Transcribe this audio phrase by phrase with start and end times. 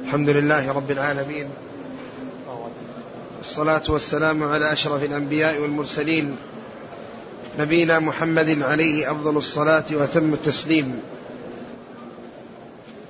[0.00, 1.48] الحمد لله رب العالمين.
[3.40, 6.36] الصلاة والسلام على أشرف الأنبياء والمرسلين
[7.58, 11.00] نبينا محمد عليه أفضل الصلاة وأتم التسليم.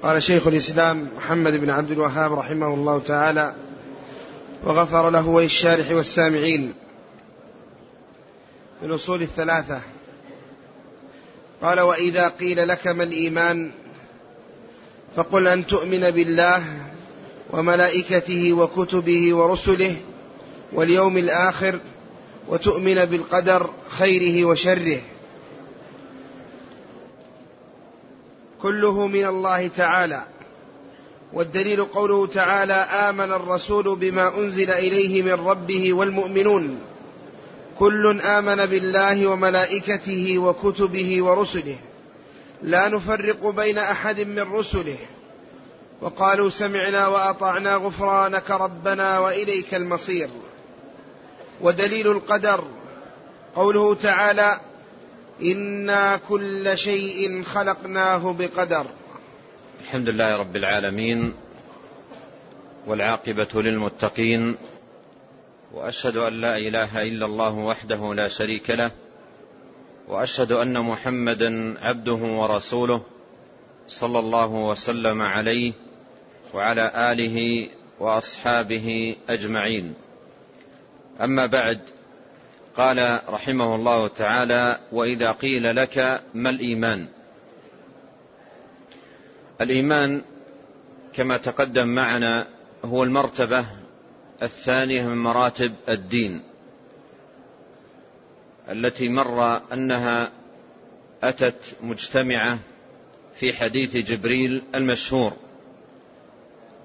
[0.03, 3.55] قال شيخ الإسلام محمد بن عبد الوهاب رحمه الله تعالى
[4.65, 6.75] وغفر له وللشارح والسامعين.
[8.81, 9.81] في الأصول الثلاثة
[11.63, 13.71] قال وإذا قيل لك ما الإيمان
[15.17, 16.65] فقل أن تؤمن بالله
[17.51, 19.97] وملائكته وكتبه ورسله
[20.73, 21.81] واليوم الآخر
[22.49, 25.01] وتؤمن بالقدر خيره وشره.
[28.63, 30.23] كله من الله تعالى.
[31.33, 36.79] والدليل قوله تعالى آمن الرسول بما أنزل إليه من ربه والمؤمنون.
[37.79, 41.77] كل آمن بالله وملائكته وكتبه ورسله.
[42.63, 44.99] لا نفرق بين أحد من رسله.
[46.01, 50.29] وقالوا سمعنا وأطعنا غفرانك ربنا وإليك المصير.
[51.61, 52.65] ودليل القدر.
[53.55, 54.61] قوله تعالى
[55.43, 58.87] إنا كل شيء خلقناه بقدر.
[59.81, 61.35] الحمد لله رب العالمين
[62.87, 64.57] والعاقبة للمتقين
[65.73, 68.91] وأشهد أن لا إله إلا الله وحده لا شريك له
[70.09, 73.03] وأشهد أن محمدا عبده ورسوله
[73.87, 75.73] صلى الله وسلم عليه
[76.55, 77.69] وعلى آله
[78.01, 79.95] وأصحابه أجمعين.
[81.21, 81.81] أما بعد
[82.77, 87.09] قال رحمه الله تعالى وإذا قيل لك ما الإيمان؟
[89.61, 90.23] الإيمان
[91.13, 92.47] كما تقدم معنا
[92.85, 93.67] هو المرتبة
[94.43, 96.43] الثانية من مراتب الدين.
[98.73, 100.31] التي مر أنها
[101.23, 102.59] أتت مجتمعة
[103.35, 105.33] في حديث جبريل المشهور.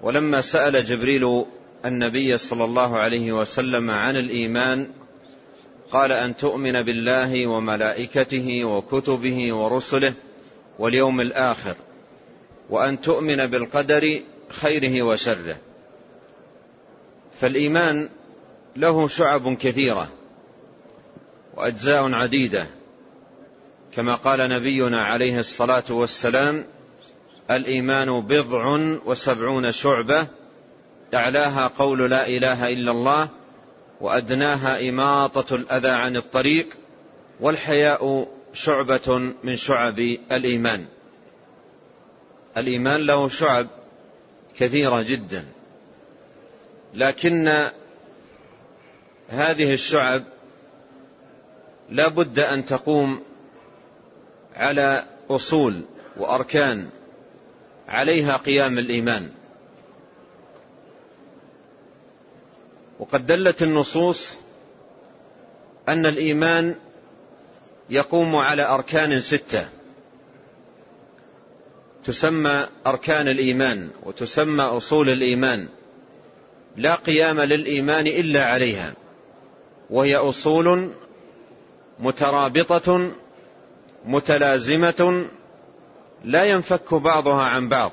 [0.03, 1.45] ولما سأل جبريل
[1.85, 4.87] النبي صلى الله عليه وسلم عن الإيمان
[5.91, 10.13] قال أن تؤمن بالله وملائكته وكتبه ورسله
[10.79, 11.75] واليوم الآخر
[12.69, 15.57] وأن تؤمن بالقدر خيره وشره.
[17.39, 18.09] فالإيمان
[18.75, 20.16] له شعب كثيرة.
[21.57, 22.67] وأجزاء عديدة.
[23.93, 26.65] كما قال نبينا عليه الصلاة والسلام
[27.51, 30.27] الإيمان بضع وسبعون شعبة
[31.13, 33.29] أعلاها قول لا إله إلا الله
[34.01, 36.67] وأدناها إماطة الأذى عن الطريق
[37.39, 39.99] والحياء شعبة من شعب
[40.31, 40.85] الإيمان.
[42.57, 43.67] الإيمان له شعب
[44.57, 45.45] كثيرة جدا
[46.93, 47.67] لكن
[49.29, 50.23] هذه الشعب
[51.89, 53.19] لا بد أن تقوم
[54.55, 55.83] على أصول
[56.17, 56.89] وأركان
[57.87, 59.29] عليها قيام الإيمان.
[62.99, 64.37] وقد دلت النصوص
[65.89, 66.75] أن الإيمان
[67.89, 69.69] يقوم على أركان ستة.
[72.05, 75.67] تسمى أركان الإيمان وتسمى أصول الإيمان.
[76.77, 78.93] لا قيام للإيمان إلا عليها
[79.89, 80.91] وهي أصول
[81.99, 83.11] مترابطة
[84.05, 85.25] متلازمة
[86.23, 87.91] لا ينفك بعضها عن بعض.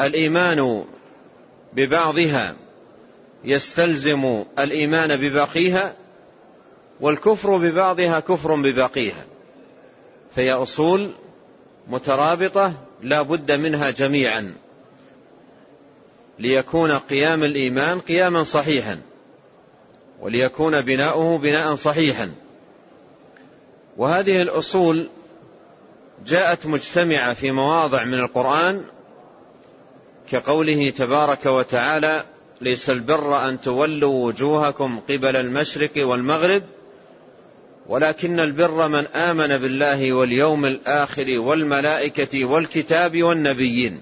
[0.00, 0.84] الإيمان
[1.72, 2.54] ببعضها
[3.44, 5.94] يستلزم الإيمان بباقيها
[7.00, 9.24] والكفر ببعضها كفر بباقيها.
[10.34, 11.14] فهي أصول
[11.88, 14.54] مترابطة لا بد منها جميعا.
[16.38, 19.00] ليكون قيام الإيمان قياما صحيحا
[20.20, 22.30] وليكون بناؤه بناء صحيحا.
[23.98, 25.08] وهذه الأصول
[26.26, 28.84] جاءت مجتمعة في مواضع من القرآن
[30.30, 32.24] كقوله تبارك وتعالى
[32.60, 36.62] ليس البر أن تولوا وجوهكم قبل المشرق والمغرب
[37.86, 44.00] ولكن البر من آمن بالله واليوم الآخر والملائكة والكتاب والنبيين.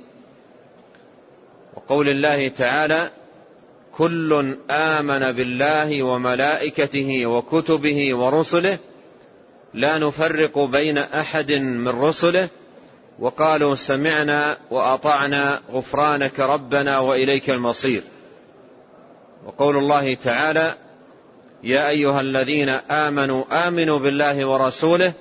[1.76, 3.11] وقول الله تعالى
[3.93, 8.79] كل آمن بالله وملائكته وكتبه ورسله
[9.76, 12.49] لا نفرق بين أحد من رسله
[13.19, 18.02] وقالوا سمعنا وأطعنا غفرانك ربنا وإليك المصير.
[19.46, 20.75] وقول الله تعالى
[21.64, 25.12] يا أيها الذين آمنوا آمنوا بالله ورسوله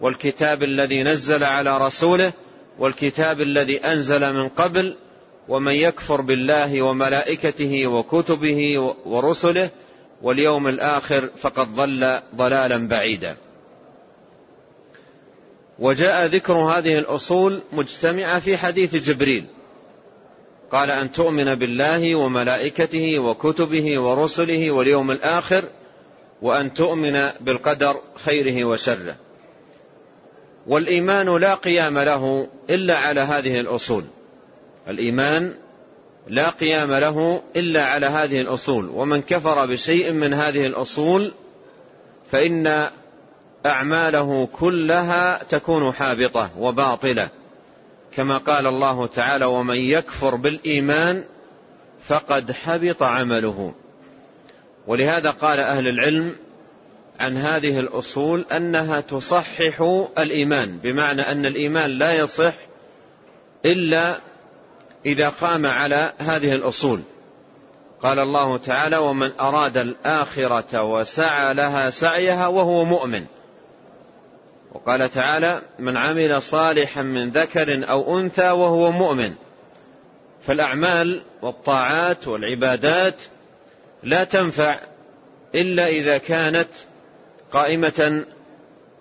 [0.00, 2.32] والكتاب الذي نزل على رسوله
[2.78, 4.96] والكتاب الذي أنزل من قبل
[5.48, 9.70] ومن يكفر بالله وملائكته وكتبه ورسله
[10.22, 13.36] واليوم الآخر فقد ضل ضلالا بعيدا.
[15.80, 19.46] وجاء ذكر هذه الأصول مجتمعة في حديث جبريل.
[20.72, 25.64] قال أن تؤمن بالله وملائكته وكتبه ورسله واليوم الآخر
[26.42, 29.16] وأن تؤمن بالقدر خيره وشره.
[30.66, 34.04] والإيمان لا قيام له إلا على هذه الأصول.
[34.88, 35.54] الإيمان
[36.28, 38.88] لا قيام له إلا على هذه الأصول.
[38.88, 41.32] ومن كفر بشيء من هذه الأصول
[42.30, 42.90] فإن
[43.66, 47.28] أعماله كلها تكون حابطة وباطلة.
[48.12, 51.24] كما قال الله تعالى ومن يكفر بالإيمان
[52.06, 53.74] فقد حبط عمله.
[54.86, 56.36] ولهذا قال أهل العلم
[57.20, 59.80] عن هذه الأصول أنها تصحح
[60.18, 62.54] الإيمان بمعنى أن الإيمان لا يصح
[63.64, 64.16] إلا
[65.06, 67.00] إذا قام على هذه الأصول.
[68.02, 73.26] قال الله تعالى ومن أراد الآخرة وسعى لها سعيها وهو مؤمن.
[74.74, 79.34] وقال تعالى من عمل صالحا من ذكر أو أنثى وهو مؤمن
[80.42, 83.14] فالأعمال والطاعات والعبادات
[84.02, 84.80] لا تنفع
[85.54, 86.68] إلا إذا كانت
[87.52, 88.24] قائمة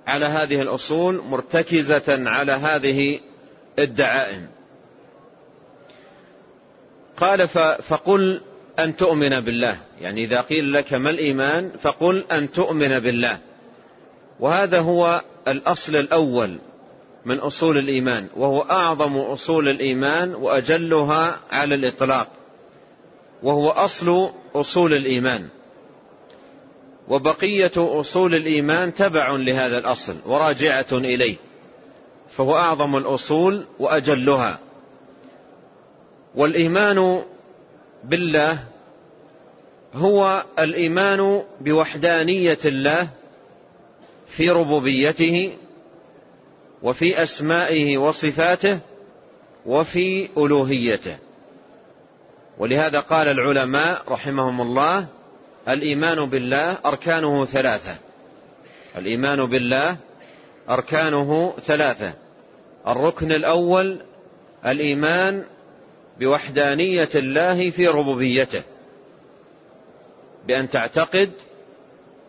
[0.08, 3.20] على هذه الأصول مرتكزة على هذه
[3.80, 4.48] الدعائم.
[7.18, 7.48] قال
[7.84, 8.42] فقل
[8.80, 9.78] أن تؤمن بالله.
[10.02, 13.40] يعني إذا قيل لك ما الإيمان فقل أن تؤمن بالله.
[14.40, 16.58] وهذا هو الأصل الأول
[17.26, 22.28] من أصول الإيمان وهو أعظم أصول الإيمان وأجلها على الإطلاق
[23.44, 25.48] وهو أصل أصول الإيمان.
[27.08, 31.36] وبقية أصول الإيمان تبع لهذا الأصل وراجعة إليه
[32.32, 34.60] فهو أعظم الأصول وأجلها.
[36.36, 37.24] والإيمان
[38.04, 38.64] بالله
[39.94, 43.10] هو الإيمان بوحدانية الله
[44.30, 45.58] في ربوبيته
[46.84, 48.80] وفي أسمائه وصفاته
[49.66, 51.18] وفي ألوهيته.
[52.58, 55.08] ولهذا قال العلماء رحمهم الله
[55.68, 57.98] الإيمان بالله أركانه ثلاثة.
[58.96, 59.98] الإيمان بالله
[60.70, 62.14] أركانه ثلاثة.
[62.88, 64.02] الركن الأول
[64.66, 65.44] الإيمان
[66.20, 68.64] بوحدانية الله في ربوبيته.
[70.48, 71.32] بأن تعتقد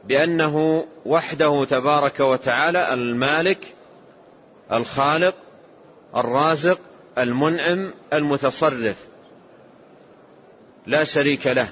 [0.05, 3.75] بأنه وحده تبارك وتعالى المالك
[4.73, 5.35] الخالق
[6.17, 6.79] الرازق
[7.19, 8.97] المنعم المتصرف.
[10.87, 11.69] لا شريك له.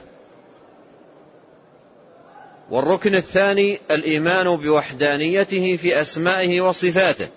[2.70, 7.28] والركن الثاني الإيمان بوحدانيته في أسمائه وصفاته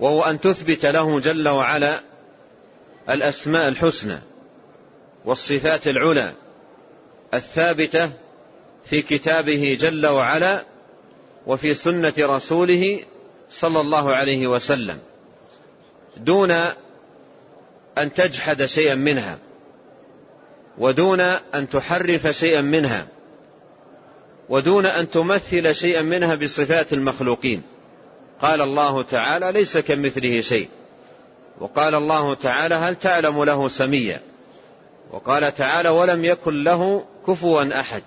[0.00, 2.00] وهو أن تثبت له جل وعلا
[3.10, 4.18] الأسماء الحسنى
[5.24, 6.32] والصفات العلى
[7.34, 8.12] الثابتة
[8.84, 10.64] في كتابه جل وعلا
[11.46, 13.00] وفي سنة رسوله
[13.50, 14.98] صلى الله عليه وسلم
[16.16, 16.50] دون
[17.98, 19.38] أن تجحد شيئا منها
[20.78, 23.06] ودون أن تحرف شيئا منها
[24.48, 27.62] ودون أن تمثل شيئا منها بصفات المخلوقين
[28.40, 30.68] قال الله تعالى ليس كمثله شيء
[31.60, 34.20] وقال الله تعالى هل تعلم له سميا
[35.10, 38.02] وقال تعالى ولم يكن له كفوا أحد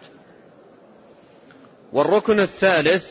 [1.96, 3.04] والركن الثالث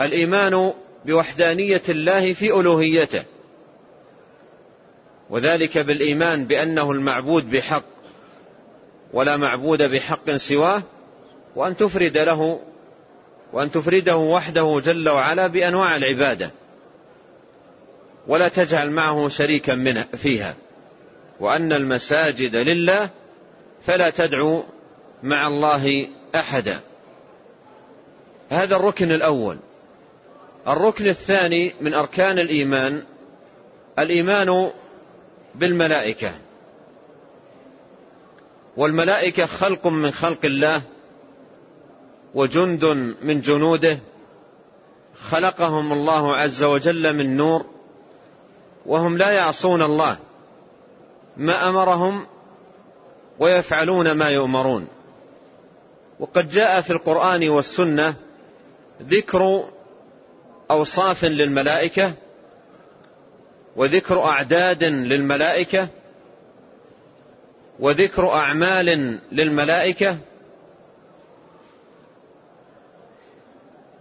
[0.00, 0.72] الإيمان
[1.06, 3.24] بوحدانية الله في ألوهيته
[5.30, 7.84] وذلك بالإيمان بأنه المعبود بحق
[9.12, 10.82] ولا معبود بحق سواه
[11.56, 12.60] وأن تفرد له
[13.52, 16.50] وأن تفرده وحده جل وعلا بأنواع العبادة
[18.26, 20.56] ولا تجعل معه شريكا منه فيها
[21.40, 23.10] وأن المساجد لله
[23.84, 24.64] فلا تدعو
[25.22, 26.80] مع الله أحدا.
[28.50, 29.58] هذا الركن الأول.
[30.68, 33.02] الركن الثاني من أركان الإيمان
[33.98, 34.70] الإيمان
[35.54, 36.34] بالملائكة.
[38.76, 40.82] والملائكة خلق من خلق الله
[42.34, 42.84] وجند
[43.22, 43.98] من جنوده.
[45.28, 47.64] خلقهم الله عز وجل من نور
[48.86, 50.16] وهم لا يعصون الله.
[51.36, 52.26] ما أمرهم
[53.38, 54.88] ويفعلون ما يؤمرون.
[56.20, 58.14] وقد جاء في القرآن والسنة
[59.02, 59.70] ذكر
[60.70, 62.14] أوصاف للملائكة
[63.76, 65.88] وذكر أعداد للملائكة
[67.80, 70.18] وذكر أعمال للملائكة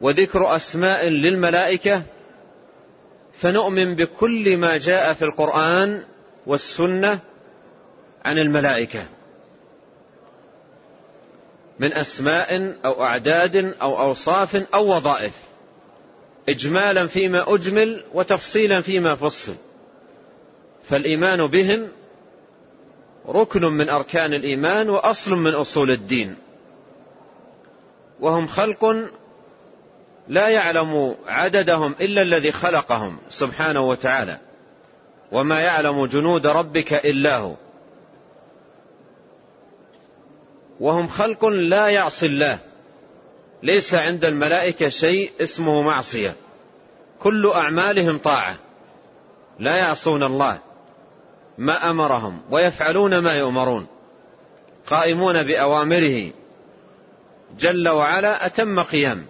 [0.02, 2.04] وذكر أسماء للملائكة
[3.40, 6.04] فنؤمن بكل ما جاء في القرآن
[6.46, 7.20] والسنة
[8.26, 9.06] عن الملائكة.
[11.80, 15.34] من أسماء أو أعداد أو أوصاف أو وظائف
[16.50, 19.56] اجمالا فيما أجمل وتفصيلا فيما فصل.
[20.84, 21.88] فالإيمان بهم
[23.30, 26.36] ركن من أركان الإيمان وأصل من أصول الدين.
[28.20, 28.96] وهم خلق
[30.28, 34.38] لا يعلم عددهم إلا الذي خلقهم سبحانه وتعالى.
[35.32, 37.56] وما يعلم جنود ربك إلا هو.
[40.80, 42.60] وهم خلق لا يعصي الله.
[43.64, 46.36] ليس عند الملائكة شيء اسمه معصية.
[47.20, 48.56] كل أعمالهم طاعة.
[49.60, 50.60] لا يعصون الله.
[51.58, 52.42] ما أمرهم.
[52.52, 53.88] ويفعلون ما يؤمرون.
[54.88, 56.32] قائمون بأوامره.
[57.60, 59.26] جل وعلا أتم قيام.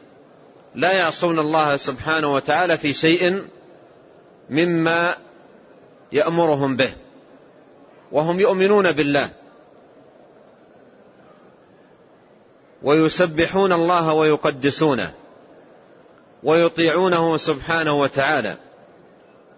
[0.75, 3.43] لا يعصون الله سبحانه وتعالى في شيء
[4.50, 5.15] مما
[6.12, 6.93] يأمرهم به.
[8.12, 9.29] وهم يؤمنون بالله.
[12.84, 15.13] ويسبحون الله ويقدسونه
[16.44, 18.58] ويطيعونه سبحانه وتعالى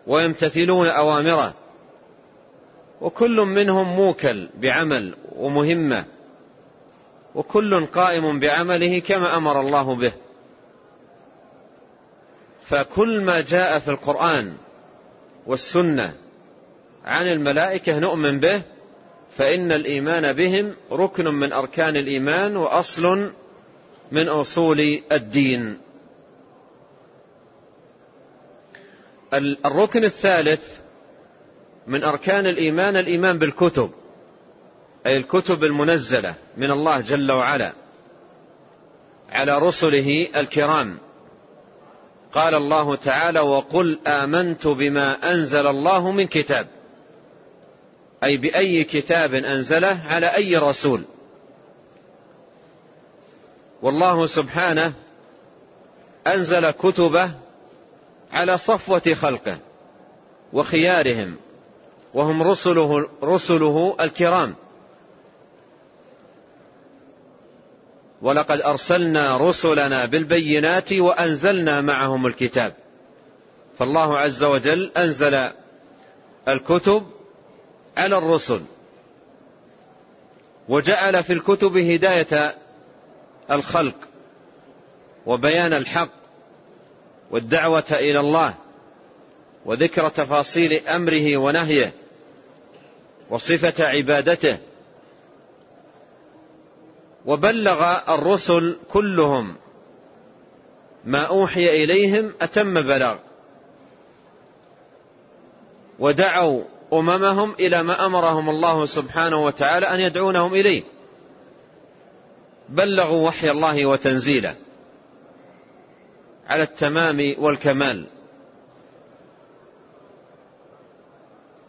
[0.08, 1.53] ويمتثلون أوامره
[3.01, 6.05] وكل منهم موكل بعمل ومهمة
[7.36, 10.12] وكل قائم بعمله كما أمر الله به
[12.67, 14.53] فكل ما جاء في القرآن
[15.48, 16.13] والسنة
[17.05, 18.62] عن الملائكة نؤمن به
[19.35, 23.31] فإن الإيمان بهم ركن من أركان الإيمان وأصل
[24.11, 25.77] من أصول الدين.
[29.65, 30.61] الركن الثالث
[31.87, 33.91] من أركان الإيمان الإيمان بالكتب
[35.05, 37.73] أي الكتب المنزلة من الله جل وعلا
[39.29, 40.97] على رسله الكرام.
[42.33, 46.67] قال الله تعالى وقل آمنت بما أنزل الله من كتاب
[48.25, 51.03] أي بأي كتاب أنزله على أي رسول.
[53.82, 54.94] والله سبحانه
[56.27, 57.32] أنزل كتبه
[58.32, 59.58] على صفوة خلقه
[60.53, 61.38] وخيارهم
[62.13, 64.55] وهم رسله, رسله الكرام.
[68.22, 72.74] ولقد أرسلنا رسلنا بالبينات وأنزلنا معهم الكتاب.
[73.77, 75.50] فالله عز وجل أنزل
[76.48, 77.14] الكتب
[77.97, 78.61] على الرسل.
[80.69, 82.55] وجعل في الكتب هداية
[83.51, 83.95] الخلق
[85.25, 86.09] وبيان الحق
[87.31, 88.53] والدعوة إلى الله
[89.65, 91.93] وذكر تفاصيل أمره ونهيه
[93.29, 94.57] وصفة عبادته.
[97.25, 99.55] وبلغ الرسل كلهم
[101.05, 103.17] ما أوحي إليهم أتم بلاغ.
[105.99, 106.63] ودعوا
[106.99, 110.83] أممهم إلى ما أمرهم الله سبحانه وتعالى أن يدعونهم إليه.
[112.69, 114.55] بلغوا وحي الله وتنزيله
[116.47, 118.05] على التمام والكمال.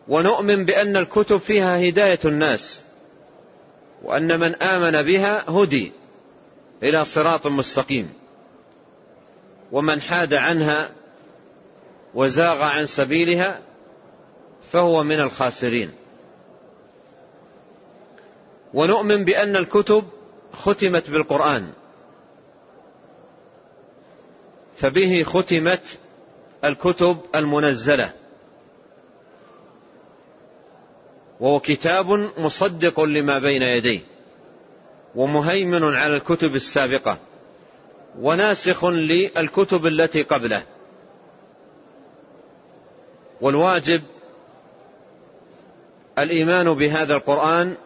[0.09, 2.83] ونؤمن بأن الكتب فيها هداية الناس
[4.02, 5.92] وأن من آمن بها هدي
[6.83, 8.12] إلى صراط مستقيم.
[9.73, 10.90] ومن حاد عنها
[12.14, 13.65] وزاغ عن سبيلها
[14.73, 15.90] فهو من الخاسرين.
[18.75, 20.04] ونؤمن بأن الكتب
[20.52, 21.73] ختمت بالقرآن.
[24.76, 25.99] فبه ختمت
[26.64, 28.12] الكتب المنزلة.
[31.40, 32.06] وهو كتاب
[32.38, 34.00] مصدق لما بين يديه.
[35.14, 37.18] ومهيمن على الكتب السابقة.
[38.18, 40.62] وناسخ للكتب التي قبله.
[43.40, 44.02] والواجب
[46.18, 47.76] الإيمان بهذا القرآن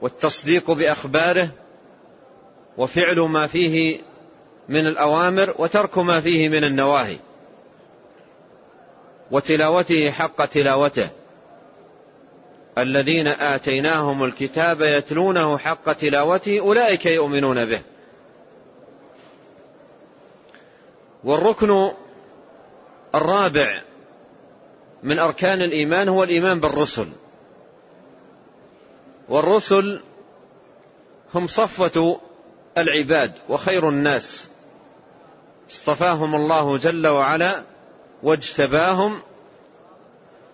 [0.00, 1.50] والتصديق بأخباره
[2.78, 4.00] وفعل ما فيه
[4.68, 7.18] من الأوامر وترك ما فيه من النواهي
[9.30, 11.10] وتلاوته حق تلاوته.
[12.78, 17.82] الذين آتيناهم الكتاب يتلونه حق تلاوته أولئك يؤمنون به.
[21.24, 21.90] والركن
[23.14, 23.82] الرابع
[25.02, 27.08] من أركان الإيمان هو الإيمان بالرسل.
[29.28, 30.00] والرسل
[31.34, 32.20] هم صفوة
[32.78, 34.48] العباد وخير الناس.
[35.70, 37.62] اصطفاهم الله جل وعلا
[38.22, 39.22] واجتباهم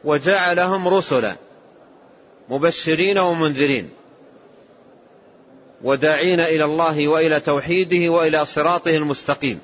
[0.05, 1.37] وجعلهم رسلا
[2.49, 3.91] مبشرين ومنذرين.
[5.83, 9.61] وداعين إلى الله وإلى توحيده وإلى صراطه المستقيم.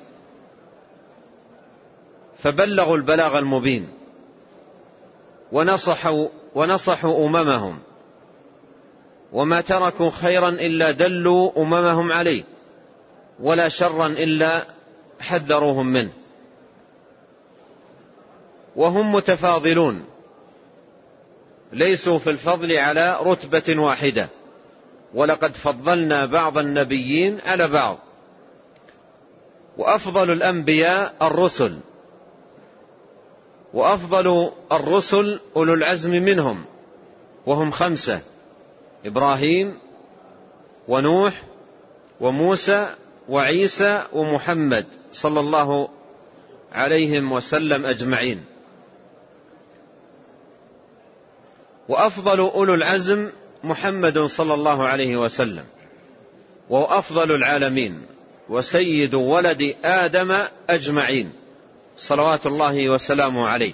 [2.37, 4.04] فبلغوا البلاغ المبين.
[5.55, 7.79] ونصحوا ونصحوا أممهم.
[9.33, 12.43] وما تركوا خيرا إلا دلوا أممهم عليه
[13.39, 14.65] ولا شرا إلا
[15.19, 16.11] حذروهم منه.
[18.75, 20.05] وهم متفاضلون
[21.73, 24.29] ليسوا في الفضل على رتبة واحدة.
[25.13, 27.97] ولقد فضلنا بعض النبيين على بعض.
[29.77, 31.79] وأفضل الأنبياء الرسل.
[33.73, 36.65] وأفضل الرسل أولو العزم منهم
[37.45, 38.21] وهم خمسة
[39.05, 39.77] إبراهيم
[40.87, 41.43] ونوح
[42.21, 42.95] وموسى
[43.29, 45.89] وعيسى ومحمد صلى الله
[46.71, 48.43] عليهم وسلم أجمعين.
[51.89, 53.29] وأفضل أولو العزم
[53.63, 55.63] محمد صلى الله عليه وسلم
[56.69, 58.05] وهو أفضل العالمين
[58.49, 61.44] وسيد ولد آدم أجمعين.
[61.97, 63.73] صلوات الله وسلامه عليه.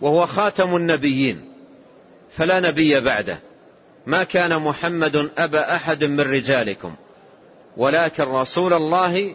[0.00, 1.52] وهو خاتم النبيين.
[2.36, 3.38] فلا نبي بعده.
[4.06, 6.94] ما كان محمد أبا أحد من رجالكم.
[7.76, 9.34] ولكن رسول الله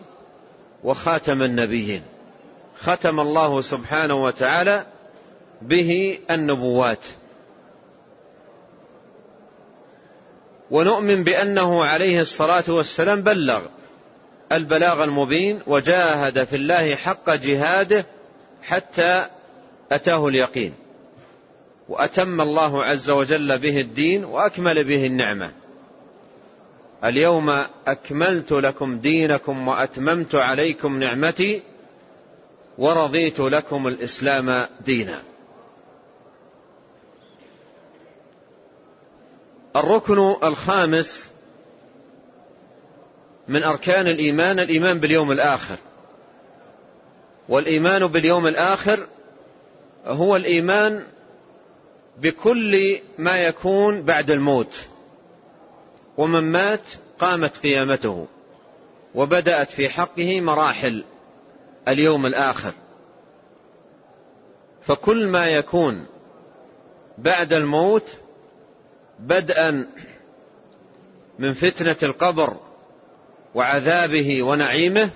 [0.83, 2.01] وخاتم النبيين.
[2.79, 4.85] ختم الله سبحانه وتعالى
[5.61, 7.05] به النبوات.
[10.71, 13.61] ونؤمن بأنه عليه الصلاة والسلام بلغ.
[14.51, 18.06] البلاغ المبين وجاهد في الله حق جهاده
[18.62, 19.25] حتى
[19.92, 20.74] أتاه اليقين.
[21.89, 25.51] وأتم الله عز وجل به الدين وأكمل به النعمة.
[27.04, 27.50] اليوم
[27.88, 31.62] أكملت لكم دينكم وأتممت عليكم نعمتي
[32.77, 35.22] ورضيت لكم الإسلام دينا.
[39.75, 41.30] الركن الخامس
[43.48, 45.77] من أركان الإيمان الإيمان باليوم الآخر.
[47.50, 49.08] والإيمان باليوم الآخر
[50.06, 51.04] هو الإيمان
[52.18, 54.88] بكل ما يكون بعد الموت.
[56.18, 56.86] ومن مات
[57.20, 58.27] قامت قيامته
[59.16, 61.04] وبدأت في حقه مراحل
[61.88, 62.74] اليوم الآخر.
[64.82, 66.06] فكل ما يكون
[67.18, 68.18] بعد الموت
[69.20, 69.88] بدءا
[71.40, 72.57] من فتنة القبر
[73.55, 75.10] وعذابه ونعيمه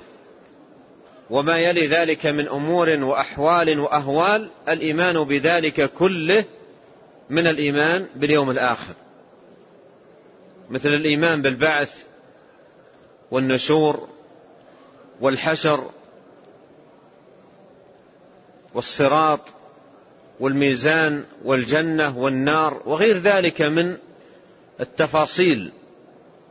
[1.29, 6.45] وما يلي ذلك من أمور وأحوال وأهوال الإيمان بذلك كله
[7.29, 8.93] من الإيمان باليوم الآخر.
[10.69, 11.89] مثل الإيمان بالبعث
[13.31, 14.07] والنشور
[15.21, 15.89] والحشر
[18.73, 19.39] والصراط
[20.39, 23.97] والميزان والجنة والنار وغير ذلك من
[24.79, 25.71] التفاصيل.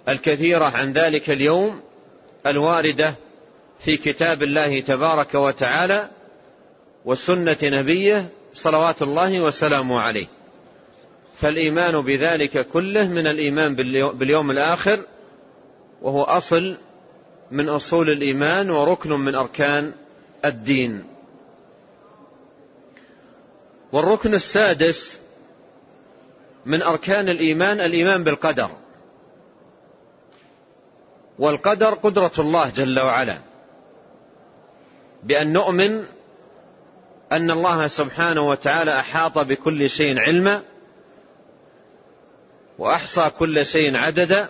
[0.09, 1.81] الكثيرة عن ذلك اليوم
[2.47, 3.15] الواردة
[3.85, 6.09] في كتاب الله تبارك وتعالى
[7.05, 10.27] وسنة نبيه صلوات الله وسلامه عليه.
[11.41, 13.75] فالإيمان بذلك كله من الإيمان
[14.13, 15.05] باليوم الآخر
[16.03, 16.77] وهو أصل
[17.51, 19.93] من أصول الإيمان وركن من أركان
[20.45, 21.05] الدين.
[23.93, 25.19] والركن السادس
[26.67, 28.71] من أركان الإيمان الإيمان بالقدر.
[31.41, 33.39] والقدر قدرة الله جل وعلا.
[35.23, 36.05] بأن نؤمن
[37.33, 40.63] أن الله سبحانه وتعالى أحاط بكل شيء علما
[42.79, 44.49] وأحصى كل شيء عددا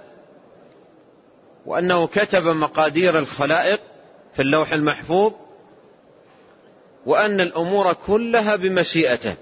[1.66, 3.80] وأنه كتب مقادير الخلائق
[4.34, 5.32] في اللوح المحفوظ
[7.06, 9.34] وأن الأمور كلها بمشيئته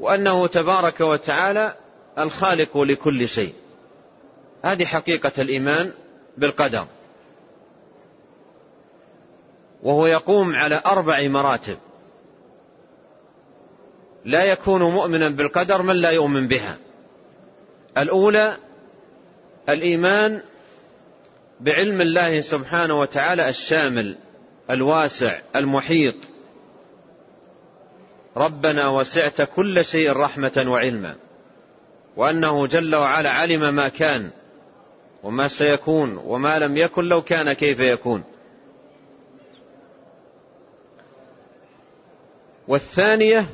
[0.00, 1.74] وأنه تبارك وتعالى
[2.18, 3.61] الخالق لكل شيء.
[4.62, 5.92] هذه حقيقة الإيمان
[6.38, 6.86] بالقدر.
[9.82, 11.78] وهو يقوم على أربع مراتب.
[14.24, 16.76] لا يكون مؤمنا بالقدر من لا يؤمن بها.
[17.98, 18.56] الأولى
[19.68, 20.42] الإيمان
[21.60, 24.16] بعلم الله سبحانه وتعالى الشامل
[24.70, 26.14] الواسع المحيط.
[28.36, 31.16] ربنا وسعت كل شيء رحمة وعلما
[32.16, 34.30] وأنه جل وعلا علم ما كان.
[35.22, 38.24] وما سيكون وما لم يكن لو كان كيف يكون.
[42.68, 43.46] والثانية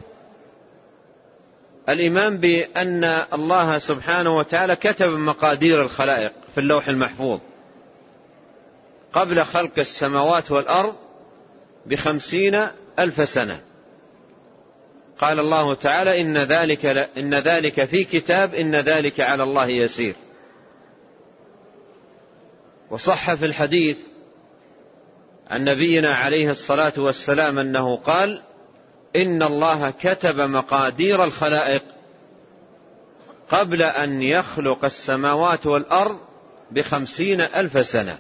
[1.89, 7.41] الإيمان بأن الله سبحانه وتعالى كتب مقادير الخلائق في اللوح المحفوظ.
[9.13, 10.95] قبل خلق السماوات والأرض
[11.87, 12.67] بخمسين
[12.99, 13.61] ألف سنة.
[15.19, 16.87] قال الله تعالى إن ذلك,
[17.19, 20.15] إن ذلك في كتاب إن ذلك على الله يسير.
[22.91, 23.99] وصح في الحديث
[25.51, 28.43] عن نبينا عليه الصلاة والسلام أنه قال
[29.17, 31.83] إن الله كتب مقادير الخلائق
[33.51, 36.19] قبل أن يخلق السماوات والأرض
[36.71, 38.19] بخمسين ألف سنة.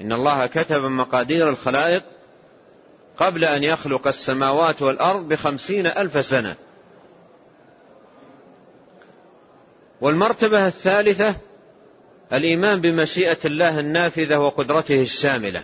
[0.00, 2.02] إن الله كتب مقادير الخلائق
[3.16, 6.56] قبل أن يخلق السماوات والأرض بخمسين ألف سنة.
[10.00, 11.36] والمرتبة الثالثة
[12.32, 15.62] الإيمان بمشيئة الله النافذة وقدرته الشاملة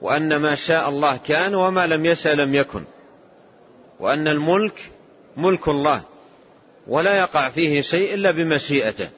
[0.00, 2.84] وأن ما شاء الله كان وما لم يشأ لم يكن
[4.00, 4.90] وأن الملك
[5.36, 6.02] ملك الله
[6.86, 9.08] ولا يقع فيه شيء إلا بمشيئته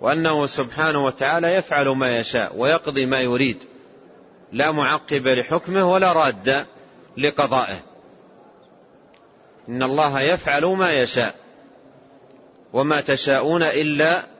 [0.00, 3.58] وأنه سبحانه وتعالى يفعل ما يشاء ويقضي ما يريد
[4.52, 6.66] لا معقب لحكمه ولا راد
[7.18, 7.80] لقضائه.
[9.68, 11.34] إن الله يفعل ما يشاء
[12.72, 14.31] وما تشاءون إلا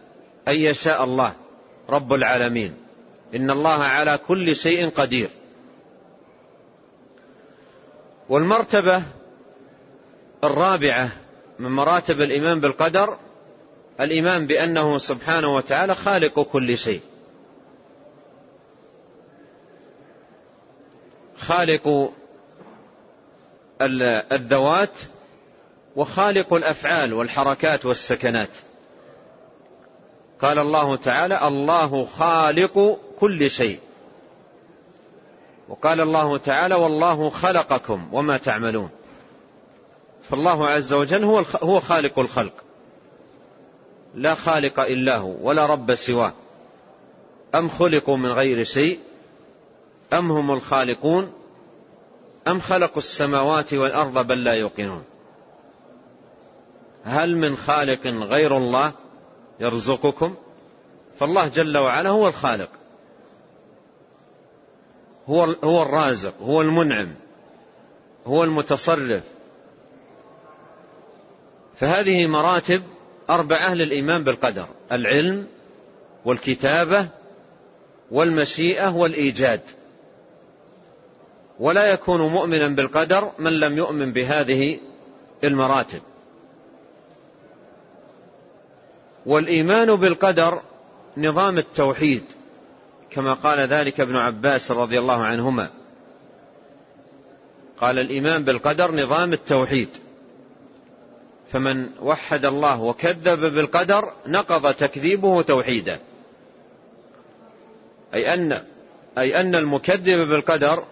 [0.49, 1.35] أن يشاء الله
[1.91, 2.75] رب العالمين.
[3.35, 5.31] إن الله على كل شيء قدير.
[8.29, 9.03] والمرتبة
[10.45, 11.13] الرابعة
[11.59, 13.17] من مراتب الإيمان بالقدر
[14.01, 17.01] الإيمان بأنه سبحانه وتعالى خالق كل شيء.
[21.37, 22.13] خالق
[24.33, 24.95] الذوات
[25.97, 28.49] وخالق الأفعال والحركات والسكنات.
[30.43, 33.79] قال الله تعالى الله خالق كل شيء.
[35.69, 38.91] وقال الله تعالى والله خلقكم وما تعملون.
[40.31, 42.53] فالله عز وجل هو هو خالق الخلق.
[44.15, 46.33] لا خالق إلا هو ولا رب سواه.
[47.55, 48.99] أم خلقوا من غير شيء؟
[50.13, 51.33] أم هم الخالقون؟
[52.49, 55.05] أم خلقوا السماوات والأرض بل لا يوقنون؟
[57.05, 58.93] هل من خالق غير الله؟
[59.61, 60.35] يرزقكم.
[61.19, 62.69] فالله جل وعلا هو الخالق.
[65.27, 67.15] هو هو الرازق هو المنعم
[68.27, 69.25] هو المتصرف.
[71.77, 72.83] فهذه مراتب
[73.31, 75.47] أربعة للإيمان بالقدر العلم
[76.25, 77.09] والكتابة
[78.11, 79.61] والمشيئة والإيجاد.
[81.61, 84.81] ولا يكون مؤمنا بالقدر من لم يؤمن بهذه
[85.45, 86.03] المراتب.
[89.27, 90.63] والإيمان بالقدر
[91.17, 92.25] نظام التوحيد
[93.11, 95.71] كما قال ذلك ابن عباس رضي الله عنهما.
[97.79, 99.89] قال الإيمان بالقدر نظام التوحيد.
[101.53, 106.01] فمن وحد الله وكذب بالقدر نقض تكذيبه توحيدا.
[108.15, 108.63] أي أن
[109.19, 110.85] أي أن المكذب بالقدر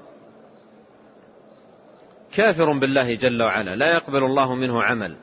[2.32, 5.16] كافر بالله جل وعلا لا يقبل الله منه عمل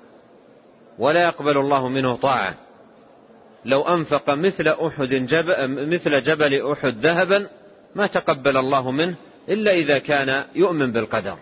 [0.99, 2.66] ولا يقبل الله منه طاعة.
[3.67, 7.49] لو أنفق مثل أحد جبل مثل جبل أحد ذهبا
[7.95, 9.15] ما تقبل الله منه
[9.49, 11.37] إلا إذا كان يؤمن بالقدر.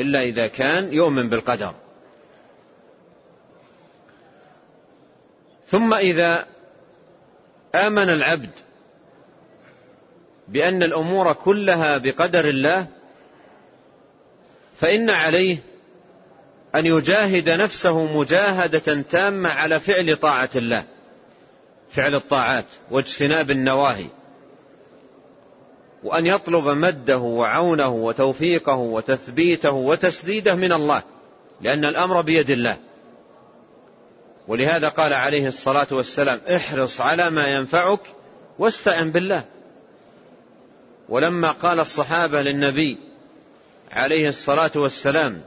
[0.00, 1.74] إلا إذا كان يؤمن بالقدر.
[5.66, 6.46] ثم إذا
[7.74, 8.50] آمن العبد
[10.48, 12.86] بأن الأمور كلها بقدر الله
[14.80, 15.58] فإن عليه
[16.74, 20.84] أن يجاهد نفسه مجاهدة تامة على فعل طاعة الله.
[21.90, 24.06] فعل الطاعات واجتناب النواهي.
[26.02, 31.02] وأن يطلب مده وعونه وتوفيقه وتثبيته وتسديده من الله
[31.60, 32.76] لأن الأمر بيد الله.
[34.48, 38.00] ولهذا قال عليه الصلاة والسلام احرص على ما ينفعك
[38.58, 39.44] واستعن بالله.
[41.08, 42.98] ولما قال الصحابة للنبي
[43.92, 45.42] عليه الصلاة والسلام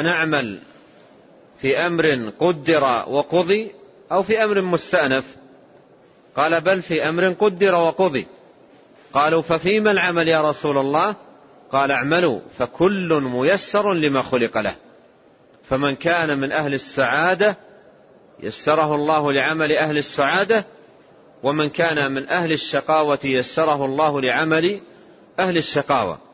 [0.00, 0.60] أنعمل
[1.60, 3.72] في أمر قدر وقضي
[4.12, 5.24] أو في أمر مستأنف.
[6.36, 8.26] قال بل في أمر قدر وقضي.
[9.12, 11.14] قالوا ففيما العمل يا رسول الله؟
[11.72, 14.74] قال اعملوا فكل ميسر لما خلق له.
[15.68, 17.56] فمن كان من أهل السعادة
[18.40, 20.64] يسره الله لعمل أهل السعادة
[21.42, 24.80] ومن كان من أهل الشقاوة يسره الله لعمل
[25.38, 26.25] أهل الشقاوة.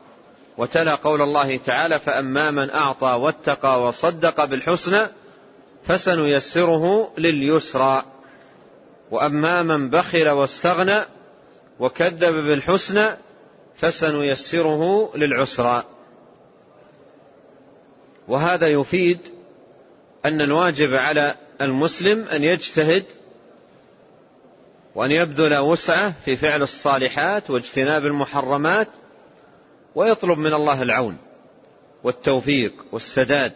[0.57, 5.07] وتلا قول الله تعالى فأما من أعطى واتقى وصدق بالحسنى
[5.85, 8.03] فسنيسره لليسرى.
[9.11, 11.01] وأما من بخل واستغنى
[11.79, 13.09] وكذب بالحسنى
[13.75, 15.83] فسنيسره للعسرى.
[18.27, 19.19] وهذا يفيد
[20.25, 23.03] أن الواجب على المسلم أن يجتهد
[24.95, 28.87] وأن يبذل وسعه في فعل الصالحات واجتناب المحرمات
[29.95, 31.17] ويطلب من الله العون
[32.03, 33.51] والتوفيق والسداد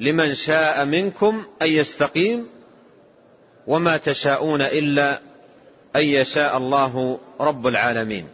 [0.00, 2.46] لمن شاء منكم أن يستقيم
[3.66, 5.20] وما تشاءون إلا
[5.96, 8.28] أن يشاء الله رب العالمين.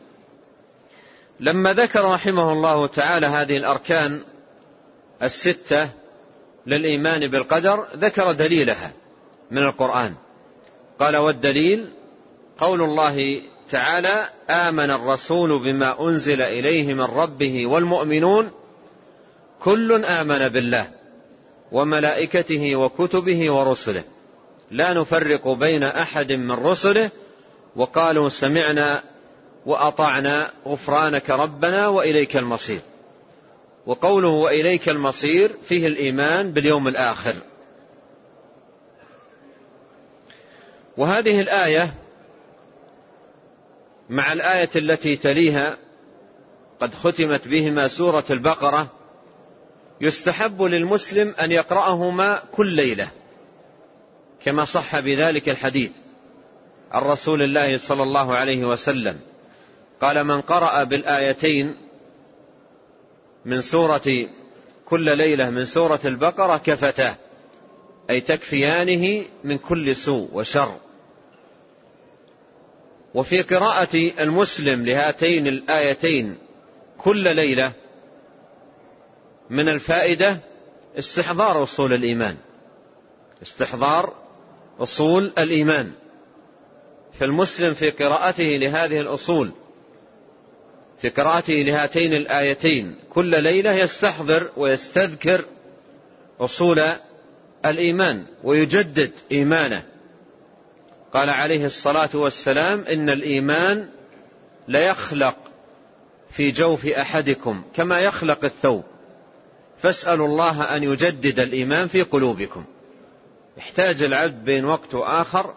[1.40, 4.22] لما ذكر رحمه الله تعالى هذه الأركان
[5.22, 5.90] الستة
[6.66, 8.92] للإيمان بالقدر ذكر دليلها
[9.50, 10.14] من القرآن.
[11.00, 11.90] قال والدليل
[12.58, 18.50] قول الله تعالى آمن الرسول بما أنزل إليه من ربه والمؤمنون
[19.60, 20.90] كل آمن بالله
[21.72, 24.04] وملائكته وكتبه ورسله.
[24.70, 27.10] لا نفرق بين أحد من رسله
[27.76, 29.02] وقالوا سمعنا
[29.66, 32.80] وأطعنا غفرانك ربنا وإليك المصير.
[33.86, 37.34] وقوله وإليك المصير فيه الإيمان باليوم الآخر.
[40.96, 41.94] وهذه الآية
[44.08, 45.76] مع الآية التي تليها
[46.80, 48.90] قد ختمت بهما سورة البقرة
[50.00, 53.10] يستحب للمسلم أن يقرأهما كل ليلة
[54.40, 55.90] كما صح بذلك الحديث
[56.92, 59.20] عن رسول الله صلى الله عليه وسلم.
[60.00, 61.76] قال من قرأ بالآيتين
[63.44, 64.28] من سورة
[64.86, 67.16] كل ليلة من سورة البقرة كفتاه
[68.10, 70.76] أي تكفيانه من كل سوء وشر.
[73.14, 76.38] وفي قراءة المسلم لهاتين الآيتين
[76.98, 77.72] كل ليلة
[79.50, 80.40] من الفائدة
[80.98, 82.36] استحضار أصول الإيمان.
[83.42, 84.14] استحضار
[84.80, 85.92] أصول الإيمان.
[87.18, 89.50] فالمسلم في قراءته لهذه الأصول
[91.00, 95.44] في قراءته لهاتين الآيتين كل ليلة يستحضر ويستذكر
[96.40, 96.82] أصول
[97.66, 99.82] الإيمان ويجدد إيمانه.
[101.12, 103.88] قال عليه الصلاة والسلام إن الإيمان
[104.68, 105.36] ليخلق
[106.30, 108.84] في جوف أحدكم كما يخلق الثوب.
[109.82, 112.64] فاسألوا الله أن يجدد الإيمان في قلوبكم.
[113.56, 115.54] يحتاج العبد بين وقت وآخر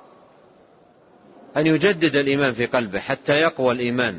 [1.57, 4.17] أن يجدد الإيمان في قلبه حتى يقوى الإيمان.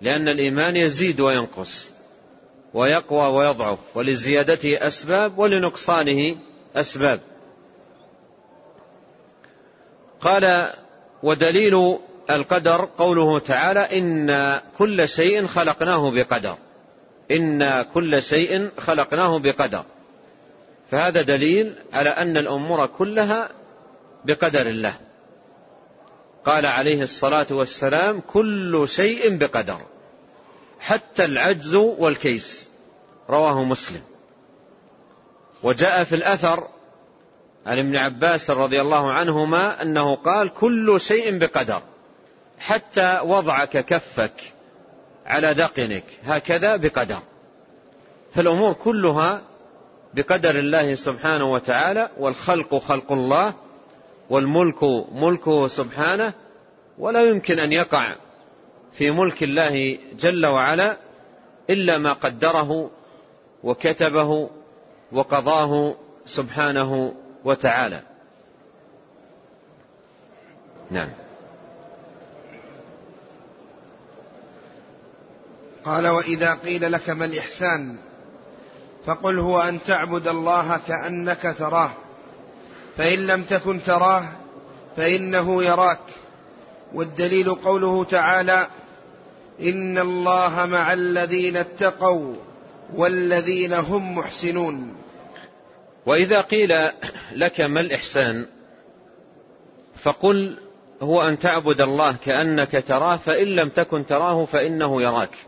[0.00, 1.90] لأن الإيمان يزيد وينقص
[2.74, 6.36] ويقوى ويضعف ولزيادته أسباب ولنقصانه
[6.76, 7.20] أسباب.
[10.20, 10.72] قال
[11.22, 11.98] ودليل
[12.30, 16.56] القدر قوله تعالى إن كل شيء خلقناه بقدر.
[17.30, 19.84] إن كل شيء خلقناه بقدر.
[20.90, 23.48] فهذا دليل على أن الأمور كلها
[24.24, 24.96] بقدر الله.
[26.46, 29.80] قال عليه الصلاة والسلام كل شيء بقدر.
[30.80, 32.68] حتى العجز والكيس.
[33.30, 34.02] رواه مسلم.
[35.62, 36.68] وجاء في الأثر
[37.66, 41.82] عن ابن عباس رضي الله عنهما أنه قال كل شيء بقدر
[42.58, 44.52] حتى وضعك كفك
[45.26, 47.20] على ذقنك هكذا بقدر
[48.32, 49.40] فالأمور كلها
[50.14, 53.54] بقدر الله سبحانه وتعالى والخلق خلق الله
[54.30, 56.32] والملك ملكه سبحانه
[56.98, 58.14] ولا يمكن أن يقع
[58.92, 60.96] في ملك الله جل وعلا
[61.70, 62.90] إلا ما قدره
[63.62, 64.50] وكتبه
[65.12, 65.94] وقضاه
[66.26, 67.14] سبحانه
[67.44, 68.02] وتعالى.
[70.90, 71.10] نعم.
[75.84, 77.96] قال وإذا قيل لك ما الإحسان
[79.06, 81.90] فقل هو أن تعبد الله كأنك تراه
[82.96, 84.28] فإن لم تكن تراه
[84.96, 86.00] فإنه يراك.
[86.94, 88.66] والدليل قوله تعالى
[89.62, 92.34] إن الله مع الذين اتقوا
[92.94, 94.94] والذين هم محسنون.
[96.08, 96.74] وإذا قيل
[97.32, 98.46] لك ما الإحسان
[100.02, 100.58] فقل
[101.02, 105.38] هو أن تعبد الله كأنك تراه فإن لم تكن تراه فإنه يراك.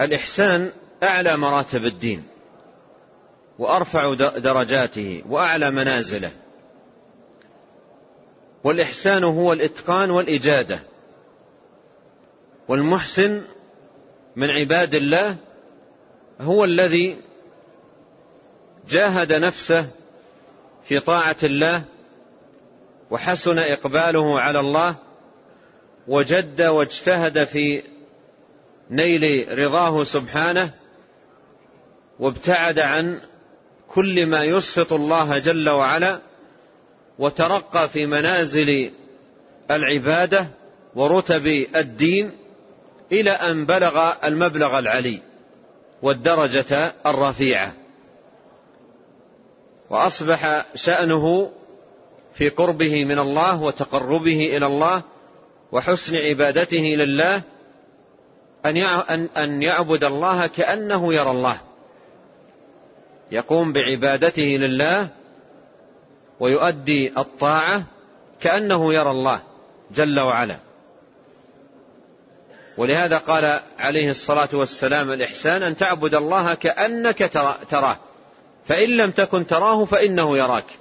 [0.00, 2.24] الإحسان أعلى مراتب الدين
[3.58, 6.32] وأرفع درجاته وأعلى منازله.
[8.64, 10.80] والإحسان هو الإتقان والإجادة.
[12.68, 13.42] والمحسن
[14.36, 15.36] من عباد الله
[16.40, 17.29] هو الذي
[18.90, 19.86] جاهد نفسه
[20.84, 21.84] في طاعة الله
[23.10, 24.96] وحسن إقباله على الله
[26.08, 27.82] وجد واجتهد في
[28.90, 30.70] نيل رضاه سبحانه
[32.18, 33.20] وابتعد عن
[33.88, 36.20] كل ما يسخط الله جل وعلا
[37.18, 38.90] وترقى في منازل
[39.70, 40.46] العبادة
[40.94, 42.32] ورتب الدين
[43.12, 45.22] إلى أن بلغ المبلغ العلي
[46.02, 47.79] والدرجة الرفيعة.
[49.90, 51.50] وأصبح شأنه
[52.34, 55.02] في قربه من الله وتقربه إلى الله
[55.72, 57.42] وحسن عبادته لله
[59.36, 61.60] أن يعبد الله كأنه يرى الله.
[63.32, 65.08] يقوم بعبادته لله
[66.40, 67.84] ويؤدي الطاعة
[68.40, 69.40] كأنه يرى الله
[69.90, 70.58] جل وعلا.
[72.76, 77.30] ولهذا قال عليه الصلاة والسلام الإحسان أن تعبد الله كأنك
[77.70, 77.96] تراه.
[78.64, 80.78] فإن لم تكن تراه فإنه يراك.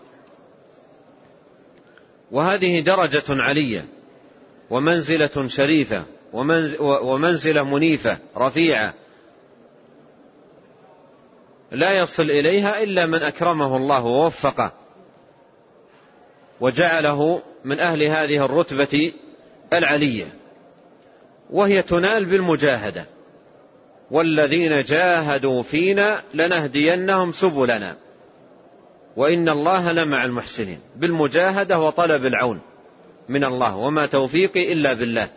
[2.32, 3.86] وهذه درجة علية
[4.70, 6.06] ومنزلة شريفة
[6.84, 8.94] ومنزلة منيفة رفيعة.
[11.72, 14.72] لا يصل إليها إلا من أكرمه الله ووفقه
[16.62, 19.14] وجعله من أهل هذه الرتبة
[19.74, 20.34] العلية
[21.50, 23.06] وهي تنال بالمجاهدة.
[24.12, 27.96] والذين جاهدوا فينا لنهدينهم سبلنا.
[29.16, 30.80] وإن الله لمع المحسنين.
[30.96, 32.62] بالمجاهدة وطلب العون
[33.30, 35.30] من الله وما توفيقي إلا بالله.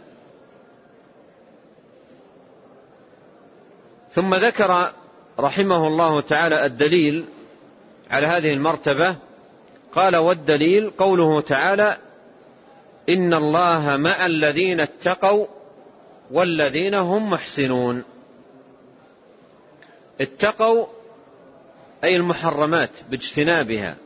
[4.11, 4.91] ثم ذكر
[5.41, 7.25] رحمه الله تعالى الدليل
[8.11, 9.17] على هذه المرتبة.
[9.93, 11.97] قال والدليل قوله تعالى
[13.09, 15.47] إن الله مع الذين اتقوا
[16.31, 18.05] والذين هم محسنون.
[20.21, 20.87] اتقوا
[22.05, 23.97] أي المحرمات باجتنابها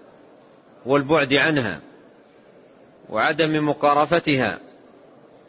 [0.86, 1.80] والبعد عنها
[3.08, 4.58] وعدم مقارفتها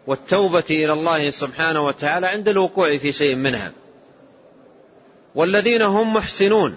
[0.08, 3.72] والتوبة إلى الله سبحانه وتعالى عند الوقوع في شيء منها.
[5.36, 6.76] والذين هم محسنون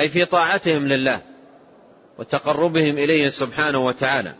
[0.00, 1.20] أي في طاعتهم لله
[2.18, 4.34] وتقربهم إليه سبحانه وتعالى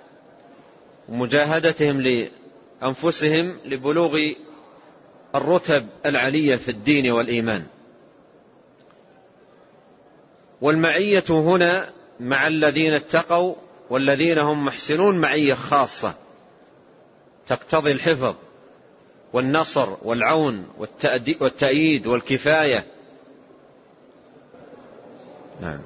[1.09, 4.21] ومجاهدتهم لأنفسهم لبلوغ
[5.35, 7.65] الرتب العلية في الدين والإيمان.
[10.63, 13.55] والمعية هنا مع الذين اتقوا
[13.91, 16.15] والذين هم محسنون معية خاصة.
[17.49, 18.37] تقتضي الحفظ
[19.33, 20.69] والنصر والعون
[21.41, 22.87] والتأييد والكفاية.
[25.61, 25.81] نعم.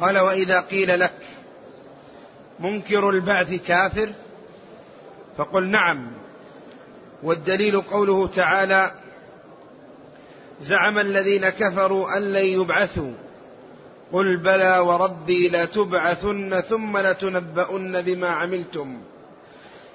[0.00, 1.14] قال وإذا قيل لك
[2.60, 4.12] منكر البعث كافر
[5.36, 6.12] فقل نعم
[7.22, 8.99] والدليل قوله تعالى
[10.60, 13.12] زعم الذين كفروا أن لن يبعثوا.
[14.12, 19.00] قل بلى وربي لتبعثن ثم لتنبؤن بما عملتم.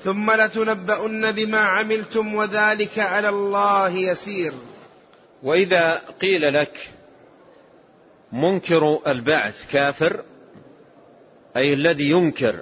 [0.03, 4.53] ثم لتنبؤن بما عملتم وذلك على الله يسير.
[5.43, 6.89] وإذا قيل لك
[8.31, 10.23] منكر البعث كافر
[11.57, 12.59] أي الذي ينكر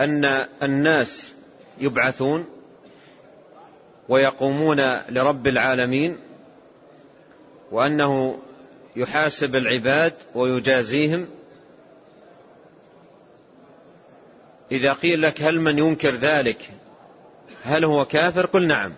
[0.00, 0.24] أن
[0.62, 1.32] الناس
[1.80, 2.46] يبعثون
[4.08, 6.18] ويقومون لرب العالمين
[7.72, 8.38] وأنه
[8.96, 11.26] يحاسب العباد ويجازيهم.
[14.72, 16.70] إذا قيل لك هل من ينكر ذلك
[17.62, 18.92] هل هو كافر؟ قل نعم.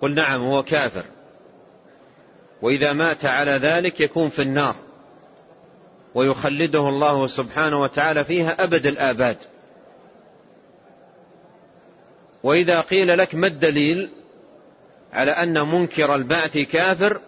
[0.00, 1.04] قل نعم هو كافر.
[2.62, 4.76] وإذا مات على ذلك يكون في النار.
[6.14, 9.36] ويخلده الله سبحانه وتعالى فيها أبد الآباد.
[12.42, 14.10] وإذا قيل لك ما الدليل
[15.12, 17.20] على أن منكر البعث كافر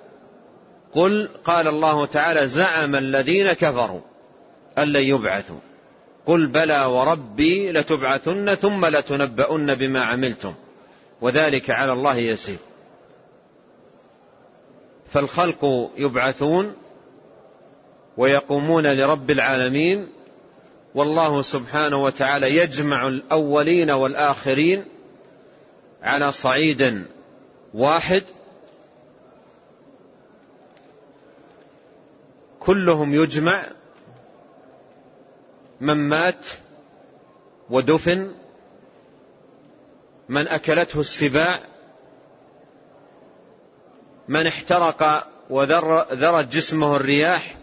[0.92, 4.00] قل قال الله تعالى زعم الذين كفروا
[4.78, 5.60] أن لن يبعثوا.
[6.26, 10.54] قل بلى وربي لتبعثن ثم لتنبؤن بما عملتم
[11.20, 12.58] وذلك على الله يسير.
[15.12, 16.74] فالخلق يبعثون
[18.16, 20.08] ويقومون لرب العالمين
[20.94, 24.84] والله سبحانه وتعالى يجمع الأولين والآخرين
[26.02, 27.06] على صعيد
[27.74, 28.22] واحد
[32.60, 33.70] كلهم يجمع
[35.80, 36.46] من مات
[37.70, 38.34] ودفن
[40.28, 41.60] من أكلته السباع
[44.28, 47.56] من احترق وذرت جسمه الرياح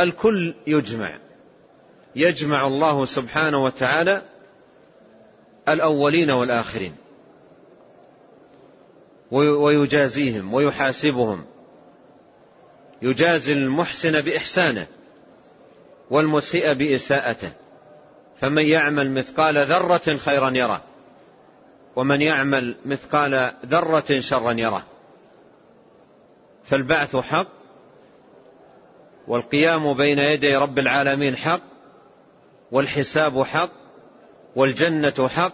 [0.00, 1.18] الكل يجمع
[2.16, 4.22] يجمع الله سبحانه وتعالى
[5.72, 6.94] الأولين والآخرين.
[9.30, 11.44] ويجازيهم ويحاسبهم.
[13.02, 14.86] يجازي المحسن بإحسانه
[16.10, 17.52] والمسيء بإساءته.
[18.40, 20.82] فمن يعمل مثقال ذرة خيرا يره
[21.96, 24.82] ومن يعمل مثقال ذرة شرا يره
[26.64, 27.48] فالبعث حق
[29.28, 31.60] والقيام بين يدي رب العالمين حق
[32.72, 33.70] والحساب حق
[34.58, 35.52] والجنة حق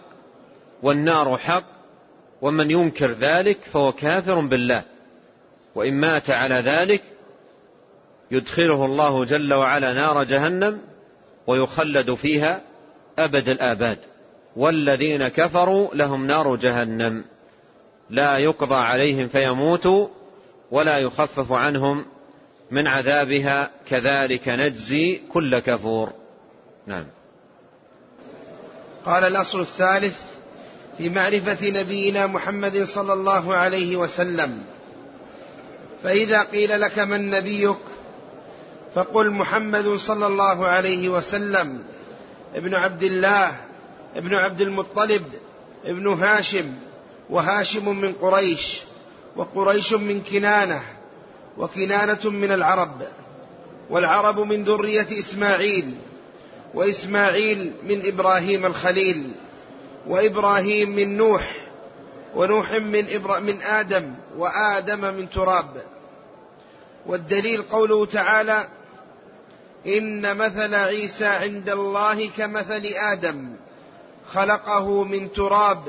[0.83, 1.63] والنار حق
[2.41, 4.83] ومن ينكر ذلك فهو كافر بالله.
[5.75, 7.03] وإن مات على ذلك
[8.31, 10.81] يدخله الله جل وعلا نار جهنم
[11.47, 12.61] ويخلد فيها
[13.19, 13.99] أبد الآباد.
[14.55, 17.23] والذين كفروا لهم نار جهنم.
[18.09, 20.07] لا يقضى عليهم فيموتوا
[20.71, 22.05] ولا يخفف عنهم
[22.71, 23.71] من عذابها.
[23.87, 26.13] كذلك نجزي كل كفور.
[26.87, 27.05] نعم.
[29.05, 30.15] قال الأصل الثالث
[30.97, 34.63] في معرفة نبينا محمد صلى الله عليه وسلم.
[36.03, 37.77] فإذا قيل لك من نبيك
[38.95, 41.83] فقل محمد صلى الله عليه وسلم.
[42.55, 43.55] ابن عبد الله
[44.15, 45.23] ابن عبد المطلب
[45.85, 46.73] ابن هاشم
[47.29, 48.81] وهاشم من قريش
[49.35, 50.83] وقريش من كنانة
[51.57, 53.01] وكنانة من العرب
[53.89, 55.95] والعرب من ذرية إسماعيل.
[56.75, 59.31] وإسماعيل من إبراهيم الخليل
[60.07, 61.67] وإبراهيم من نوح
[62.35, 65.83] ونوح من, إبرا من آدم وآدم من تراب.
[67.05, 68.67] والدليل قوله تعالى
[69.87, 73.55] إن مثل عيسى عند الله كمثل آدم
[74.31, 75.83] خلقه من تراب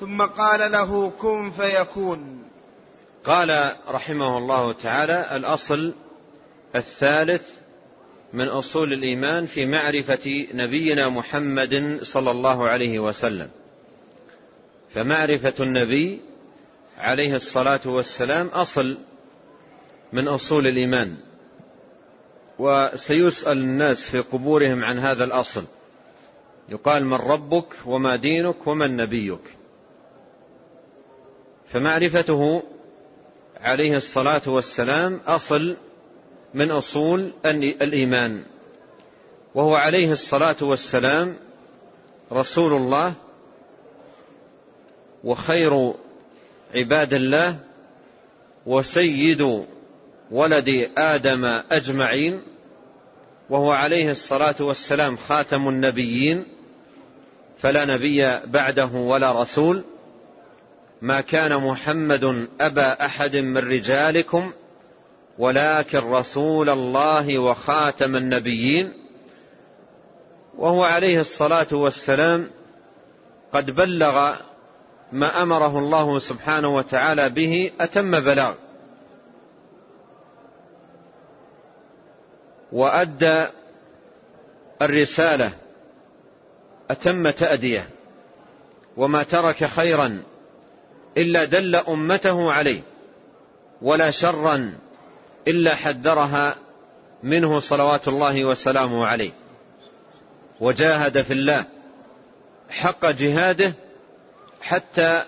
[0.00, 2.42] ثم قال له كن فيكون
[3.24, 5.94] قال رحمه الله تعالى الأصل
[6.76, 7.42] الثالث
[8.32, 13.48] من أصول الإيمان في معرفة نبينا محمد صلى الله عليه وسلم.
[14.94, 16.20] فمعرفة النبي
[16.98, 18.98] عليه الصلاة والسلام أصل
[20.12, 21.16] من أصول الإيمان
[22.58, 25.64] وسيسأل الناس في قبورهم عن هذا الأصل.
[26.68, 29.56] يقال من ربك وما دينك ومن نبيك.
[31.68, 32.62] فمعرفته
[33.60, 35.76] عليه الصلاة والسلام أصل
[36.54, 38.44] من أصول الإيمان
[39.54, 41.36] وهو عليه الصلاة والسلام
[42.32, 43.14] رسول الله
[45.24, 45.94] وخير
[46.74, 47.56] عباد الله
[48.66, 49.64] وسيد
[50.30, 52.42] ولد آدم أجمعين
[53.50, 56.44] وهو عليه الصلاة والسلام خاتم النبيين
[57.60, 59.84] فلا نبي بعده ولا رسول.
[61.02, 64.52] ما كان محمد أبا أحد من رجالكم
[65.38, 68.92] ولكن رسول الله وخاتم النبيين
[70.58, 72.50] وهو عليه الصلاة والسلام
[73.52, 74.34] قد بلغ
[75.12, 78.54] ما أمره الله سبحانه وتعالى به أتم بلاغ.
[82.72, 83.46] وأدى
[84.82, 85.52] الرسالة
[86.90, 87.88] أتم تأدية
[88.96, 90.22] وما ترك خيرا
[91.16, 92.82] إلا دل أمته عليه
[93.82, 94.72] ولا شرا
[95.48, 96.56] إلا حذرها
[97.22, 99.32] منه صلوات الله وسلامه عليه.
[100.60, 101.64] وجاهد في الله
[102.70, 103.74] حق جهاده
[104.60, 105.24] حتى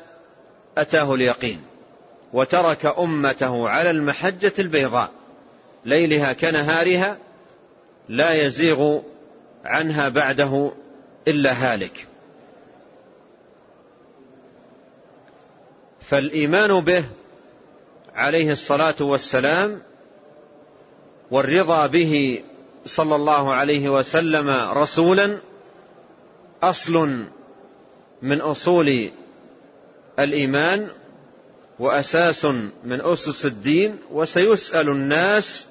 [0.79, 1.61] أتاه اليقين
[2.33, 5.11] وترك أمته على المحجة البيضاء
[5.85, 7.17] ليلها كنهارها
[8.09, 9.01] لا يزيغ
[9.65, 10.73] عنها بعده
[11.29, 12.07] إلا هالك.
[16.01, 17.05] فالإيمان به
[18.15, 19.83] عليه الصلاة والسلام
[21.35, 22.43] والرضا به
[22.87, 25.39] صلى الله عليه وسلم رسولا
[26.63, 27.25] أصل
[28.23, 29.11] من أصول
[30.19, 30.89] الإيمان
[31.79, 32.45] وأساس
[32.85, 35.67] من أسس الدين وسيسأل الناس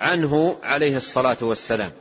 [0.00, 1.92] عنه عليه الصلاة والسلام.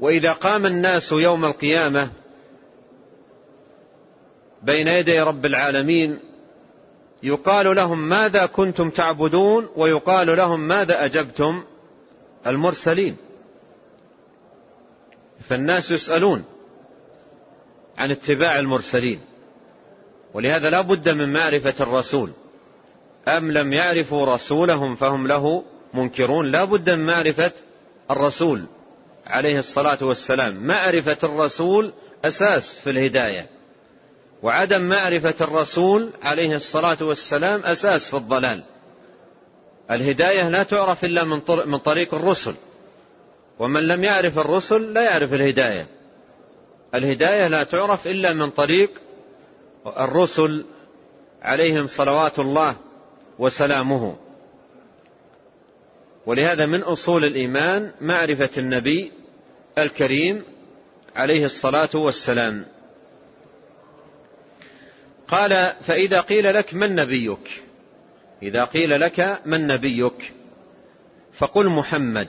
[0.00, 2.10] وإذا قام الناس يوم القيامة
[4.62, 6.18] بين يدي رب العالمين
[7.22, 11.64] يقال لهم ماذا كنتم تعبدون ويقال لهم ماذا أجبتم؟
[12.46, 13.16] المرسلين.
[15.48, 16.44] فالناس يسألون
[17.98, 19.20] عن اتباع المرسلين.
[20.34, 22.30] ولهذا لا بد من معرفة الرسول.
[23.28, 25.64] أم لم يعرفوا رسولهم فهم له
[25.94, 27.52] منكرون؟ لا بد من معرفة
[28.10, 28.64] الرسول
[29.26, 30.66] عليه الصلاة والسلام.
[30.66, 31.92] معرفة الرسول
[32.24, 33.55] أساس في الهداية.
[34.46, 38.62] وعدم معرفة الرسول عليه الصلاة والسلام أساس في الضلال.
[39.90, 41.24] الهداية لا تعرف إلا
[41.66, 42.54] من طريق الرسل.
[43.58, 45.86] ومن لم يعرف الرسل لا يعرف الهداية.
[46.94, 48.90] الهداية لا تعرف إلا من طريق
[49.86, 50.64] الرسل
[51.42, 52.76] عليهم صلوات الله
[53.38, 54.16] وسلامه.
[56.26, 59.12] ولهذا من أصول الإيمان معرفة النبي
[59.78, 60.42] الكريم
[61.16, 62.75] عليه الصلاة والسلام.
[65.28, 67.62] قال فإذا قيل لك من نبيك؟
[68.42, 70.32] إذا قيل لك من نبيك؟
[71.38, 72.28] فقل محمد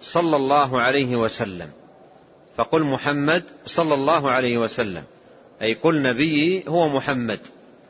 [0.00, 1.70] صلى الله عليه وسلم.
[2.56, 5.02] فقل محمد صلى الله عليه وسلم.
[5.62, 7.40] أي قل نبيي هو محمد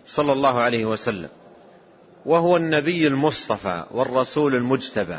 [0.07, 1.29] صلى الله عليه وسلم.
[2.27, 5.19] وهو النبي المصطفى والرسول المجتبى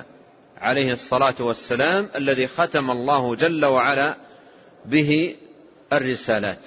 [0.58, 4.16] عليه الصلاة والسلام الذي ختم الله جل وعلا
[4.86, 5.36] به
[5.94, 6.60] الرسالات.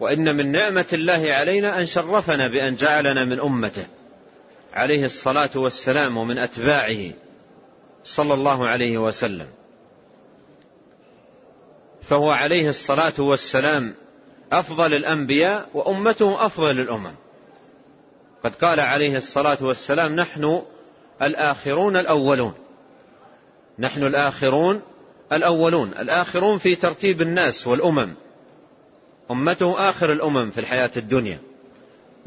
[0.00, 3.86] وإن من نعمة الله علينا أن شرفنا بأن جعلنا من أمته.
[4.72, 7.12] عليه الصلاة والسلام ومن أتباعه
[8.04, 9.46] صلى الله عليه وسلم.
[12.02, 13.94] فهو عليه الصلاة والسلام
[14.52, 17.14] أفضل الأنبياء وأمته أفضل الأمم.
[18.44, 20.62] قد قال عليه الصلاة والسلام نحن
[21.22, 22.54] الآخرون الأولون.
[23.78, 24.82] نحن الآخرون
[25.32, 25.88] الأولون.
[25.88, 28.14] الآخرون في ترتيب الناس والأمم.
[29.30, 31.38] أمته آخر الأمم في الحياة الدنيا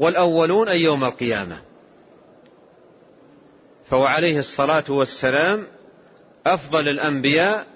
[0.00, 1.62] والأولون أي يوم القيامة.
[3.86, 5.66] فهو عليه الصلاة والسلام
[6.46, 7.66] أفضل الأنبياء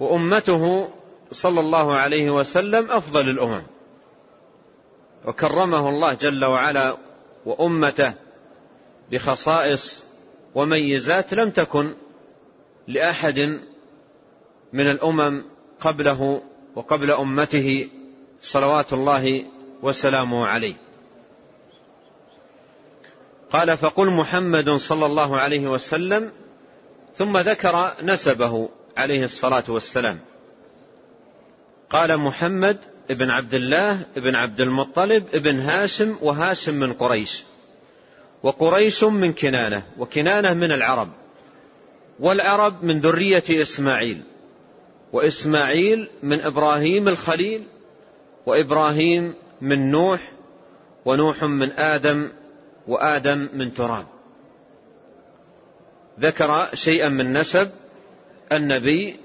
[0.00, 0.88] وأمته
[1.30, 3.62] صلى الله عليه وسلم أفضل الأمم.
[5.26, 6.96] وكرمه الله جل وعلا
[7.46, 8.14] وأمته
[9.12, 10.04] بخصائص
[10.54, 11.94] وميزات لم تكن
[12.88, 13.38] لأحد
[14.72, 15.44] من الأمم
[15.80, 16.42] قبله
[16.76, 17.88] وقبل أمته
[18.42, 19.44] صلوات الله
[19.82, 20.74] وسلامه عليه.
[23.52, 26.32] قال فقل محمد صلى الله عليه وسلم
[27.14, 30.18] ثم ذكر نسبه عليه الصلاة والسلام.
[31.90, 32.78] قال محمد
[33.10, 37.42] ابن عبد الله ابن عبد المطلب ابن هاشم وهاشم من قريش
[38.42, 41.08] وقريش من كنانة وكنانة من العرب
[42.20, 44.22] والعرب من ذرية إسماعيل
[45.12, 47.66] وإسماعيل من إبراهيم الخليل
[48.46, 50.32] وإبراهيم من نوح
[51.04, 52.32] ونوح من آدم
[52.88, 54.06] وآدم من تراب.
[56.20, 57.70] ذكر شيئا من نسب
[58.52, 59.16] النبي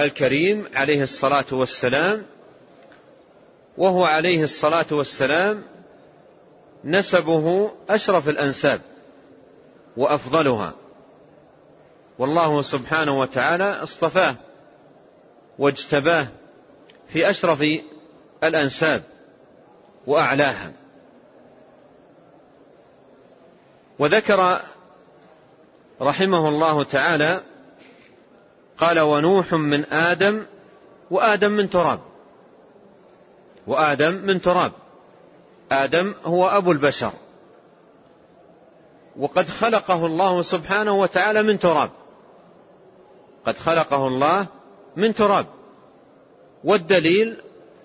[0.00, 2.22] الكريم عليه الصلاة والسلام
[3.78, 5.62] وهو عليه الصلاة والسلام
[6.84, 8.80] نسبه أشرف الأنساب
[9.96, 10.74] وأفضلها.
[12.18, 14.36] والله سبحانه وتعالى اصطفاه
[15.58, 16.28] واجتباه
[17.08, 17.62] في أشرف
[18.44, 19.02] الأنساب
[20.06, 20.72] وأعلاها.
[23.98, 24.60] وذكر
[26.02, 27.40] رحمه الله تعالى
[28.78, 30.46] قال ونوح من آدم
[31.10, 32.00] وآدم من تراب.
[33.66, 34.72] وآدم من تراب.
[35.72, 37.12] آدم هو أبو البشر.
[39.16, 41.90] وقد خلقه الله سبحانه وتعالى من تراب.
[43.46, 44.46] قد خلقه الله
[44.96, 45.46] من تراب.
[46.64, 47.36] والدليل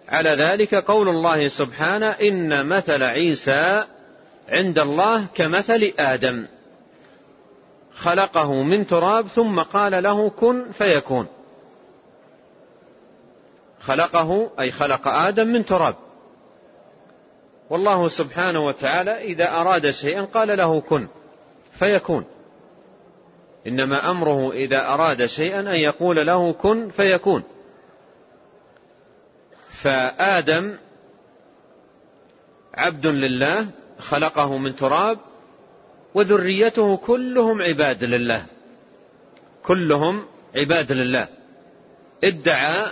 [0.10, 3.84] على ذلك قول الله سبحانه إن مثل عيسى
[4.50, 6.46] عند الله كمثل آدم.
[7.96, 11.28] خلقه من تراب ثم قال له كن فيكون.
[13.82, 15.96] خلقه أي خلق آدم من تراب.
[17.70, 21.08] والله سبحانه وتعالى إذا أراد شيئا قال له كن
[21.80, 22.26] فيكون.
[23.68, 27.44] إنما أمره إذا أراد شيئا أن يقول له كن فيكون.
[29.86, 30.78] فآدم
[32.74, 33.70] عبد لله
[34.00, 35.18] خلقه من تراب
[36.14, 38.46] وذريته كلهم عباد لله.
[39.64, 40.26] كلهم
[40.56, 41.28] عباد لله.
[42.24, 42.92] ادعى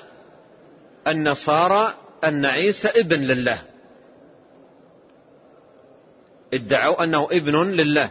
[1.08, 3.62] النصارى أن عيسى ابن لله.
[6.54, 8.10] ادعوا أنه ابن لله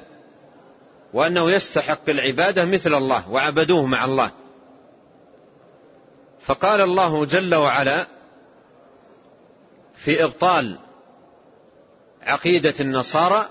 [1.13, 4.31] وأنه يستحق العبادة مثل الله وعبدوه مع الله.
[6.45, 8.22] فقال الله جل وعلا
[10.05, 10.79] في إبطال
[12.23, 13.49] عقيدة النصارى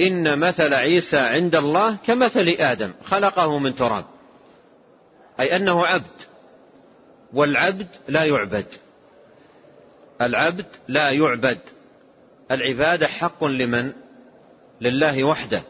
[0.00, 4.04] إن مثل عيسى عند الله كمثل آدم خلقه من تراب
[5.40, 6.04] أي أنه عبد
[7.32, 8.66] والعبد لا يعبد
[10.22, 11.58] العبد لا يعبد
[12.50, 13.92] العبادة حق لمن؟
[14.80, 15.62] لله وحده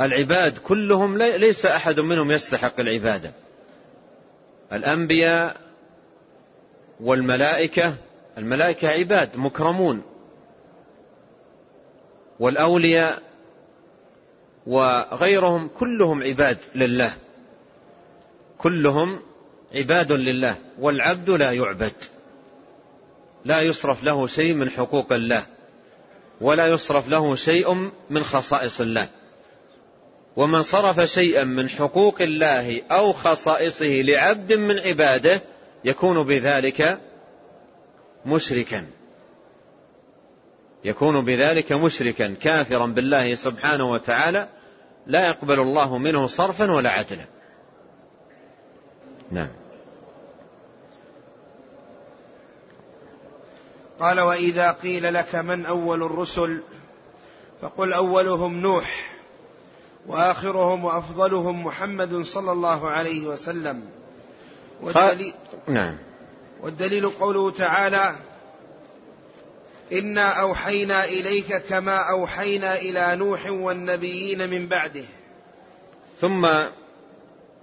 [0.00, 3.32] العباد كلهم ليس أحد منهم يستحق العبادة
[4.72, 5.56] الأنبياء
[7.00, 7.94] والملائكة
[8.38, 10.02] الملائكة عباد مكرمون.
[12.40, 13.22] والأولياء
[14.66, 17.14] وغيرهم كلهم عباد لله.
[18.58, 19.20] كلهم
[19.74, 20.56] عباد لله.
[20.78, 21.92] والعبد لا يعبد.
[23.44, 25.46] لا يصرف له شيء من حقوق الله.
[26.40, 27.74] ولا يصرف له شيء
[28.10, 29.08] من خصائص الله.
[30.36, 35.42] ومن صرف شيئا من حقوق الله أو خصائصه لعبد من عباده
[35.84, 36.98] يكون بذلك
[38.26, 38.86] مشركا.
[40.84, 44.48] يكون بذلك مشركا كافرا بالله سبحانه وتعالى
[45.06, 47.24] لا يقبل الله منه صرفا ولا عدلا.
[49.30, 49.50] نعم.
[54.00, 56.62] قال وإذا قيل لك من أول الرسل
[57.60, 59.10] فقل أولهم نوح
[60.06, 63.82] وآخرهم وأفضلهم محمد صلى الله عليه وسلم.
[64.82, 65.34] والدليل
[65.68, 66.09] نعم.
[66.62, 68.16] والدليل قوله تعالى
[69.92, 75.04] انا اوحينا اليك كما اوحينا إلى نوح والنبيين من بعده.
[76.20, 76.48] ثم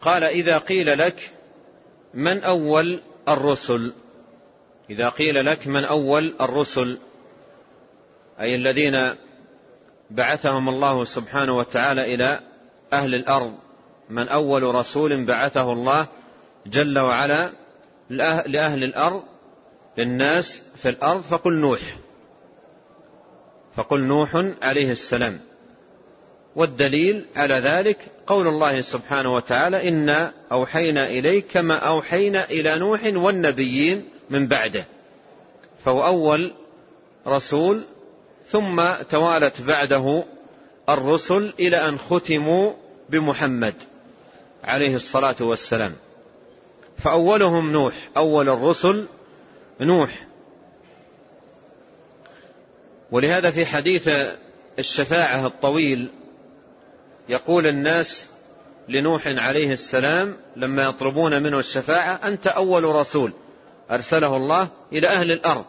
[0.01, 1.31] قال إذا قيل لك
[2.13, 3.93] من أول الرسل؟
[4.89, 6.97] إذا قيل لك من أول الرسل
[8.39, 9.15] أي الذين
[10.11, 12.39] بعثهم الله سبحانه وتعالى إلى
[12.93, 13.53] أهل الأرض
[14.09, 16.07] من أول رسول بعثه الله
[16.65, 17.49] جل وعلا
[18.09, 19.23] لأهل الأرض
[19.97, 21.97] للناس في الأرض فقل نوح.
[23.75, 25.39] فقل نوح عليه السلام.
[26.55, 34.05] والدليل على ذلك قول الله سبحانه وتعالى إنا أوحينا إليك كما أوحينا إلى نوح والنبيين
[34.29, 34.85] من بعده.
[35.83, 36.53] فهو أول
[37.27, 37.83] رسول
[38.45, 40.23] ثم توالت بعده
[40.89, 42.73] الرسل إلى أن ختموا
[43.09, 43.75] بمحمد
[44.63, 45.93] عليه الصلاة والسلام.
[46.97, 49.07] فأولهم نوح أول الرسل
[49.81, 50.27] نوح.
[53.11, 54.09] ولهذا في حديث
[54.79, 56.11] الشفاعة الطويل
[57.29, 58.25] يقول الناس
[58.89, 63.33] لنوح عليه السلام لما يطلبون منه الشفاعة أنت أول رسول
[63.91, 65.65] أرسله الله إلى أهل الأرض.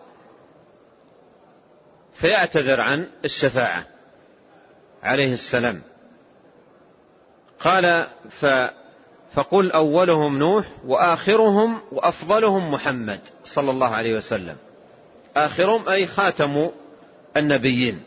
[2.14, 3.86] فيعتذر عن الشفاعة
[5.02, 5.82] عليه السلام.
[7.60, 8.46] قال ف
[9.32, 14.56] فقل أولهم نوح وآخرهم وأفضلهم محمد صلى الله عليه وسلم.
[15.36, 16.68] آخرهم أي خاتم
[17.36, 18.02] النبيين.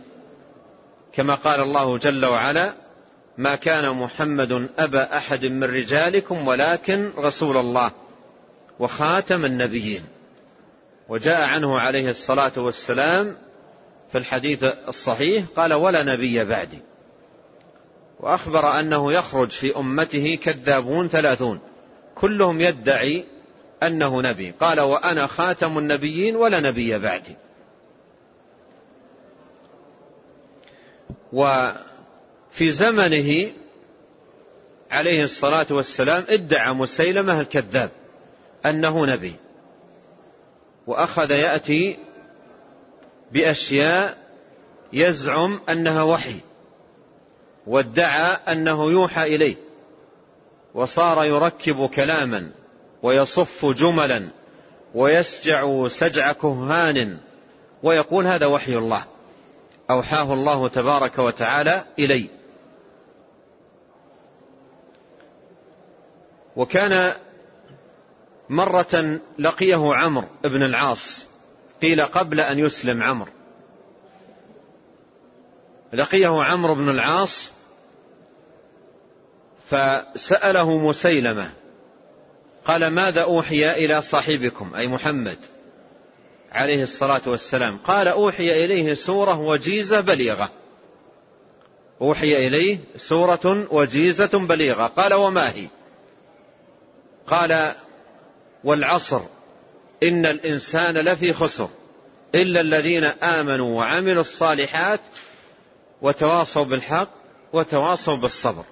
[1.14, 2.74] كما قال الله جل وعلا
[3.38, 7.92] ما كان محمد أبا أحد من رجالكم ولكن رسول الله
[8.80, 10.04] وخاتم النبيين.
[11.10, 13.36] وجاء عنه عليه الصلاة والسلام
[14.12, 16.80] في الحديث الصحيح قال ولا نبي بعدي.
[18.22, 21.60] وأخبر أنه يخرج في أمته كذابون ثلاثون.
[22.16, 23.26] كلهم يدعي
[23.84, 24.52] أنه نبي.
[24.52, 27.36] قال وأنا خاتم النبيين ولا نبي بعدي.
[31.34, 33.52] وفي زمنه
[34.92, 37.92] عليه الصلاة والسلام ادعى مسيلمة الكذاب
[38.66, 39.36] أنه نبي.
[40.88, 41.98] وأخذ يأتي
[43.32, 44.18] بأشياء
[44.94, 46.40] يزعم أنها وحي.
[47.68, 49.56] وادعى أنه يوحى إليه
[50.74, 52.52] وصار يركب كلاما
[53.04, 54.30] ويصف جملا
[54.96, 57.18] ويسجع سجع كهان
[57.84, 59.04] ويقول هذا وحي الله
[59.90, 62.30] أوحاه الله تبارك وتعالى إلي
[66.56, 67.14] وكان
[68.50, 71.28] مرة لقيه عمرو بن العاص
[71.82, 73.32] قيل قبل أن يسلم عمرو.
[75.94, 77.52] لقيه عمرو بن العاص
[79.70, 81.52] فسأله مسيلمة
[82.66, 85.38] قال ماذا أوحي إلى صاحبكم؟ أي محمد.
[86.52, 90.50] عليه الصلاة والسلام قال أوحي إليه سورة وجيزة بليغة.
[92.02, 94.88] أوحي إليه سورة وجيزة بليغة.
[94.88, 95.68] قال وما هي؟
[97.28, 97.76] قال
[98.64, 99.22] والعصر
[100.04, 101.70] إن الإنسان لفي خسر
[102.36, 105.00] إلا الذين آمنوا وعملوا الصالحات
[106.02, 107.10] وتواصوا بالحق
[107.54, 108.64] وتواصوا بالصبر.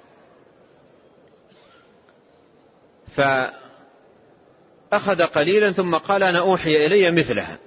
[3.15, 7.57] فأخذ قليلا ثم قال أنا أوحي إلي مثلها.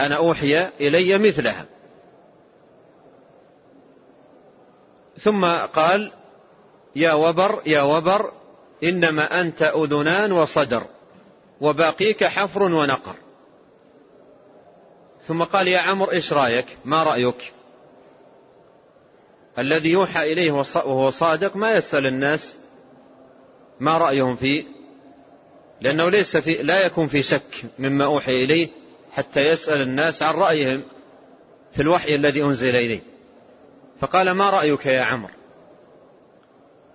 [0.00, 1.66] أنا أوحي إلي مثلها.
[5.18, 6.12] ثم قال
[6.96, 8.32] يا وبر يا وبر
[8.84, 10.86] إنما أنت أذنان وصدر
[11.60, 13.14] وباقيك حفر ونقر.
[15.26, 17.52] ثم قال يا عمر إيش رأيك؟ ما رأيك؟
[19.58, 22.56] الذي يوحى إليه وهو صادق ما يسأل الناس
[23.80, 24.64] ما رأيهم فيه
[25.80, 28.68] لأنه ليس في لا يكون في شك مما أوحي إليه
[29.12, 30.82] حتى يسأل الناس عن رأيهم
[31.72, 33.00] في الوحي الذي أنزل إليه.
[34.00, 35.32] فقال ما رأيك يا عمرو؟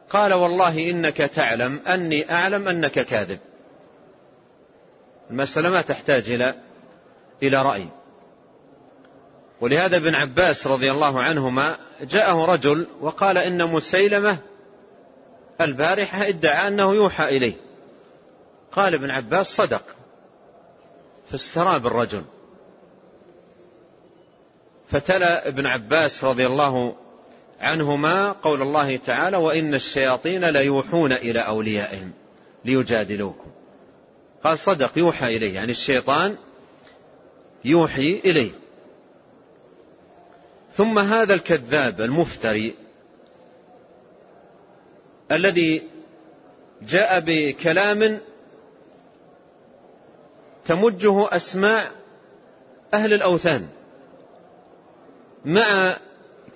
[0.09, 3.39] قال والله إنك تعلم أني أعلم أنك كاذب.
[5.31, 6.55] المسألة ما تحتاج إلى
[7.43, 7.87] إلى رأي.
[9.61, 14.37] ولهذا ابن عباس رضي الله عنهما جاءه رجل وقال إن مسيلمة
[15.61, 17.53] البارحة ادعى أنه يوحى إليه.
[18.71, 19.83] قال ابن عباس صدق.
[21.31, 22.23] فاستراب الرجل
[24.87, 26.95] فتلا ابن عباس رضي الله
[27.59, 32.11] عنهما قول الله تعالى وإن الشياطين ليوحون إلى أوليائهم
[32.65, 33.51] ليجادلوكم.
[34.43, 35.55] قال صدق يوحى إليه.
[35.55, 36.37] يعني الشيطان
[37.65, 38.51] يوحي إليه.
[40.77, 42.75] ثم هذا الكذاب المفتري
[45.31, 45.83] الذي
[46.81, 48.19] جاء بكلام
[50.65, 51.91] تمجه أسماع
[52.93, 53.67] أهل الأوثان
[55.45, 55.97] مع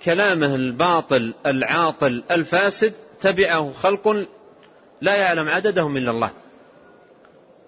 [0.04, 4.26] كلامه الباطل العاطل الفاسد تبعه خلق
[5.00, 6.30] لا يعلم عددهم إلا الله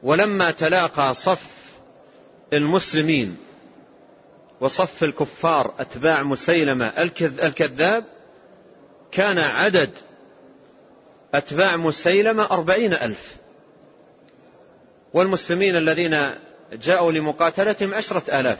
[0.02, 1.50] ولما تلاقى صف
[2.52, 3.43] المسلمين
[4.60, 6.86] وصف الكفار أتباع مسيلمة
[7.22, 8.04] الكذاب
[9.12, 9.90] كان عدد
[11.34, 13.36] أتباع مسيلمة أربعين ألف.
[15.14, 16.30] والمسلمين الذين
[16.72, 18.58] جاءوا لمقاتلتهم عشرة آلاف.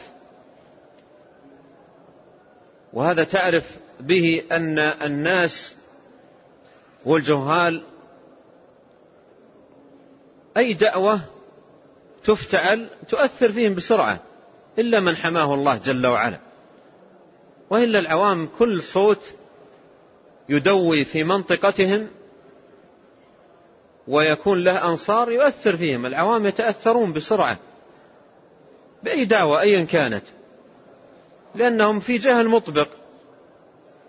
[2.93, 5.75] وهذا تعرف به أن الناس
[7.05, 7.83] والجهال
[10.57, 11.21] أي دعوة
[12.23, 14.19] تفتعل تؤثر فيهم بسرعة.
[14.79, 16.39] إلا من حماه الله جل وعلا.
[17.69, 19.33] وإلا العوام كل صوت
[20.49, 22.07] يدوي في منطقتهم
[24.07, 26.05] ويكون له أنصار يؤثر فيهم.
[26.05, 27.59] العوام يتأثرون بسرعة
[29.03, 30.23] بأي دعوة أيا كانت
[31.55, 32.87] لأنهم في جهل مطبق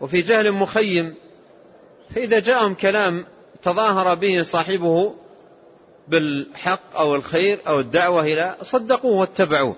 [0.01, 1.15] وفي جهل مخيم.
[2.15, 3.27] فإذا جاءهم كلام
[3.63, 5.15] تظاهر به صاحبه
[6.09, 9.77] بالحق أو الخير أو الدعوة إلى صدقوه واتبعوه.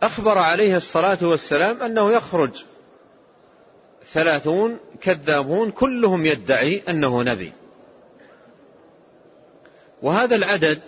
[0.00, 2.64] فأخبر عليه الصلاة والسلام أنه يخرج.
[4.12, 7.52] ثلاثون كذابون كلهم يدعي أنه نبي.
[10.02, 10.80] وهذا العدد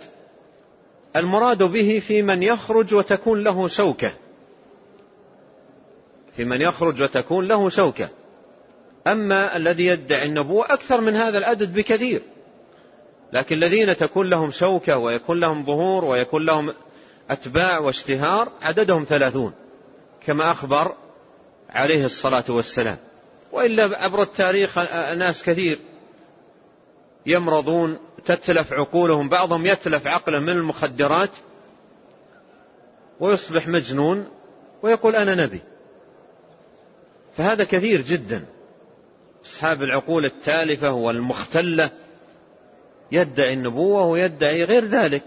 [1.15, 4.13] المراد به في من يخرج وتكون له شوكة.
[6.35, 8.09] في من يخرج وتكون له شوكة.
[9.07, 12.21] أما الذي يدعي النبوة أكثر من هذا العدد بكثير.
[13.33, 16.73] لكن الذين تكون لهم شوكة ويكون لهم ظهور ويكون لهم
[17.29, 19.53] أتباع واشتهار عددهم ثلاثون
[20.25, 20.95] كما أخبر
[21.69, 22.97] عليه الصلاة والسلام.
[23.51, 24.77] وإلا عبر التاريخ
[25.13, 25.79] ناس كثير
[27.25, 31.31] يمرضون تتلف عقولهم بعضهم يتلف عقله من المخدرات
[33.19, 34.27] ويصبح مجنون
[34.81, 35.61] ويقول أنا نبي.
[37.37, 38.45] فهذا كثير جدا.
[39.45, 42.02] أصحاب العقول التالفة والمختلة
[43.13, 45.23] يدعي النبوة ويدعي غير ذلك.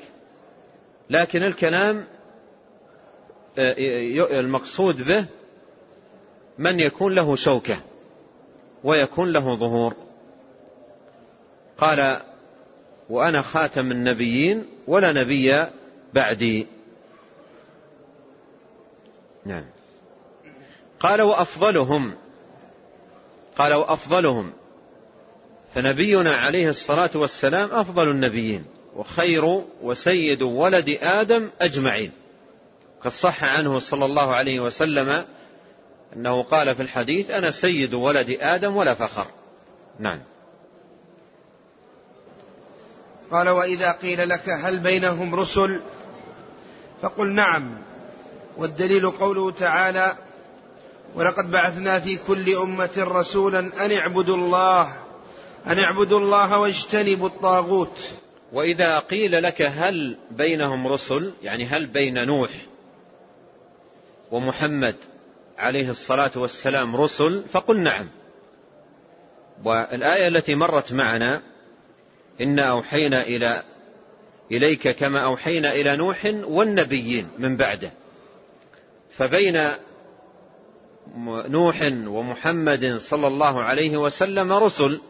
[1.11, 2.05] لكن الكلام
[3.59, 5.27] آه، المقصود به
[6.59, 7.81] من يكون له شوكة
[8.85, 9.95] ويكون له ظهور.
[11.79, 12.21] قال
[13.11, 15.65] وأنا خاتم النبيين ولا نبي
[16.15, 16.67] بعدي.
[19.45, 19.65] نعم.
[21.01, 22.15] قال وأفضلهم.
[23.57, 24.53] قال وأفضلهم.
[25.77, 28.65] فنبينا عليه الصلاة والسلام أفضل النبيين
[28.95, 29.45] وخير
[29.83, 32.13] وسيد ولد آدم أجمعين.
[33.05, 35.25] قد صح عنه صلى الله عليه وسلم
[36.17, 39.27] أنه قال في الحديث أنا سيد ولد آدم ولا فخر.
[39.99, 40.21] نعم.
[43.31, 45.81] قال وإذا قيل لك هل بينهم رسل؟
[47.03, 47.79] فقل نعم.
[48.57, 50.17] والدليل قوله تعالى
[51.15, 55.06] ولقد بعثنا في كل أمة رسولا أن اعبدوا الله
[55.67, 58.13] أن اعبدوا الله واجتنبوا الطاغوت.
[58.53, 62.51] وإذا قيل لك هل بينهم رسل يعني هل بين نوح
[64.31, 64.97] ومحمد
[65.59, 68.09] عليه الصلاة والسلام رسل فقل نعم.
[69.65, 71.43] والآية التي مرت معنا
[72.41, 73.63] إنا أوحينا إلى
[74.53, 77.91] إليك كما أوحينا إلى نوح والنبيين من بعده.
[79.17, 79.69] فبين
[81.49, 85.01] نوح ومحمد صلى الله عليه وسلم رسل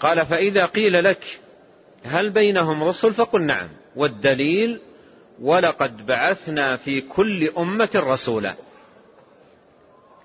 [0.00, 1.40] قال فإذا قيل لك
[2.04, 3.68] هل بينهم رسل فقل نعم.
[3.96, 4.80] والدليل
[5.40, 8.54] ولقد بعثنا في كل أمة رسولا.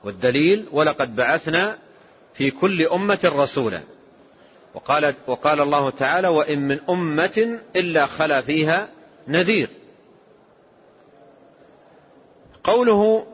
[0.04, 1.78] والدليل ولقد بعثنا
[2.34, 3.82] في كل أمة رسولا.
[4.74, 8.88] وقال, وقال الله تعالى وإن من أمة إلا خلا فيها
[9.28, 9.70] نذير.
[12.64, 13.28] قوله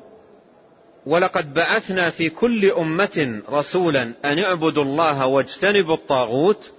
[1.05, 6.71] ولقد بعثنا في كل أمة رسولا أن اعبدوا الله واجتنبوا الطاغوت.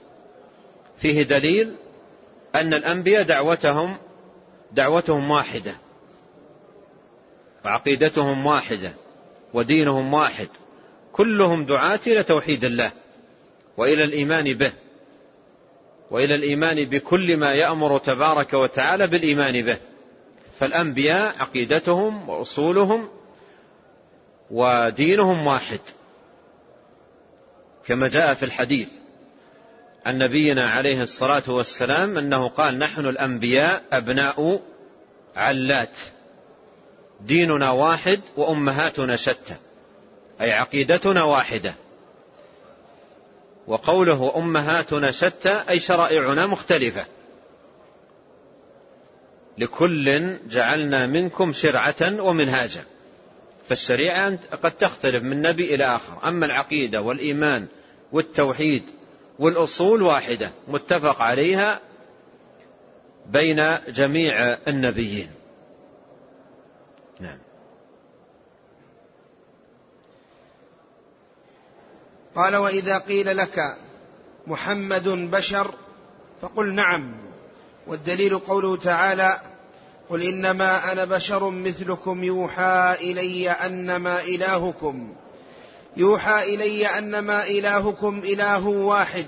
[0.99, 1.75] فيه دليل
[2.55, 3.97] أن الأنبياء دعوتهم
[4.73, 5.77] دعوتهم واحدة.
[7.65, 8.93] وعقيدتهم واحدة.
[9.55, 10.49] ودينهم واحد.
[11.13, 12.93] كلهم دعاة إلى توحيد الله
[13.77, 14.73] وإلى الإيمان به.
[16.11, 19.79] وإلى الإيمان بكل ما يأمر تبارك وتعالى بالإيمان به.
[20.59, 23.09] فالأنبياء عقيدتهم وأصولهم
[24.51, 25.81] ودينهم واحد.
[27.87, 28.89] كما جاء في الحديث
[30.07, 34.63] عن نبينا عليه الصلاة والسلام أنه قال نحن الأنبياء أبناء
[35.37, 35.97] علات.
[37.21, 39.57] ديننا واحد وأمهاتنا شتى
[40.41, 41.75] أي عقيدتنا واحدة.
[43.67, 47.07] وقوله أمهاتنا شتى أي شرائعنا مختلفة.
[49.59, 52.85] لكل جعلنا منكم شرعة ومنهاجا.
[53.69, 56.29] فالشريعة قد تختلف من نبي إلى آخر.
[56.29, 57.67] أما العقيدة والإيمان
[58.13, 58.83] والتوحيد
[59.39, 61.81] والأصول واحدة متفق عليها
[63.27, 64.35] بين جميع
[64.69, 65.31] النبيين.
[67.21, 67.39] نعم.
[72.35, 73.77] قال وإذا قيل لك
[74.47, 75.75] محمد بشر
[76.43, 77.17] فقل نعم
[77.87, 79.41] والدليل قوله تعالى
[80.09, 85.15] قل إنما أنا بشر مثلكم يوحى إلي أنما إلهكم.
[85.97, 89.27] يوحى إلي أنما إلهكم إله واحد.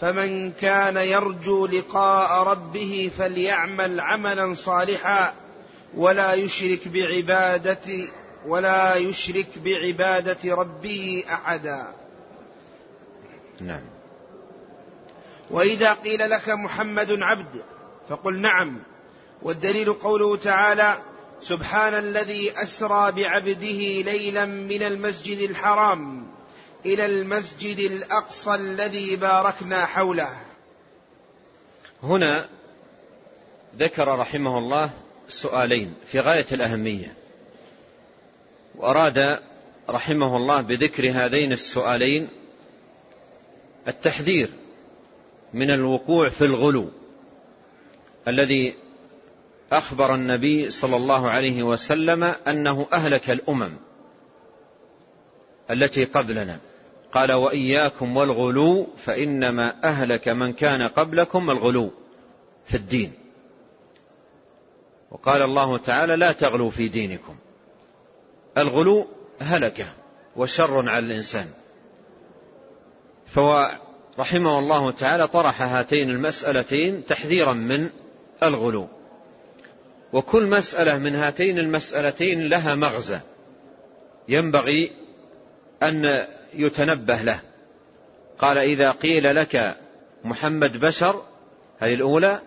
[0.00, 5.34] فمن كان يرجو لقاء ربه فليعمل عملا صالحا.
[5.96, 8.08] ولا يشرك بعبادة
[8.46, 11.92] ولا يشرك بعبادة ربه أحدا.
[13.60, 13.82] نعم.
[15.50, 17.62] وإذا قيل لك محمد عبد
[18.08, 18.78] فقل نعم.
[19.42, 21.02] والدليل قوله تعالى
[21.42, 26.26] سبحان الذي أسرى بعبده ليلا من المسجد الحرام
[26.86, 30.36] إلى المسجد الأقصى الذي باركنا حوله.
[32.02, 32.48] هنا
[33.76, 34.90] ذكر رحمه الله
[35.28, 37.14] سؤالين في غاية الأهمية
[38.76, 39.38] وأراد
[39.90, 42.28] رحمه الله بذكر هذين السؤالين
[43.88, 44.50] التحذير
[45.54, 46.90] من الوقوع في الغلو
[48.28, 48.74] الذي
[49.72, 53.72] أخبر النبي صلى الله عليه وسلم أنه أهلك الأمم
[55.70, 56.60] التي قبلنا.
[57.12, 61.90] قال وإياكم والغلو فإنما أهلك من كان قبلكم الغلو
[62.66, 63.12] في الدين.
[65.10, 67.36] وقال الله تعالى لا تغلوا في دينكم.
[68.58, 69.06] الغلو
[69.40, 69.92] هلكة
[70.36, 71.46] وشر على الإنسان.
[73.26, 73.78] فهو
[74.18, 77.90] رحمه الله تعالى طرح هاتين المسألتين تحذيرا من
[78.42, 78.88] الغلو.
[80.12, 83.20] وكل مسألة من هاتين المسألتين لها مغزى.
[84.28, 84.92] ينبغي
[85.82, 87.40] أن يتنبه له.
[88.38, 89.76] قال إذا قيل لك
[90.24, 91.22] محمد بشر
[91.78, 92.40] هذه الأولى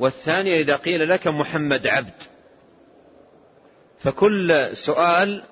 [0.00, 2.14] والثانية إذا قيل لك محمد عبد.
[3.98, 5.42] فكل سؤال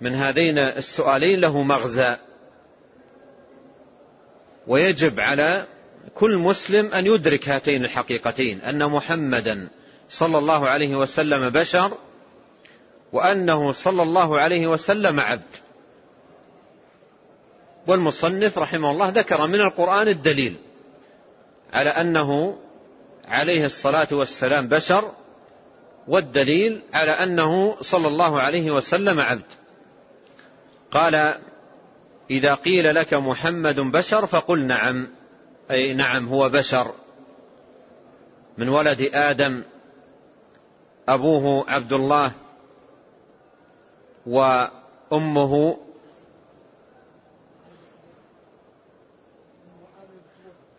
[0.00, 2.16] من هذين السؤالين له مغزى.
[4.66, 5.66] ويجب على
[6.14, 9.68] كل مسلم أن يدرك هاتين الحقيقتين أن محمدا
[10.10, 11.92] صلى الله عليه وسلم بشر
[13.12, 15.56] وأنه صلى الله عليه وسلم عبد.
[17.86, 20.56] والمصنف رحمه الله ذكر من القرآن الدليل
[21.72, 22.58] على أنه
[23.24, 25.12] عليه الصلاة والسلام بشر
[26.08, 29.50] والدليل على أنه صلى الله عليه وسلم عبد.
[30.90, 31.34] قال
[32.30, 35.08] إذا قيل لك محمد بشر فقل نعم
[35.70, 36.94] أي نعم هو بشر.
[38.58, 39.64] من ولد آدم
[41.08, 42.32] أبوه عبد الله
[44.26, 45.76] وأمه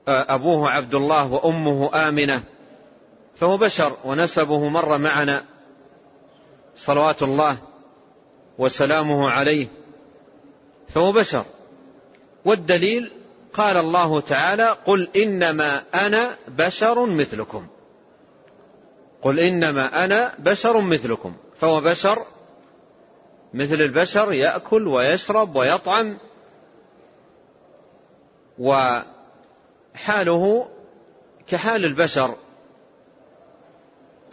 [0.07, 2.43] أبوه عبد الله وأمه آمنة
[3.35, 5.43] فهو بشر ونسبه مر معنا
[6.75, 7.57] صلوات الله
[8.57, 9.67] وسلامه عليه
[10.89, 11.45] فهو بشر
[12.45, 13.11] والدليل
[13.53, 17.67] قال الله تعالى قل إنما أنا بشر مثلكم.
[19.21, 21.33] قل إنما أنا بشر مثلكم.
[21.59, 22.25] فهو بشر
[23.53, 26.17] مثل البشر يأكل ويشرب ويطعم
[28.59, 30.67] وحاله
[31.47, 32.35] كحال البشر.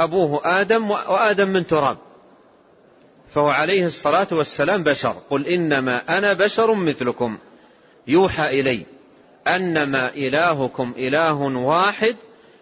[0.01, 1.99] أبوه آدم وآدم من تراب.
[3.29, 5.17] فهو عليه الصلاة والسلام بشر.
[5.31, 7.39] قل إنما أنا بشر مثلكم.
[8.07, 8.87] يوحى إلي
[9.47, 12.17] أنما إلهكم إله واحد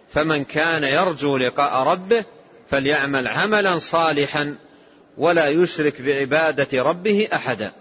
[0.08, 2.24] فمن كان يرجو لقاء ربه
[2.68, 4.56] فليعمل عملا صالحا
[5.18, 7.72] ولا يشرك بعبادة ربه أحدا.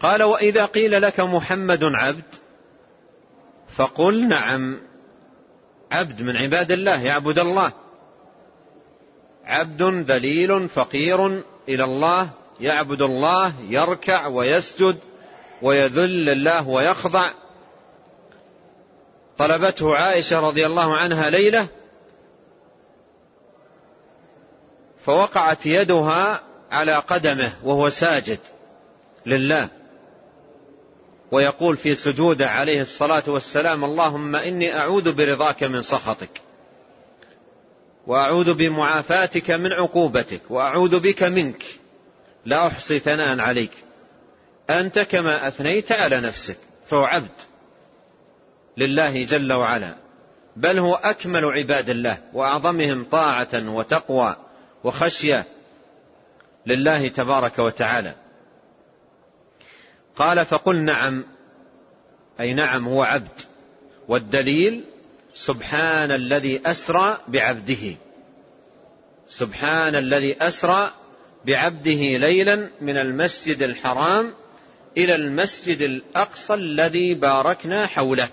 [0.00, 2.24] قال وإذا قيل لك محمد عبد
[3.76, 4.80] فقل نعم
[5.92, 7.72] عبد من عباد الله يعبد الله.
[9.44, 11.26] عبد ذليل فقير
[11.68, 12.30] إلى الله
[12.60, 14.98] يعبد الله يركع ويسجد
[15.62, 17.30] ويذل الله ويخضع.
[19.40, 21.68] طلبته عائشة رضي الله عنها ليلة
[25.04, 28.38] فوقعت يدها على قدمه وهو ساجد
[29.26, 29.68] لله
[31.32, 36.40] ويقول في سجوده عليه الصلاة والسلام اللهم إني أعوذ برضاك من سخطك
[38.06, 41.64] وأعوذ بمعافاتك من عقوبتك وأعوذ بك منك
[42.44, 43.72] لا أحصي ثناء عليك
[44.70, 46.56] أنت كما أثنيت على نفسك
[46.88, 47.49] فهو عبد
[48.80, 49.94] لله جل وعلا
[50.56, 54.36] بل هو أكمل عباد الله وأعظمهم طاعة وتقوى
[54.84, 55.44] وخشية
[56.66, 58.14] لله تبارك وتعالى.
[60.16, 61.24] قال فقل نعم
[62.40, 63.40] أي نعم هو عبد
[64.08, 64.84] والدليل
[65.34, 67.96] سبحان الذي أسرى بعبده.
[69.26, 70.90] سبحان الذي أسرى
[71.46, 74.34] بعبده ليلا من المسجد الحرام
[74.96, 78.28] إلى المسجد الأقصى الذي باركنا حوله.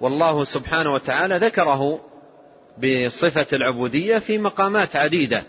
[0.00, 2.00] والله سبحانه وتعالى ذكره
[2.78, 5.42] بصفة العبودية في مقامات عديدة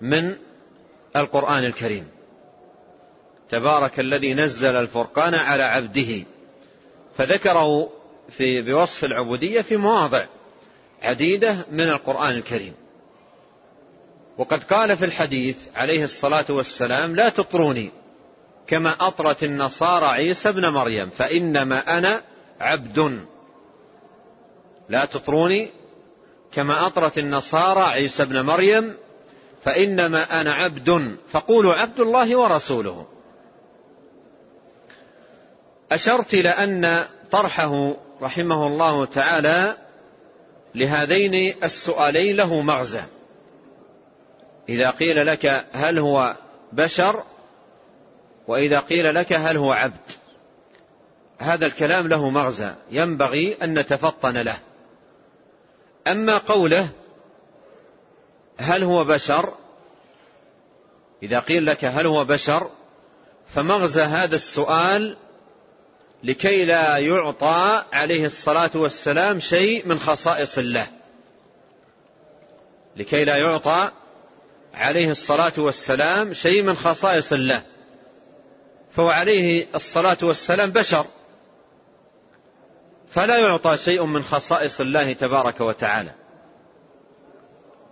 [0.00, 0.36] من
[1.16, 2.08] القرآن الكريم.
[3.48, 6.22] تبارك الذي نزل الفرقان على عبده.
[7.16, 7.90] فذكره
[8.28, 10.26] في بوصف العبودية في مواضع
[11.02, 12.74] عديدة من القرآن الكريم.
[14.38, 17.90] وقد قال في الحديث عليه الصلاة والسلام لا تطروني
[18.66, 22.22] كما أطرت النصارى عيسى ابن مريم فإنما أنا
[22.60, 23.20] عبد
[24.88, 25.72] لا تطروني.
[26.52, 28.96] كما أطرت النصارى عيسى ابن مريم
[29.62, 33.06] فإنما أنا عبد فقولوا عبد الله ورسوله.
[35.92, 39.76] أشرت إلى أن طرحه رحمه الله تعالى
[40.74, 43.02] لهذين السؤالين له مغزى.
[44.68, 46.36] إذا قيل لك هل هو
[46.72, 47.22] بشر
[48.46, 50.10] وإذا قيل لك هل هو عبد
[51.38, 52.74] هذا الكلام له مغزى.
[52.90, 54.58] ينبغي أن نتفطن له.
[56.08, 56.90] أما قوله
[58.58, 59.54] هل هو بشر؟
[61.22, 62.70] إذا قيل لك هل هو بشر
[63.54, 65.16] فمغزى هذا السؤال
[66.22, 70.86] لكي لا يعطى عليه الصلاة والسلام شيء من خصائص الله.
[72.96, 73.90] لكي لا يعطى
[74.74, 77.62] عليه الصلاة والسلام شيء من خصائص الله.
[78.92, 81.06] فهو عليه الصلاة والسلام بشر.
[83.10, 86.14] فلا يعطى شيء من خصائص الله تبارك وتعالى.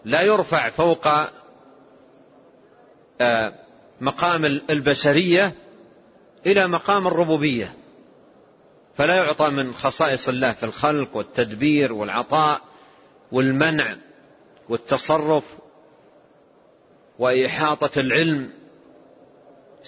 [0.04, 1.08] لا يرفع فوق
[3.20, 3.52] آه،
[4.00, 5.52] مقام البشرية
[6.46, 7.74] إلى مقام الربوبية.
[8.96, 12.60] فلا يعطى من خصائص الله في الخلق والتدبير والعطاء
[13.32, 13.96] والمنع
[14.68, 15.44] والتصرف
[17.18, 18.50] وإحاطة العلم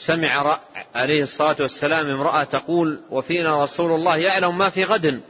[0.06, 0.58] سمع
[0.94, 5.20] عليه الصلاة والسلام امرأة تقول وفينا رسول الله يعلم ما في غد.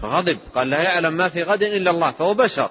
[0.00, 2.70] فغضب قال لا يعلم ما في غد إلا الله فهو بشر.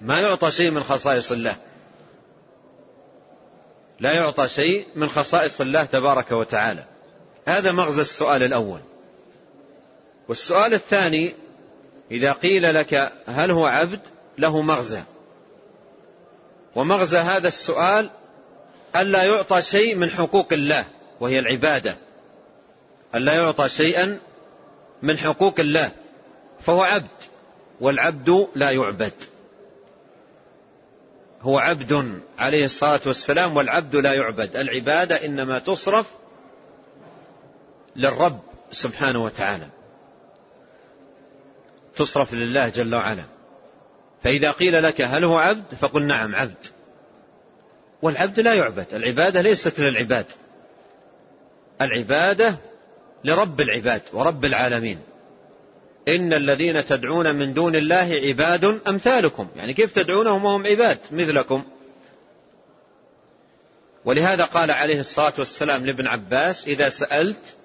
[0.00, 1.56] ما يعطى شيء من خصائص الله.
[4.00, 6.84] لا يعطى شيء من خصائص الله تبارك وتعالى.
[7.48, 8.80] هذا مغزى السؤال الأول.
[10.28, 11.34] والسؤال الثاني
[12.10, 14.00] إذا قيل لك هل هو عبد
[14.38, 15.02] له مغزى.
[16.74, 18.10] ومغزى هذا السؤال
[19.00, 20.86] ألا يعطى شيء من حقوق الله
[21.20, 21.96] وهي العبادة.
[23.14, 24.18] ألا يعطى شيئا
[25.02, 25.92] من حقوق الله
[26.60, 27.08] فهو عبد
[27.80, 29.12] والعبد لا يعبد.
[31.40, 34.56] هو عبد عليه الصلاة والسلام والعبد لا يعبد.
[34.56, 36.06] العبادة إنما تصرف
[37.96, 38.40] للرب
[38.70, 39.68] سبحانه وتعالى.
[41.96, 43.24] تصرف لله جل وعلا.
[44.22, 46.75] فإذا قيل لك هل هو عبد فقل نعم عبد.
[48.06, 48.86] والعبد لا يعبد.
[48.94, 50.26] العبادة ليست للعباد.
[51.80, 52.56] العبادة
[53.24, 54.98] لرب العباد ورب العالمين.
[56.08, 59.48] إن الذين تدعون من دون الله عباد أمثالكم.
[59.56, 61.64] يعني كيف تدعونهم وهم عباد مثلكم؟
[64.04, 67.56] ولهذا قال عليه الصلاة والسلام لابن عباس إذا سألت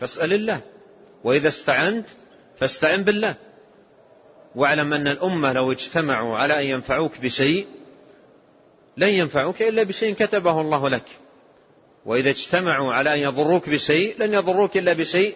[0.00, 0.60] فاسأل الله.
[1.24, 2.06] وإذا استعنت
[2.58, 3.34] فاستعن بالله.
[4.54, 7.66] واعلم أن الأمة لو اجتمعوا على أن ينفعوك بشيء
[8.96, 11.04] لن ينفعوك إلا بشيء كتبه الله لك.
[12.06, 15.34] وإذا اجتمعوا على أن يضروك بشيء لن يضروك إلا بشيء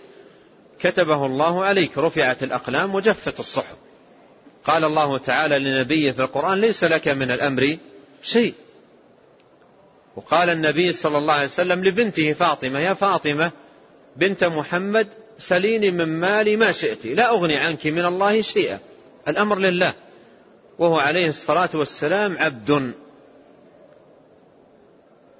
[0.80, 1.98] كتبه الله عليك.
[1.98, 3.76] رفعت الأقلام وجفت الصحف.
[4.64, 7.76] قال الله تعالى لنبيه في القرآن ليس لك من الأمر
[8.22, 8.54] شيء.
[10.16, 13.52] وقال النبي صلى الله عليه وسلم لبنته فاطمة يا فاطمة
[14.16, 18.78] بنت محمد سليني من مالي ما شئت لا أغني عنك من الله شيئا.
[19.28, 19.94] الأمر لله.
[20.78, 22.94] وهو عليه الصلاة والسلام عبد.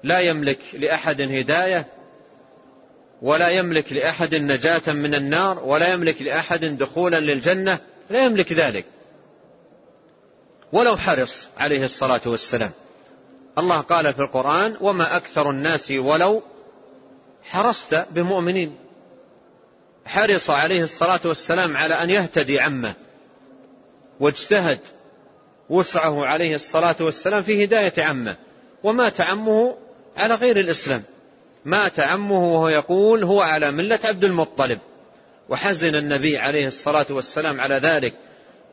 [0.03, 1.85] لا يملك لأحد هداية
[3.21, 7.79] ولا يملك لأحد نجاة من النار ولا يملك لأحد دخولا للجنة
[8.09, 8.85] لا يملك ذلك.
[10.71, 12.71] ولو حرص عليه الصلاة والسلام.
[13.57, 16.43] الله قال في القرآن وما أكثر الناس ولو
[17.43, 18.75] حرصت بمؤمنين
[20.05, 22.95] حرص عليه الصلاة والسلام على أن يهتدي عمه.
[24.19, 24.79] واجتهد
[25.69, 28.35] وسعه عليه الصلاة والسلام في هداية عمه.
[28.83, 29.77] ومات عمه
[30.17, 31.03] على غير الإسلام.
[31.65, 34.79] مات عمه وهو يقول هو على ملة عبد المطلب.
[35.49, 38.13] وحزن النبي عليه الصلاة والسلام على ذلك.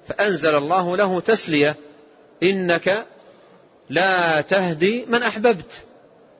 [0.08, 1.76] فأنزل الله له تسلية.
[2.42, 3.06] إنك
[3.90, 5.84] لا تهدي من أحببت.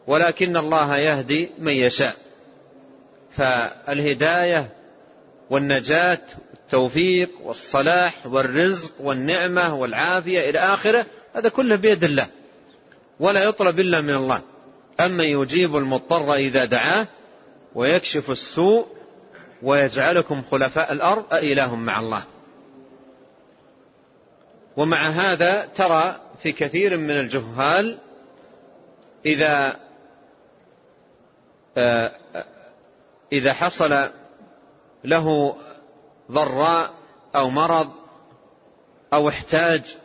[0.07, 2.17] ولكن الله يهدي من يشاء.
[3.37, 4.69] فالهداية
[5.51, 12.27] والنجاة والتوفيق والصلاح والرزق والنعمة والعافية إلى آخره هذا كله بيد الله.
[13.21, 14.54] ولا يطلب إلا من الله.
[15.01, 17.07] أما يجيب المضطر إذا دعاه
[17.75, 18.87] ويكشف السوء
[19.63, 22.25] ويجعلكم خلفاء الأرض أإله مع الله.
[24.77, 27.99] ومع هذا ترى في كثير من الجهال
[29.27, 29.77] إذا
[31.77, 32.13] آه،
[33.33, 34.11] إذا حصل
[35.05, 35.57] له
[36.31, 36.91] ضراء
[37.37, 37.91] أو مرض
[39.13, 39.97] أو احتاج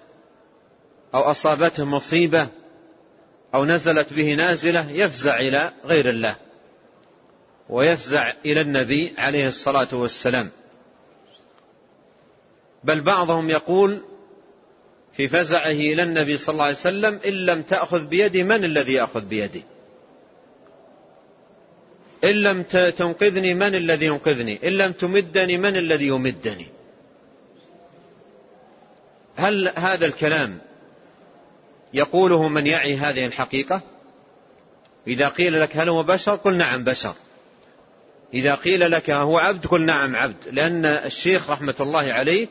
[1.13, 2.47] أو أصابته مصيبة
[3.55, 6.35] أو نزلت به نازلة يفزع إلى غير الله
[7.69, 10.51] ويفزع إلى النبي عليه الصلاة والسلام.
[12.83, 14.01] بل بعضهم يقول
[15.13, 19.25] في فزعه إلى النبي صلى الله عليه وسلم إن لم تأخذ بيدي من الذي يأخذ
[19.25, 19.63] بيدي؟
[22.23, 22.63] إن لم
[22.97, 26.67] تنقذني من الذي ينقذني؟ إن لم تمدني من الذي يمدني؟
[29.35, 30.59] هل هذا الكلام
[31.93, 33.81] يقوله من يعي هذه الحقيقة؟
[35.07, 37.13] إذا قيل لك هل هو بشر؟ قل نعم بشر.
[38.33, 40.47] إذا قيل لك هو عبد قل نعم عبد.
[40.51, 42.47] لأن الشيخ رحمة الله عليه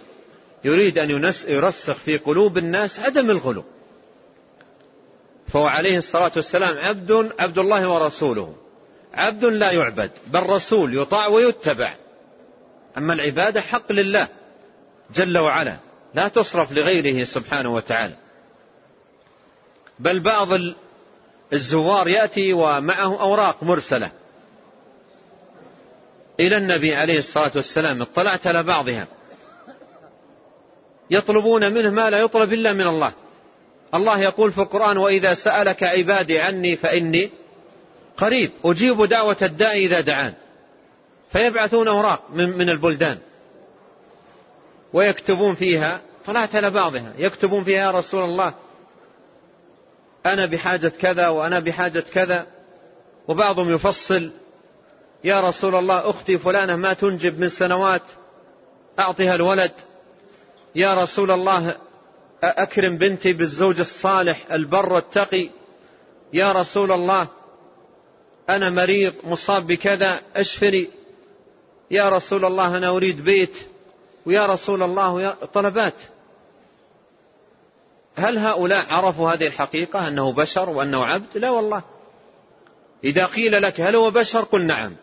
[0.64, 1.10] يريد أن
[1.48, 3.64] يرسخ في قلوب الناس عدم الغلو.
[5.48, 8.54] فهو عليه الصلاة والسلام عبد عبد الله ورسوله.
[9.14, 11.94] عبد لا يعبد بل رسول يطاع ويتبع.
[12.96, 14.28] أما العبادة حق لله
[15.14, 15.76] جل وعلا
[16.14, 18.14] لا تصرف لغيره سبحانه وتعالى.
[20.00, 20.48] بل بعض
[21.52, 24.10] الزوار يأتي ومعه أوراق مرسلة.
[26.40, 29.06] إلى النبي عليه الصلاة والسلام اطلعت على بعضها.
[31.10, 33.12] يطلبون منه ما لا يطلب إلا من الله.
[33.94, 37.30] الله يقول في القرآن وإذا سألك عبادي عني فإني
[38.16, 38.50] قريب.
[38.64, 40.34] أجيب دعوة الداء إذا دعان.
[41.30, 43.18] فيبعثون أوراق من, من البلدان.
[44.92, 46.00] ويكتبون فيها.
[46.26, 47.12] طلعت على بعضها.
[47.18, 48.54] يكتبون فيها يا رسول الله
[50.32, 52.46] أنا بحاجة كذا وأنا بحاجة كذا.
[53.28, 54.30] وبعضهم يفصل
[55.24, 58.02] يا رسول الله أختي فلانة ما تنجب من سنوات
[58.98, 59.72] أعطها الولد.
[60.74, 61.76] يا رسول الله
[62.42, 65.50] أكرم بنتي بالزوج الصالح البر التقي
[66.32, 67.28] يا رسول الله
[68.48, 70.90] أنا مريض مصاب بكذا أشفري.
[71.90, 73.56] يا رسول الله أنا أريد بيت.
[74.26, 75.94] ويا رسول الله طلبات.
[78.18, 81.82] هل هؤلاء عرفوا هذه الحقيقة أنه بشر وأنه عبد؟ لا والله.
[83.04, 84.96] إذا قيل لك هل هو بشر قل نعم.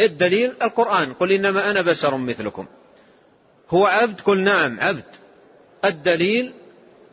[0.00, 1.12] الدليل؟ القرآن.
[1.12, 2.66] قل إنما أنا بشر مثلكم.
[3.70, 5.04] هو عبد؟ قل نعم عبد.
[5.84, 6.52] الدليل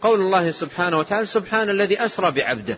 [0.02, 2.78] قول الله سبحانه وتعالى سبحان الذي أسرى بعبده.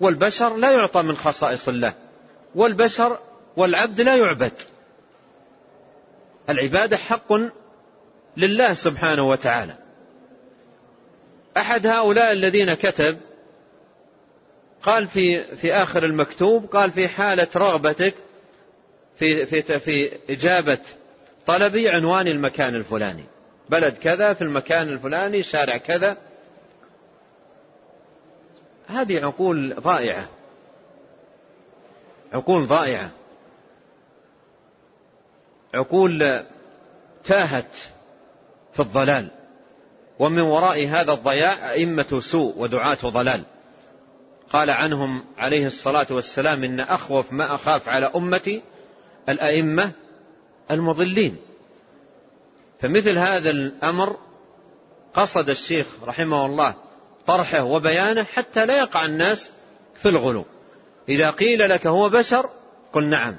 [0.00, 1.94] والبشر لا يعطى من خصائص الله.
[2.54, 3.18] والبشر
[3.56, 4.52] والعبد لا يعبد.
[6.48, 7.32] العبادة حق
[8.36, 9.81] لله سبحانه وتعالى.
[11.56, 13.18] أحد هؤلاء الذين كتب
[14.82, 18.14] قال في في آخر المكتوب قال في حالة رغبتك
[19.16, 20.78] في في في إجابة
[21.46, 23.24] طلبي عنوان المكان الفلاني.
[23.68, 26.16] بلد كذا في المكان الفلاني شارع كذا.
[28.86, 30.28] هذه عقول ضائعة.
[32.32, 33.10] عقول ضائعة.
[35.74, 36.44] عقول
[37.24, 37.74] تاهت
[38.72, 39.30] في الضلال.
[40.22, 43.44] ومن وراء هذا الضياع أئمة سوء ودعاة ضلال.
[44.52, 48.62] قال عنهم عليه الصلاة والسلام إن أخوف ما أخاف على أمتي
[49.28, 49.92] الأئمة
[50.70, 51.36] المضلين.
[52.80, 54.16] فمثل هذا الأمر
[55.14, 56.74] قصد الشيخ رحمه الله
[57.26, 59.50] طرحه وبيانه حتى لا يقع الناس
[60.02, 60.44] في الغلو.
[61.08, 62.50] إذا قيل لك هو بشر
[62.92, 63.38] قل نعم.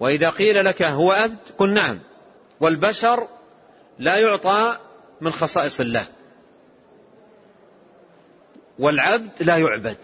[0.00, 2.00] وإذا قيل لك هو أبد قل نعم.
[2.60, 3.28] والبشر
[3.98, 4.78] لا يعطى
[5.20, 6.06] من خصائص الله.
[8.78, 9.96] والعبد لا يعبد.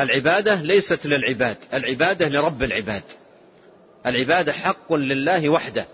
[0.00, 3.02] العبادة ليست للعباد العبادة لرب العباد.
[4.06, 5.86] العبادة حق لله وحده.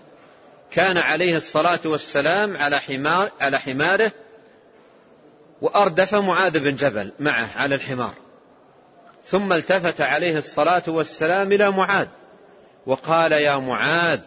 [0.71, 4.11] كان عليه الصلاة والسلام على حمار على حماره
[5.61, 8.13] وأردف معاذ بن جبل معه على الحمار.
[9.25, 12.07] ثم التفت عليه الصلاة والسلام إلى معاذ
[12.85, 14.21] وقال يا معاذ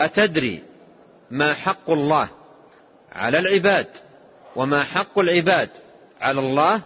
[0.00, 0.62] أتدري
[1.34, 2.28] ما حق الله
[3.12, 3.86] على العباد
[4.56, 5.70] وما حق العباد
[6.20, 6.82] على الله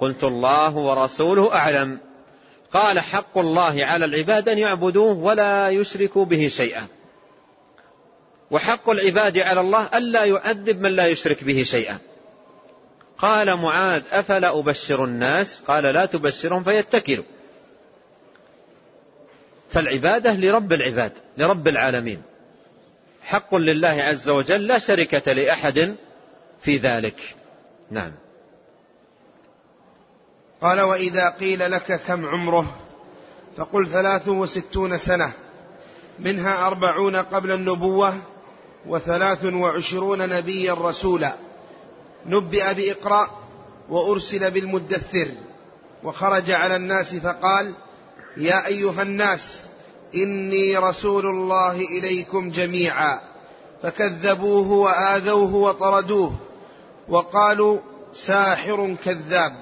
[0.00, 1.98] قلت الله ورسوله أعلم.
[2.72, 6.86] قال حق الله على العباد أن يعبدوه ولا يشركوا به شيئا.
[8.50, 11.98] وحق العباد على الله ألا يؤدب من لا يشرك به شيئا.
[13.18, 17.24] قال معاذ أفلا أبشر الناس؟ قال لا تبشرهم فيتكلوا.
[19.70, 22.31] فالعبادة لرب العباد لرب العالمين.
[23.22, 25.96] حق لله عز وجل لا شركة لأحد
[26.60, 27.36] في ذلك.
[27.90, 28.12] نعم.
[30.60, 32.76] قال وإذا قيل لك كم عمره
[33.56, 35.32] فقل ثلاث وستون سنة
[36.18, 38.22] منها أربعون قبل النبوة
[38.86, 41.34] وثلاث وعشرون نبيا رسولا.
[42.26, 43.30] نبئ بإقراء
[43.88, 45.28] وأرسل بالمدثر.
[46.02, 47.74] وخرج على الناس فقال
[48.36, 49.66] يا أيها الناس
[50.14, 53.20] إني رسول الله إليكم جميعا.
[53.82, 56.34] فكذبوه وآذوه وطردوه.
[57.08, 57.78] وقالوا
[58.12, 59.52] ساحر كذاب.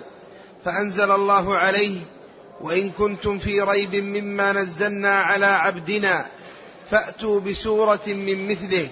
[0.65, 2.01] فأنزل الله عليه
[2.61, 6.27] وإن كنتم في ريب مما نزلنا على عبدنا
[6.91, 8.89] فأتوا بسورة من مثله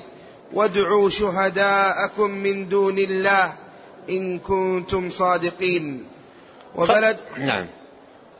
[0.53, 3.53] وادعوا شهداءكم من دون الله
[4.11, 6.05] إن كنتم صادقين.
[6.75, 7.67] وبلد نعم.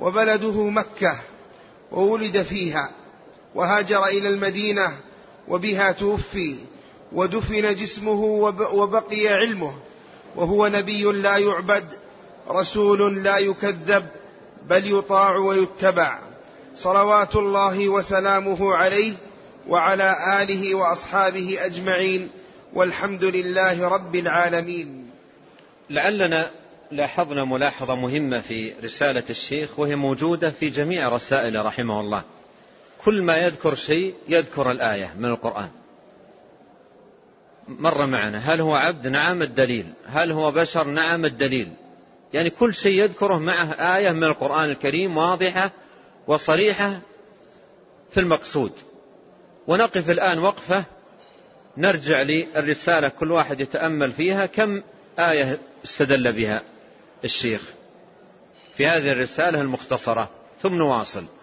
[0.01, 1.17] وبلده مكة
[1.93, 2.91] وولد فيها.
[3.59, 4.97] وهاجر إلى المدينة
[5.49, 6.57] وبها توفي
[7.13, 8.25] ودفن جسمه
[8.73, 9.75] وبقي علمه
[10.37, 11.85] وهو نبي لا يعبد
[12.49, 14.05] رسول لا يكذب
[14.69, 16.19] بل يطاع ويتبع.
[16.75, 19.15] صلوات الله وسلامه عليه
[19.69, 22.31] وعلى آله وأصحابه أجمعين.
[22.75, 25.11] والحمد لله رب العالمين.
[25.91, 26.51] لعلنا
[26.91, 32.38] لاحظنا ملاحظة مهمة في رسالة الشيخ وهي موجودة في جميع رسائل رحمه الله.
[33.09, 35.69] كل ما يذكر شيء يذكر الآية من القرآن.
[37.69, 39.93] مر معنا هل هو عبد؟ نعم الدليل.
[40.07, 41.73] هل هو بشر؟ نعم الدليل.
[42.35, 45.71] يعني كل شيء يذكره معه آية من القرآن الكريم واضحة
[46.27, 47.01] وصريحة
[48.11, 48.73] في المقصود.
[49.67, 50.85] ونقف الآن وقفة
[51.77, 54.83] نرجع للرسالة كل واحد يتأمل فيها كم
[55.19, 56.63] آية استدل بها
[57.25, 57.63] الشيخ
[58.77, 60.31] في هذه الرسالة المختصرة.
[60.61, 61.38] ثم نواصل.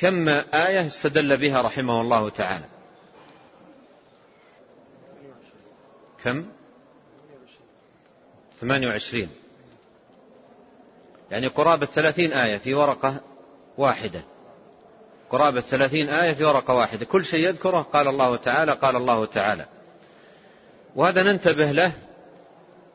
[0.00, 2.64] كم آية استدل بها رحمه الله تعالى؟
[6.24, 6.46] كم؟
[8.60, 9.28] ثمانية وعشرين.
[11.30, 13.20] يعني قرابة ثلاثين آية في ورقة
[13.78, 14.22] واحدة.
[15.30, 17.04] قرابة ثلاثين آية في ورقة واحدة.
[17.04, 19.66] كل شيء يذكره قال الله تعالى قال الله تعالى.
[20.96, 21.92] وهذا ننتبه له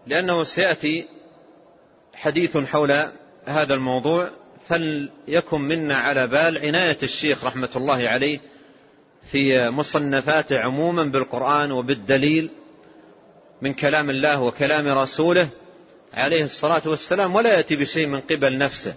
[0.08, 1.08] لأنه سيأتي
[2.14, 2.92] حديث حول
[3.46, 4.30] هذا الموضوع
[4.68, 8.40] فليكن منا على بال عناية الشيخ رحمة الله عليه
[9.32, 12.50] في مصنفاته عموما بالقرآن وبالدليل
[13.62, 15.50] من كلام الله وكلام رسوله
[16.14, 18.96] عليه الصلاة والسلام ولا يأتي بشيء من قبل نفسه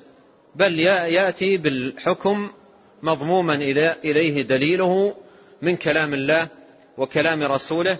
[0.54, 2.50] بل يأتي بالحكم
[3.02, 3.54] مضموما
[4.04, 5.14] إليه دليله
[5.62, 6.48] من كلام الله
[6.96, 7.98] وكلام رسوله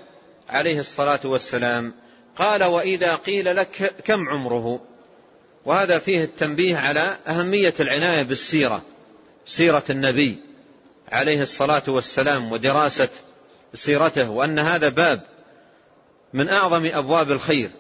[0.49, 1.93] عليه الصلاة والسلام.
[2.37, 4.81] قال وإذا قيل لك كم عمره؟
[5.65, 8.83] وهذا فيه التنبيه على أهمية العناية بالسيرة
[9.47, 10.39] سيرة النبي
[11.13, 13.09] عليه الصلاة والسلام ودراسة
[13.75, 15.21] سيرته وأن هذا باب
[16.33, 17.71] من أعظم أبواب الخير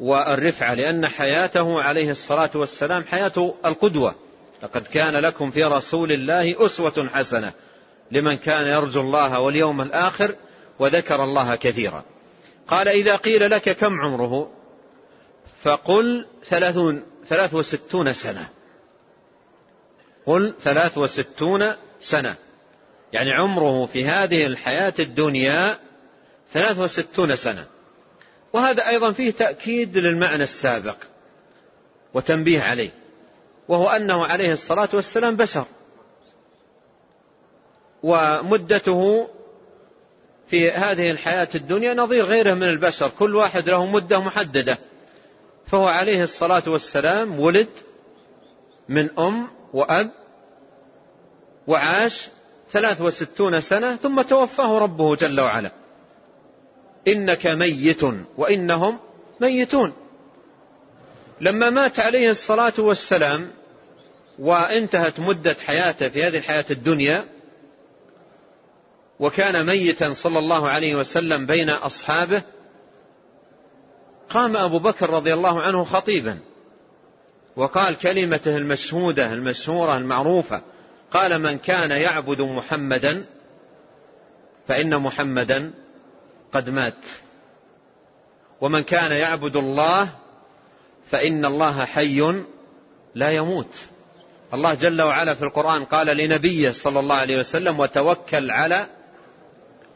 [0.00, 4.14] والرفعة لأن حياته عليه الصلاة والسلام حياة القدوة.
[4.62, 7.52] لقد كان لكم في رسول الله أسوة حسنة
[8.10, 10.34] لمن كان يرجو الله واليوم الآخر
[10.78, 12.04] وذكر الله كثيرا.
[12.68, 14.50] قال إذا قيل لك كم عمره؟
[15.66, 18.48] فقل ثلاثون ثلاث وستون سنة.
[20.26, 22.36] قل ثلاث وستون سنة.
[23.12, 25.78] يعني عمره في هذه الحياة الدنيا
[26.52, 27.66] ثلاث وستون سنة.
[28.52, 30.96] وهذا أيضا فيه تأكيد للمعنى السابق
[32.14, 32.90] وتنبيه عليه
[33.68, 35.66] وهو أنه عليه الصلاة والسلام بشر.
[38.02, 39.28] ومدته
[40.48, 44.78] في هذه الحياة الدنيا نظير غيره من البشر كل واحد له مدة محددة.
[45.66, 47.68] فهو عليه الصلاة والسلام ولد
[48.88, 50.10] من أم وأب
[51.66, 52.28] وعاش
[52.70, 55.72] ثلاث وستون سنة ثم توفاه ربه جل وعلا.
[57.08, 58.02] إنك ميت
[58.36, 58.98] وإنهم
[59.40, 59.92] ميتون.
[61.40, 63.50] لما مات عليه الصلاة والسلام
[64.38, 67.24] وانتهت مدة حياته في هذه الحياة الدنيا
[69.20, 72.42] وكان ميتا صلى الله عليه وسلم بين أصحابه
[74.30, 76.38] قام أبو بكر رضي الله عنه خطيبا
[77.56, 80.62] وقال كلمته المشهودة المشهورة المعروفة
[81.10, 83.24] قال من كان يعبد محمدا
[84.68, 85.72] فإن محمدا
[86.52, 87.04] قد مات.
[88.60, 90.08] ومن كان يعبد الله
[91.10, 92.44] فإن الله حي
[93.14, 93.88] لا يموت.
[94.54, 98.86] الله جل وعلا في القرآن قال لنبيه صلى الله عليه وسلم وتوكل على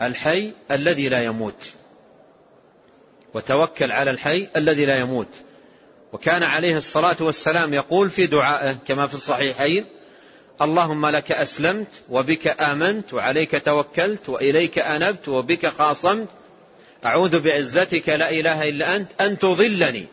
[0.02, 1.79] الحي الذي لا يموت.
[3.34, 5.28] وتوكل على الحي الذي لا يموت.
[6.12, 9.84] وكان عليه الصلاة والسلام يقول في دعائه كما في الصحيحين
[10.62, 16.28] اللهم لك أسلمت وبك آمنت وعليك توكلت وإليك أنبت وبك خاصمت
[17.04, 20.06] أعوذ بعزتك لا إله إلا أنت أن تضلني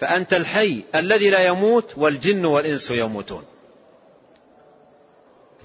[0.00, 3.44] فأنت الحي الذي لا يموت والجن والإنس يموتون.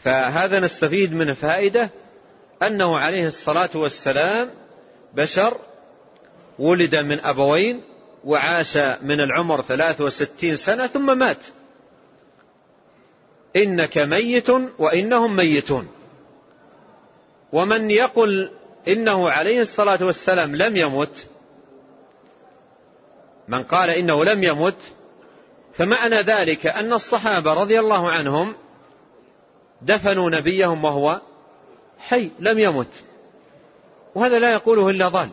[0.04, 1.90] فهذا نستفيد من فائدة
[2.64, 4.50] أنه عليه الصلاة والسلام
[5.14, 5.58] بشر
[6.60, 7.82] ولد من أبوين
[8.24, 11.46] وعاش من العمر ثلاث وستين سنة ثم مات.
[13.56, 15.88] إنك ميت وإنهم ميتون.
[17.54, 18.52] ومن يقل
[18.88, 21.28] إنه عليه الصلاة والسلام لم يمت
[23.48, 24.78] من قال إنه لم يمت
[25.74, 28.56] فمعنى ذلك أن الصحابة رضي الله عنهم
[29.82, 31.22] دفنوا نبيهم وهو
[32.00, 33.04] حي لم يمت.
[34.16, 35.30] وهذا لا يقوله إلا ضال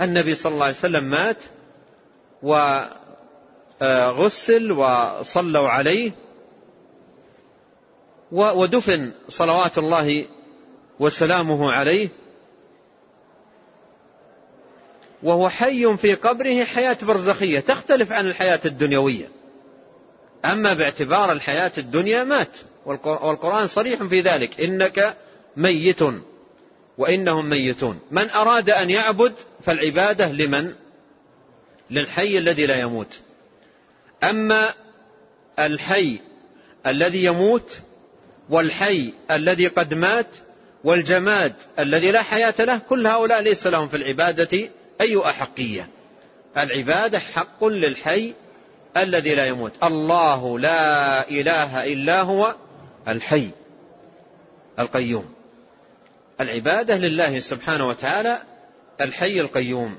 [0.00, 1.36] النبي صلى الله عليه وسلم مات
[3.80, 6.12] وغسل وصلوا عليه
[8.32, 10.26] ودفن صلوات الله
[11.00, 12.08] وسلامه عليه.
[15.22, 19.28] وهو حي في قبره حياة برزخية تختلف عن الحياة الدنيوية.
[20.44, 22.56] أما باعتبار الحياة الدنيا مات
[22.86, 25.16] والقرآن صريح في ذلك إنك
[25.56, 26.02] ميت.
[26.98, 28.00] وإنهم ميتون.
[28.10, 30.74] من أراد أن يعبد فالعبادة لمن؟
[31.90, 33.20] للحي الذي لا يموت.
[34.24, 34.74] أما
[35.58, 36.20] الحي
[36.86, 37.80] الذي يموت
[38.50, 40.26] والحي الذي قد مات
[40.84, 44.68] والجماد الذي لا حياة له كل هؤلاء ليس لهم في العبادة
[45.00, 45.88] أي أحقية.
[46.56, 48.34] العبادة حق للحي
[48.96, 49.72] الذي لا يموت.
[49.84, 52.54] الله لا إله إلا هو
[53.08, 53.50] الحي
[54.78, 55.35] القيوم.
[56.40, 58.42] العبادة لله سبحانه وتعالى
[59.00, 59.98] الحي القيوم.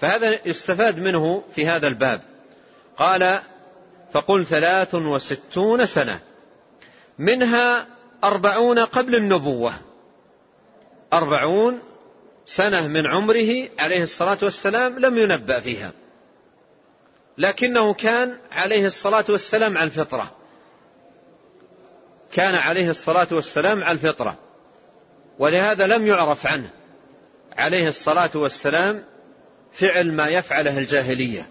[0.00, 2.20] فهذا يستفاد منه في هذا الباب.
[2.96, 3.40] قال
[4.12, 6.20] فقل ثلاث وستون سنة
[7.18, 7.86] منها
[8.24, 9.74] أربعون قبل النبوة.
[11.12, 11.82] أربعون
[12.46, 15.92] سنة من عمره عليه الصلاة والسلام لم ينبأ فيها.
[17.38, 20.30] لكنه كان عليه الصلاة والسلام على الفطرة
[22.32, 24.38] كان عليه الصلاة والسلام على الفطرة
[25.38, 26.70] ولهذا لم يعرف عنه
[27.58, 29.04] عليه الصلاة والسلام
[29.72, 31.46] فعل ما يفعله الجاهلية.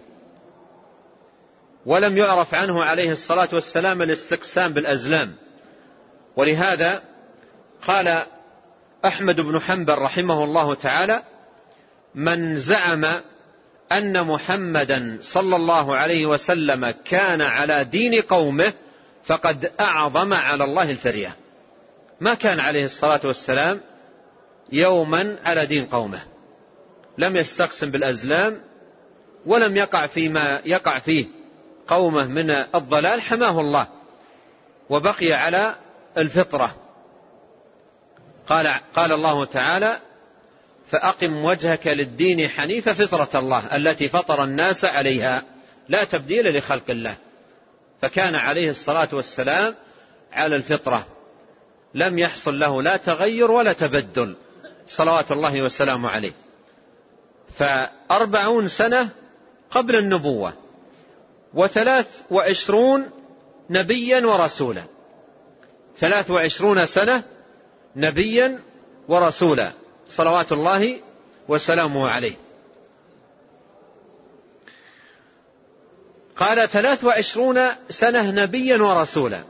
[1.86, 5.36] ولم يعرف عنه عليه الصلاة والسلام الاستقسام بالأزلام.
[6.36, 7.02] ولهذا
[7.88, 8.24] قال
[9.06, 11.24] أحمد بن حنبل رحمه الله تعالى
[12.16, 13.06] من زعم
[13.92, 18.74] أن محمدا صلى الله عليه وسلم كان على دين قومه
[19.26, 21.36] فقد أعظم على الله الفرية.
[22.20, 23.82] ما كان عليه الصلاة والسلام
[24.72, 26.22] يوما على دين قومه.
[27.18, 28.62] لم يستقسم بالأزلام
[29.46, 31.26] ولم يقع فيما يقع فيه
[31.88, 33.88] قومه من الضلال حماه الله
[34.90, 35.76] وبقي على
[36.18, 36.76] الفطرة.
[38.48, 40.00] قال, قال الله تعالى
[40.88, 45.44] فأقم وجهك للدين حنيف فطرة الله التي فطر الناس عليها
[45.90, 47.18] لا تبديل لخلق الله.
[48.02, 49.76] فكان عليه الصلاة والسلام
[50.32, 51.15] على الفطرة.
[51.96, 54.36] لم يحصل له لا تغير ولا تبدل.
[54.88, 56.32] صلوات الله وسلامه عليه.
[57.58, 59.10] فأربعون سنة
[59.72, 60.54] قبل النبوة.
[61.54, 63.10] وثلاث وعشرون
[63.70, 64.84] نبيا ورسولا.
[65.98, 67.24] ثلاث وعشرون سنة
[67.96, 68.60] نبيا
[69.08, 69.74] ورسولا.
[70.10, 71.00] صلوات الله
[71.48, 72.36] وسلامه عليه.
[76.36, 77.60] قال ثلاث وعشرون
[77.90, 79.44] سنة نبيا ورسولا.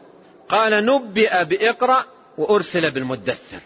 [0.50, 3.60] قال نبئ بإقرأ وأرسل بالمدثر.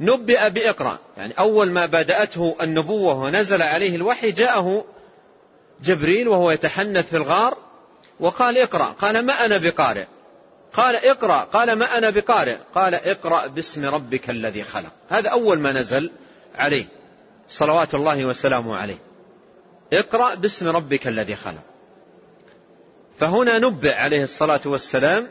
[0.00, 0.98] نبئ بإقرأ.
[1.16, 4.84] يعني أول ما بدأته النبوة ونزل عليه الوحي جاءه
[5.82, 7.56] جبريل وهو يتحنث في الغار
[8.20, 8.92] وقال اقرأ.
[8.92, 10.06] قال ما أنا بقارئ؟
[10.72, 11.44] قال اقرأ.
[11.44, 14.92] قال ما أنا بقارئ؟ قال اقرأ باسم ربك الذي خلق.
[15.08, 16.10] هذا أول ما نزل
[16.54, 16.86] عليه.
[17.48, 18.98] صلوات الله وسلامه عليه.
[19.92, 21.62] اقرأ باسم ربك الذي خلق.
[23.18, 25.28] فهنا نبئ عليه الصلاة والسلام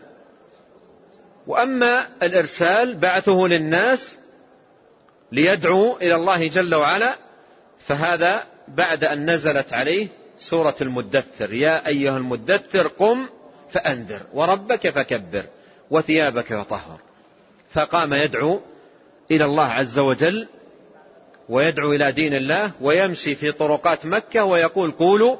[1.47, 4.17] وأما الإرسال بعثه للناس
[5.31, 7.15] ليدعو إلى الله جل وعلا
[7.87, 10.07] فهذا بعد أن نزلت عليه
[10.37, 11.53] سورة المدثر.
[11.53, 13.29] يا أيها المدثر قم
[13.71, 15.45] فأنذر وربك فكبر
[15.91, 16.99] وثيابك فطهر.
[17.73, 18.61] فقام يدعو
[19.31, 20.47] إلى الله عز وجل
[21.49, 25.37] ويدعو إلى دين الله ويمشي في طرقات مكة ويقول قولوا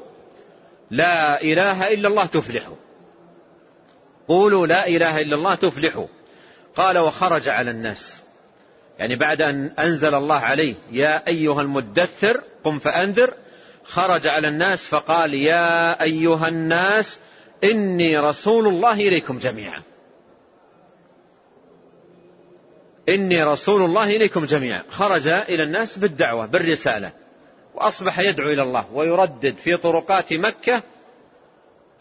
[0.90, 2.76] لا إله إلا الله تفلحوا.
[4.28, 6.06] قولوا لا إله إلا الله تفلحوا.
[6.76, 8.22] قال وخرج على الناس.
[8.98, 13.34] يعني بعد أن أنزل الله عليه يا أيها المدثر قم فأنذر.
[13.84, 17.18] خرج على الناس فقال يا أيها الناس
[17.64, 19.82] إني رسول الله إليكم جميعا.
[23.08, 24.82] إني رسول الله إليكم جميعا.
[24.90, 27.12] خرج إلى الناس بالدعوة بالرسالة.
[27.74, 30.82] وأصبح يدعو إلى الله ويردد في طرقات مكة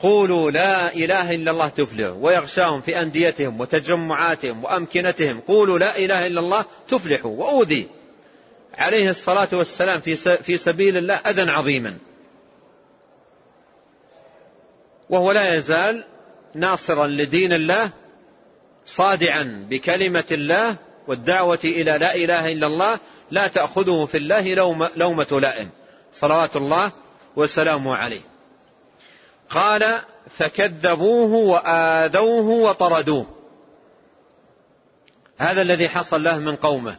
[0.02, 5.40] قولوا لا إله إلا الله تفلحوا ويغشاهم في أنديتهم وتجمعاتهم وأمكنتهم.
[5.40, 7.90] قولوا لا إله إلا الله تفلحوا وأوذي.
[8.78, 10.00] عليه الصلاة والسلام
[10.44, 11.98] في سبيل الله أذى عظيما.
[15.10, 16.04] وهو لا يزال
[16.56, 17.92] ناصرا لدين الله
[18.86, 20.76] صادعا بكلمة الله
[21.08, 23.00] والدعوة إلى لا إله إلا الله.
[23.32, 24.54] لا تأخذه في الله
[24.96, 25.70] لومة لائم.
[26.14, 26.92] صلوات الله
[27.36, 28.31] وسلامه عليه.
[29.52, 30.02] قال
[30.38, 33.26] فكذبوه وآذوه وطردوه.
[35.38, 36.96] هذا الذي حصل له من قومه.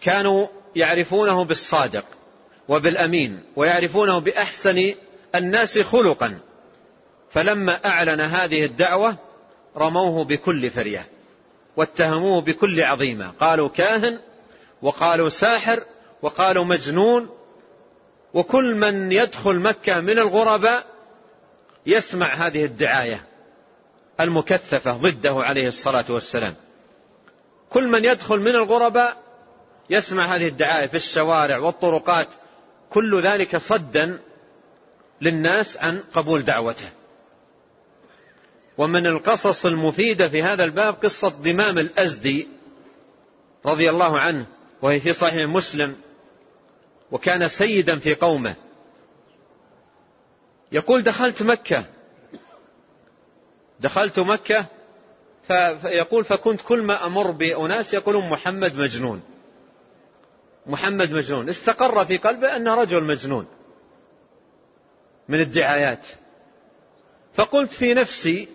[0.00, 0.46] كانوا
[0.76, 2.04] يعرفونه بالصادق
[2.68, 4.94] وبالأمين ويعرفونه بأحسن
[5.34, 6.38] الناس خلقا.
[7.30, 9.16] فلما أعلن هذه الدعوة
[9.76, 11.06] رموه بكل فرية
[11.76, 13.30] واتهموه بكل عظيمة.
[13.40, 14.18] قالوا كاهن
[14.82, 15.84] وقالوا ساحر
[16.22, 17.28] وقالوا مجنون
[18.34, 20.91] وكل من يدخل مكة من الغرباء
[21.86, 23.24] يسمع هذه الدعاية
[24.20, 26.54] المكثفة ضده عليه الصلاة والسلام.
[27.70, 29.16] كل من يدخل من الغرباء
[29.90, 32.28] يسمع هذه الدعاية في الشوارع والطرقات
[32.90, 34.20] كل ذلك صدا
[35.20, 36.90] للناس عن قبول دعوته.
[38.78, 42.48] ومن القصص المفيدة في هذا الباب قصة ضمام الأزدي
[43.66, 44.46] رضي الله عنه
[44.82, 45.96] وهي في صحيح مسلم
[47.10, 48.56] وكان سيدا في قومه.
[50.72, 51.84] يقول دخلت مكة.
[53.80, 54.66] دخلت مكة
[55.46, 59.22] فيقول فكنت كل ما أمر بأناس يقولون محمد مجنون.
[60.66, 61.48] محمد مجنون.
[61.48, 63.46] استقر في قلبه أنه رجل مجنون.
[65.28, 66.06] من الدعايات.
[67.34, 68.48] فقلت في نفسي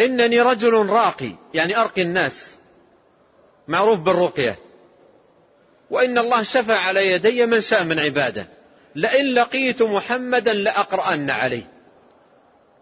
[0.00, 2.56] إنني رجل راقي يعني أرقي الناس.
[3.68, 4.58] معروف بالرقية.
[5.90, 8.59] وإن الله شفع على يدي من شاء من عبادة.
[8.94, 11.68] لئن لقيت محمدا لأقرأن عليه.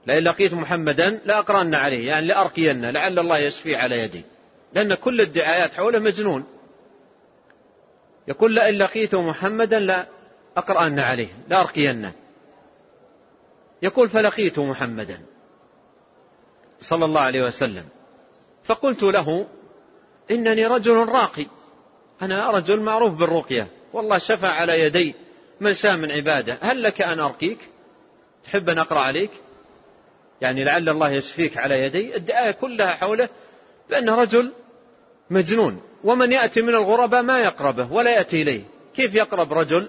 [0.07, 4.25] لئن لقيت محمدا لأقرأن عليه يعني لأرقين لعل الله يشفي على يدي.
[4.73, 6.45] لأن كل الدعايات حوله مجنون.
[8.29, 12.13] يقول لئن لقيت محمدا لأقرأن عليه لأرقينه.
[13.83, 15.21] يقول فلقيت محمدا
[16.81, 17.85] صلى الله عليه وسلم.
[18.65, 19.47] فقلت له
[20.31, 21.47] إنني رجل راقي
[22.23, 25.15] أنا رجل معروف بالرقية والله شفع على يدي.
[25.61, 26.59] من شاء من عباده.
[26.61, 27.59] هل لك أن أرقيك؟
[28.45, 29.31] تحب أن أقرأ عليك؟
[30.41, 32.17] يعني لعل الله يشفيك على يدي.
[32.17, 33.29] الدعاية كلها حوله
[33.91, 34.53] بأنه رجل
[35.31, 38.65] مجنون ومن يأتي من الغرباء ما يقربه ولا يأتي إليه.
[38.95, 39.89] كيف يقرب رجل؟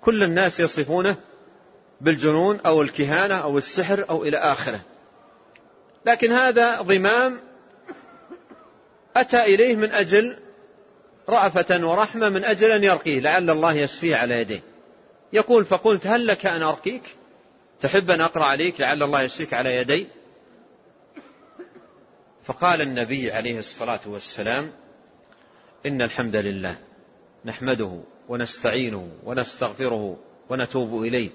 [0.00, 1.16] كل الناس يصفونه
[2.00, 4.80] بالجنون أو الكهانة أو السحر أو إلى آخره.
[6.06, 7.40] لكن هذا ضمام
[9.16, 10.36] أتى إليه من أجل
[11.28, 13.20] رأفة ورحمة من أجل أن يرقيه.
[13.20, 14.60] لعل الله يشفيه على يديه.
[15.36, 17.16] يقول فقلت هل لك أن أرقيك؟
[17.80, 20.06] تحب أن أقرأ عليك لعل الله يشفيك على يدي؟
[22.44, 24.72] فقال النبي عليه الصلاة والسلام
[25.86, 26.78] إن الحمد لله
[27.44, 30.18] نحمده ونستعينه ونستغفره
[30.48, 31.30] ونتوب إليه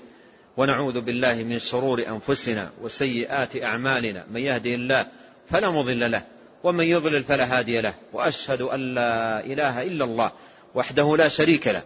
[0.57, 4.25] ونعوذ بالله من شرور أنفسنا وسيئات أعمالنا.
[4.31, 5.07] من يهده الله
[5.49, 6.25] فلا مضل له
[6.63, 10.31] ومن يضلل فلا هادي له وأشهد أن لا إله إلا الله
[10.75, 11.83] وحده لا شريك له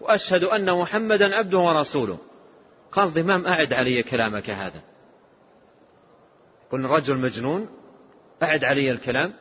[0.00, 2.18] وأشهد أن محمدا عبده ورسوله.
[2.92, 4.80] قال ضمام أعد علي كلامك هذا.
[6.70, 7.68] قلنا رجل مجنون
[8.42, 9.32] أعد علي الكلام.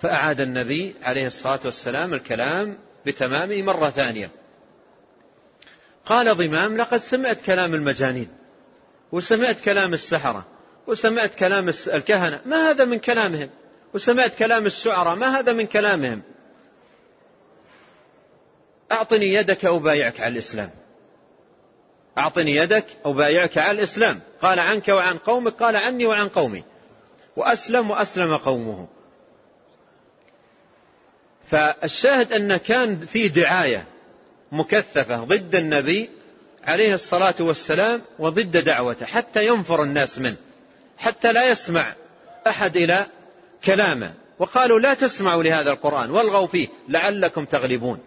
[0.00, 4.30] فأعاد النبي عليه الصلاة والسلام الكلام بتمامه مرة ثانية.
[6.06, 8.28] قال ضمام لقد سمعت كلام المجانين
[9.12, 10.46] وسمعت كلام السحرة
[10.86, 12.40] وسمعت كلام الكهنة.
[12.46, 13.50] ما هذا من كلامهم؟
[13.94, 16.22] وسمعت كلام الشعراء ما هذا من كلامهم؟
[18.92, 20.70] أعطني يدك أبايعك على الإسلام.
[22.18, 24.20] أعطني يدك أبايعك على الإسلام.
[24.42, 26.64] قال عنك وعن قومك قال عني وعن قومي.
[27.36, 28.88] وأسلم وأسلم قومه.
[31.50, 33.86] فالشاهد أن كان في دعاية
[34.52, 36.10] مكثفة ضد النبي
[36.64, 40.36] عليه الصلاة والسلام وضد دعوته حتى ينفر الناس منه
[40.98, 41.94] حتى لا يسمع
[42.46, 43.06] أحد إلى
[43.64, 44.14] كلامه.
[44.38, 48.00] وقالوا لا تسمعوا لهذا القرآن والغوا فيه لعلكم تغلبون.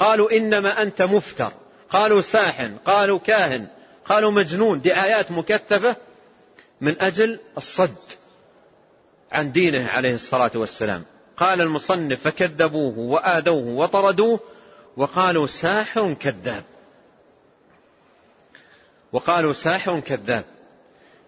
[0.00, 1.52] قالوا إنما أنت مفتر.
[1.90, 3.66] قالوا ساحن قالوا كاهن
[4.04, 4.80] قالوا مجنون.
[4.80, 5.96] دي آيات مكثفة
[6.80, 7.96] من أجل الصد
[9.32, 11.04] عن دينه عليه الصلاة والسلام.
[11.36, 14.40] قال المصنف فكذبوه وآذوه وطردوه
[14.96, 16.64] وقالوا ساحر كذاب.
[19.12, 20.44] وقالوا ساحر كذاب.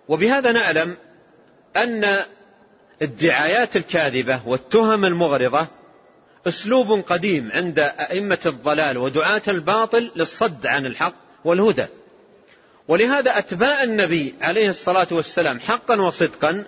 [0.09, 0.97] وبهذا نعلم
[1.77, 2.23] أن
[3.03, 5.66] الدعايات الكاذبة والتهم المغرضة
[6.47, 11.14] أسلوب قديم عند أئمة الضلال ودعاة الباطل للصد عن الحق
[11.44, 11.86] والهدى.
[12.89, 16.64] ولهذا أتباع النبي عليه الصلاة والسلام حقا وصدقا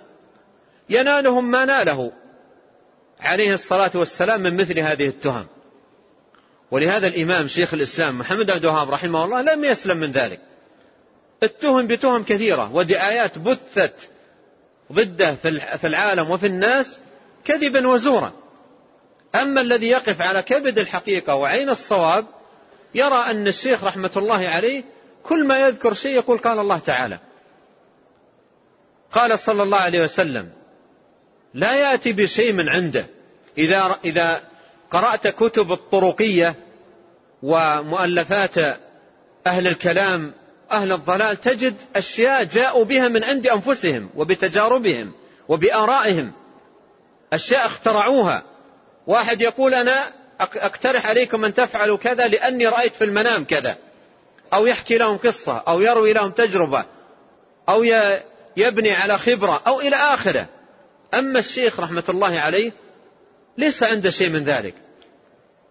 [0.89, 2.11] ينالهم ما ناله
[3.19, 5.45] عليه الصلاة والسلام من مثل هذه التهم.
[6.71, 10.39] ولهذا الإمام شيخ الإسلام محمد بن الوهاب رحمه الله لم يسلم من ذلك.
[11.43, 14.09] اتهم بتهم كثيرة ودعايات بثت
[14.91, 15.35] ضده
[15.77, 16.97] في العالم وفي الناس
[17.45, 18.44] كذبا وزورا.
[19.41, 22.25] أما الذي يقف على كبد الحقيقة وعين الصواب
[22.95, 24.83] يرى أن الشيخ رحمة الله عليه
[25.23, 27.19] كل ما يذكر شيء يقول قال الله تعالى.
[29.11, 30.49] قال صلى الله عليه وسلم
[31.53, 33.07] لا يأتي بشيء من عنده.
[33.57, 34.41] إذا, إذا
[34.91, 36.55] قرأت كتب الطرقية
[37.43, 38.57] ومؤلفات
[39.47, 40.33] أهل الكلام
[40.71, 45.13] أهل الضلال تجد أشياء جاءوا بها من عند أنفسهم وبتجاربهم
[45.47, 46.33] وبآرائهم.
[47.33, 48.43] أشياء اخترعوها.
[49.07, 53.77] واحد يقول أنا أقترح عليكم أن تفعلوا كذا لأني رأيت في المنام كذا.
[54.53, 56.85] أو يحكي لهم قصة أو يروي لهم تجربة
[57.69, 57.83] أو
[58.57, 60.47] يبني على خبرة أو إلى آخره.
[61.13, 62.71] أما الشيخ رحمة الله عليه
[63.57, 64.73] ليس عنده شيء من ذلك.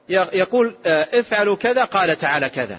[0.09, 2.78] يقول آه، افعلوا كذا قال تعالى كذا.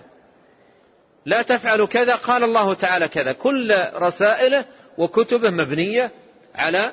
[1.26, 3.32] لا تفعلوا كذا قال الله تعالى كذا.
[3.32, 4.66] كل رسائله
[4.98, 6.12] وكتبه مبنية
[6.56, 6.92] على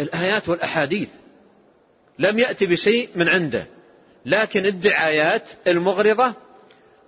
[0.00, 1.08] الآيات والأحاديث.
[2.18, 3.66] لم يأتي بشيء من عنده.
[4.26, 6.34] لكن الدعايات المغرضة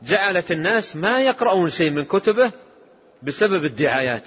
[0.03, 2.53] جعلت الناس ما يقرؤون شيء من كتبه
[3.23, 4.25] بسبب الدعايات.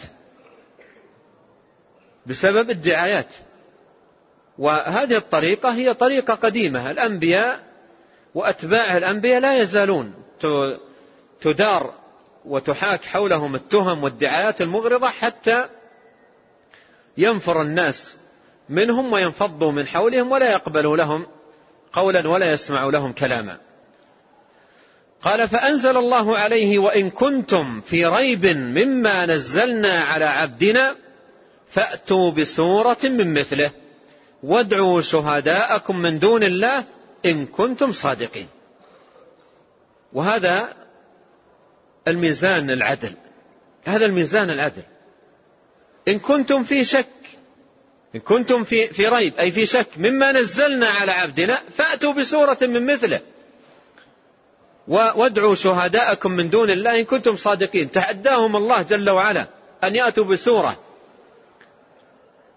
[2.25, 3.33] بسبب الدعايات.
[4.57, 6.91] وهذه الطريقة هي طريقة قديمة.
[6.91, 7.63] الأنبياء
[8.35, 10.13] وأتباع الأنبياء لا يزالون
[11.41, 11.93] تدار
[12.45, 15.69] وتحاك حولهم التهم والدعايات المغرضة حتى
[17.17, 18.16] ينفر الناس
[18.69, 21.27] منهم وينفضوا من حولهم ولا يقبلوا لهم
[21.93, 23.57] قولا ولا يسمعوا لهم كلاما.
[25.21, 30.95] قال فأنزل الله عليه وإن كنتم في ريب مما نزلنا على عبدنا
[31.69, 33.71] فأتوا بسورة من مثله.
[34.43, 36.83] وادعوا شهداءكم من دون الله
[37.25, 38.47] إن كنتم صادقين.
[40.13, 40.73] وهذا
[42.07, 43.13] الميزان العدل.
[43.85, 44.83] هذا الميزان العدل.
[46.07, 47.07] إن كنتم في شك
[48.17, 49.87] إن كنتم في, في ريب أي في شك.
[49.97, 53.19] مما نزلنا على عبدنا فأتوا بسورة من مثله.
[54.87, 57.91] وادعوا شهداءكم من دون الله إن كنتم صادقين.
[57.91, 59.47] تحداهم الله جل وعلا
[59.83, 60.79] أن يأتوا بسورة.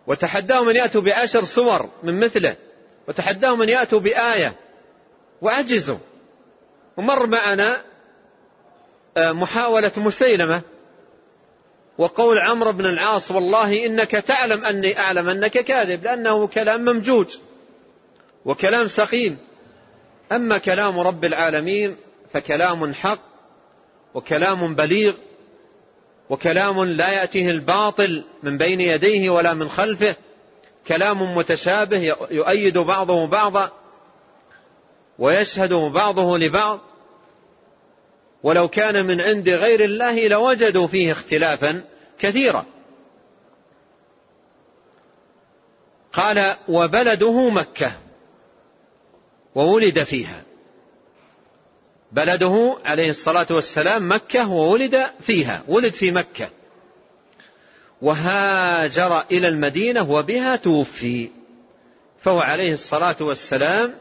[0.07, 2.57] وتحداهم أن يأتوا بعشر صور من مثله.
[3.09, 4.55] وتحداهم أن يأتوا بآية.
[5.43, 5.99] وعجزوا.
[6.97, 7.83] ومر معنا
[9.17, 10.63] آه، محاولة مسيلمة.
[12.01, 17.27] وقول عمرو بن العاص والله إنك تعلم أني أعلم أنك كاذب لأنه كلام ممجوج
[18.45, 19.39] وكلام سقيم
[20.33, 21.97] أما كلام رب العالمين
[22.33, 23.19] فكلام حق
[24.15, 25.15] وكلام بليغ
[26.31, 30.17] وكلام لا يأتيه الباطل من بين يديه ولا من خلفه.
[30.89, 33.71] كلام متشابه يؤيد بعضه بعضا
[35.19, 36.81] ويشهد بعضه لبعض.
[38.43, 41.90] ولو كان من عند غير الله لوجدوا فيه اختلافا.
[42.21, 42.67] كثيرا
[46.13, 47.93] قال وبلده مكة
[49.55, 50.43] وولد فيها.
[52.13, 56.51] بلده عليه الصلاة والسلام مكة وولد فيها ولد في مكة.
[58.03, 61.31] وهاجر إلى المدينة وبها توفي.
[62.21, 63.95] فهو عليه الصلاة والسلام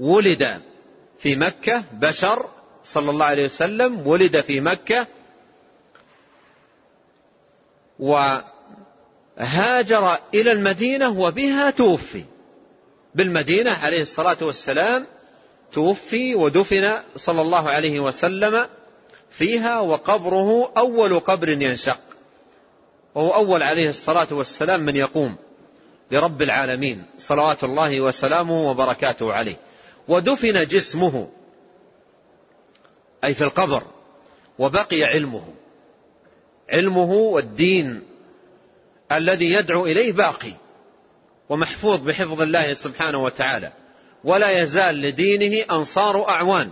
[0.00, 0.60] ولد
[1.18, 2.48] في مكة بشر
[2.84, 5.06] صلى الله عليه وسلم ولد في مكة
[9.38, 12.24] وهاجر إلى المدينة وبها توفي.
[13.14, 15.06] بالمدينة عليه الصلاة والسلام
[15.72, 18.66] توفي ودفن صلى الله عليه وسلم
[19.30, 21.98] فيها وقبره أول قبر ينشق.
[23.14, 25.36] وهو أول عليه الصلاة والسلام من يقوم
[26.10, 29.56] لرب العالمين صلوات الله وسلامه وبركاته عليه.
[30.08, 31.28] ودفن جسمه
[33.24, 33.82] أي في القبر
[34.58, 35.44] وبقي علمه.
[36.70, 38.02] علمه والدين
[39.12, 40.52] الذي يدعو إليه باقي
[41.48, 43.72] ومحفوظ بحفظ الله سبحانه وتعالى.
[44.24, 46.70] ولا يزال لدينه أنصار أعوان.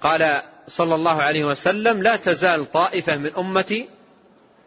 [0.00, 3.88] قال صلى الله عليه وسلم لا تزال طائفة من أمتي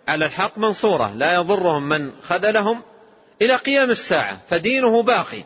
[0.07, 2.81] على الحق منصورة لا يضرهم من خذلهم
[3.41, 5.43] إلى قيام الساعة فدينه باقي.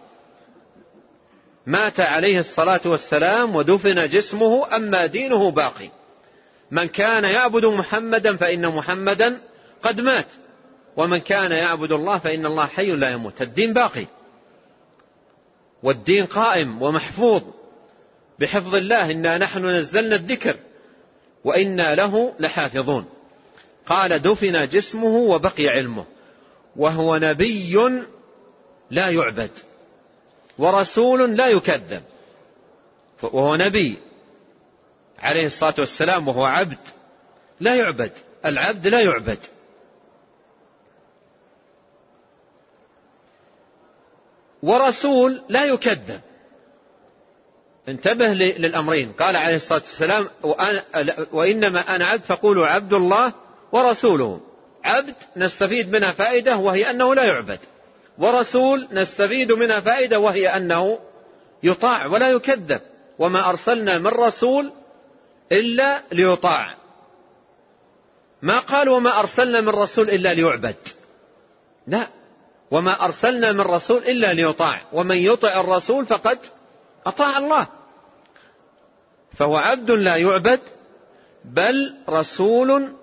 [1.66, 5.90] مات عليه الصلاة والسلام ودفن جسمه أما دينه باقي.
[6.72, 9.42] من كان يعبد محمدا فإن محمدا
[9.82, 10.28] قد مات.
[10.98, 13.42] ومن كان يعبد الله فإن الله حي لا يموت.
[13.42, 14.06] الدين باقي.
[15.84, 17.42] والدين قائم ومحفوظ.
[18.40, 20.56] بحفظ الله إنا نحن نزلنا الذكر
[21.44, 23.06] وإنا له لحافظون.
[23.86, 26.06] قال دفن جسمه وبقي علمه.
[26.76, 27.76] وهو نبي
[28.92, 29.52] لا يعبد.
[30.58, 32.04] ورسول لا يكذب.
[33.24, 33.98] وهو نبي.
[35.22, 36.78] عليه الصلاة والسلام وهو عبد
[37.60, 38.12] لا يعبد.
[38.46, 39.40] العبد لا يعبد.
[44.64, 46.22] ورسول لا يكذب.
[47.88, 49.12] انتبه للأمرين.
[49.12, 50.28] قال عليه الصلاة والسلام
[51.32, 53.34] وإنما أنا عبد فقولوا عبد الله
[53.72, 54.42] ورسوله.
[54.84, 57.60] عبد نستفيد منها فائدة وهي أنه لا يعبد.
[58.18, 61.00] ورسول نستفيد منها فائدة وهي أنه
[61.64, 62.82] يطاع ولا يكذب.
[63.20, 64.72] وما أرسلنا من رسول
[65.52, 66.76] إلا ليطاع.
[68.42, 70.76] ما قال وما أرسلنا من رسول إلا ليعبد.
[71.88, 72.08] لا.
[72.72, 74.82] وما أرسلنا من رسول إلا ليطاع.
[74.94, 76.40] ومن يطع الرسول فقد
[77.06, 77.68] أطاع الله.
[79.38, 80.60] فهو عبد لا يعبد
[81.46, 82.94] بل رسول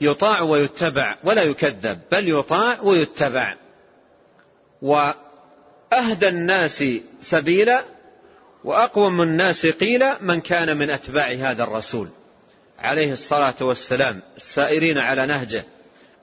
[0.00, 3.56] يطاع ويتبع ولا يكذب بل يطاع ويتبع.
[4.82, 6.84] وأهدى الناس
[7.22, 7.97] سبيلا
[8.64, 12.08] وأقوم الناس قيلا من كان من أتباع هذا الرسول.
[12.78, 15.64] عليه الصلاة والسلام السائرين على نهجه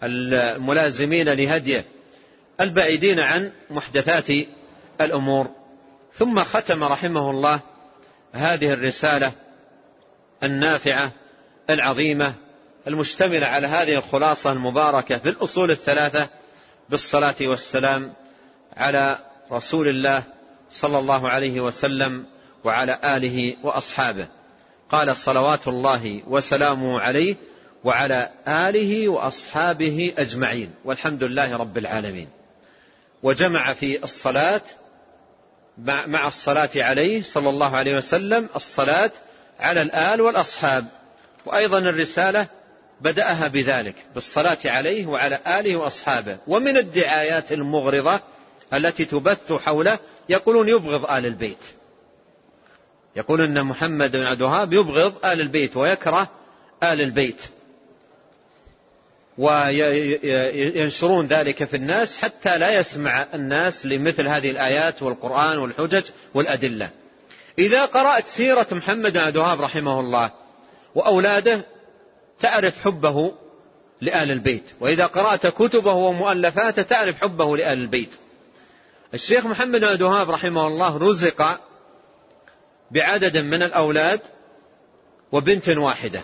[0.04, 1.86] الملازمين لهديه
[2.62, 4.30] البعيدين عن محدثات
[5.02, 5.50] الأمور.
[6.14, 7.60] ثم ختم رحمه الله
[8.34, 9.32] هذه الرسالة
[10.44, 11.12] النافعة
[11.70, 12.34] العظيمة
[12.88, 16.30] المشتملة على هذه الخلاصة المباركة في الأصول الثلاثة
[16.90, 18.14] بالصلاة والسلام
[18.78, 19.18] على
[19.52, 20.24] رسول الله
[20.70, 22.26] صلى الله عليه وسلم
[22.64, 24.28] وعلى آله وأصحابه.
[24.90, 27.36] قال صلوات الله وسلامه عليه
[27.84, 30.74] وعلى آله وأصحابه أجمعين.
[30.86, 32.28] والحمد لله رب العالمين.
[33.24, 34.62] وجمع في الصلاة
[36.08, 39.12] مع الصلاة عليه صلى الله عليه وسلم الصلاة
[39.60, 40.86] على الآل والأصحاب.
[41.46, 42.48] وأيضا الرسالة
[43.02, 46.38] بدأها بذلك بالصلاة عليه وعلى آله وأصحابه.
[46.48, 48.20] ومن الدعايات المغرضة
[48.74, 51.66] التي تبث حوله يقولون يبغض آل البيت.
[53.16, 56.30] يقول أن محمد بن عبد الوهاب يبغض آل البيت ويكره
[56.84, 57.42] آل البيت.
[59.38, 66.90] وينشرون ذلك في الناس حتى لا يسمع الناس لمثل هذه الآيات والقرآن والحجج والأدلة.
[67.60, 70.32] إذا قرأت سيرة محمد بن عبد الوهاب رحمه الله
[70.96, 71.66] وأولاده
[72.40, 73.34] تعرف حبه
[74.02, 74.64] لآل البيت.
[74.80, 78.10] وإذا قرأت كتبه ومؤلفاته تعرف حبه لآل البيت.
[79.16, 81.42] الشيخ محمد بن الوهاب رحمه الله رزق
[82.92, 84.22] بعدد من الأولاد
[85.32, 86.24] وبنت واحدة.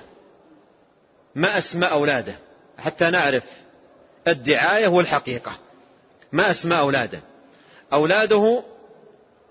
[1.36, 2.36] ما أسماء أولاده؟
[2.78, 3.44] حتى نعرف
[4.28, 5.58] الدعاية والحقيقة.
[6.32, 7.22] ما أسماء أولاده؟
[7.94, 8.64] أولاده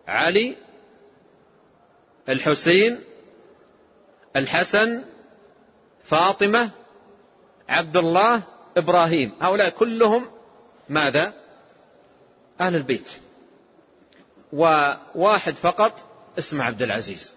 [0.08, 0.56] علي
[2.28, 3.00] الحسين
[4.36, 5.04] الحسن
[6.04, 6.70] فاطمة
[7.68, 8.42] عبد الله
[8.76, 9.32] إبراهيم.
[9.40, 10.30] هؤلاء كلهم
[10.88, 11.32] ماذا؟
[12.60, 13.08] أهل البيت.
[14.52, 15.92] وواحد فقط
[16.38, 17.32] اسمه عبد العزيز.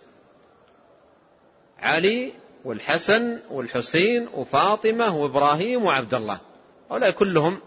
[1.80, 2.34] علي
[2.65, 6.40] والحسن والحسين وفاطمة وإبراهيم وعبد الله.
[6.91, 7.60] هؤلاء كلهم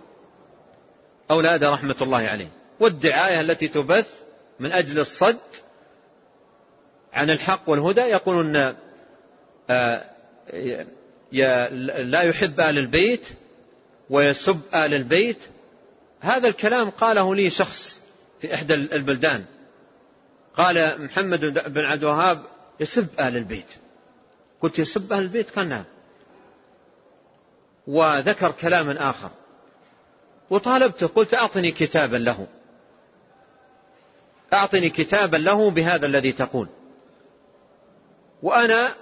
[1.30, 2.48] أولاد رحمة الله عليه
[2.80, 4.08] والدعاية التي تبث
[4.60, 5.38] من أجل الصد
[7.12, 8.74] عن الحق والهدى يقولون
[9.70, 10.04] آه،
[12.02, 13.28] لا يحب آل البيت
[14.10, 15.38] ويسب آل البيت.
[16.20, 18.00] هذا الكلام قاله لي شخص
[18.46, 19.44] في إحدى البلدان.
[20.54, 22.42] قال محمد بن عبد الوهاب
[22.80, 23.72] يسب آل البيت.
[24.60, 25.84] قلت يسب أهل البيت؟ قال نعم.
[27.86, 29.30] وذكر كلاما آخر.
[30.50, 32.46] وطالبته قلت أعطني كتابا له.
[34.52, 36.68] أعطني كتابا له بهذا الذي تقول.
[38.42, 38.94] وأنا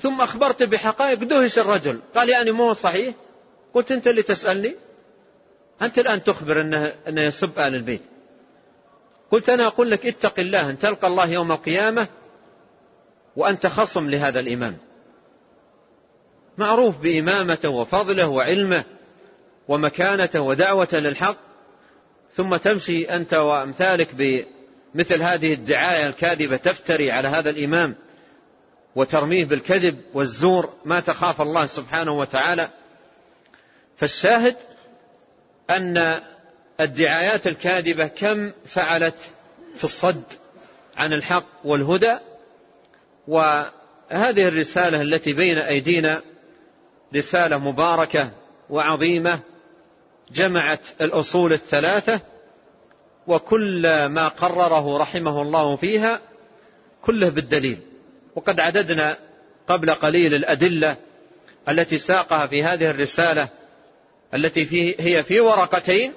[0.00, 2.00] ثم أخبرت بحقائق دهش الرجل.
[2.14, 3.14] قال يعني مو صحيح؟
[3.74, 4.76] قلت أنت اللي تسألني؟
[5.82, 8.11] أنت الآن تخبر أنه, أنه يسب أهل البيت.
[9.32, 12.08] قلت أنا أقول لك اتق الله أن تلقى الله يوم القيامة
[13.36, 14.76] وأنت خصم لهذا الإمام.
[16.58, 18.84] معروف بإمامته وفضله وعلمه
[19.68, 21.36] ومكانته ودعوة للحق.
[22.32, 27.94] ثم تمشي أنت وأمثالك بمثل هذه الدعاية الكاذبة تفتري على هذا الإمام
[28.96, 32.70] وترميه بالكذب والزور ما تخاف الله سبحانه وتعالى.
[33.96, 34.56] فالشاهد
[35.70, 36.20] أن
[36.84, 39.32] الدعايات الكاذبة كم فعلت
[39.76, 40.22] في الصد
[40.96, 42.18] عن الحق والهدى؟
[43.28, 46.22] وهذه الرسالة التي بين أيدينا
[47.16, 48.30] رسالة مباركة
[48.70, 49.40] وعظيمة
[50.32, 52.20] جمعت الأصول الثلاثة
[53.26, 56.20] وكل ما قرره رحمه الله فيها
[57.02, 57.78] كله بالدليل.
[58.36, 59.16] وقد عددنا
[59.68, 60.96] قبل قليل الأدلة
[61.68, 63.48] التي ساقها في هذه الرسالة
[64.34, 66.12] التي فيه هي في ورقتين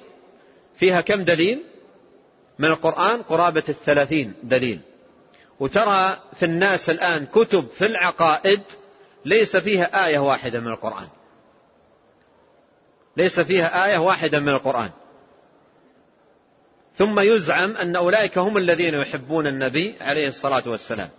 [0.76, 1.62] فيها كم دليل؟
[2.58, 4.80] من القرآن قرابة الثلاثين دليل.
[5.60, 8.60] وترى في الناس الآن كتب في العقائد
[9.24, 11.08] ليس فيها آية واحدة من القرآن.
[13.16, 14.90] ليس فيها آية واحدة من القرآن.
[16.94, 21.10] ثم يزعم أن أولئك هم الذين يحبون النبي عليه الصلاة والسلام.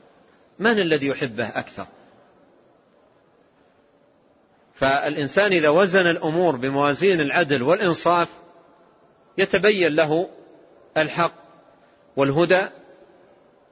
[0.59, 1.88] من الذي يحبه أكثر؟
[4.75, 8.29] فالإنسان إذا وزن الأمور بموازين العدل والإنصاف
[9.38, 10.30] يتبين له
[10.97, 11.34] الحق
[12.15, 12.65] والهدى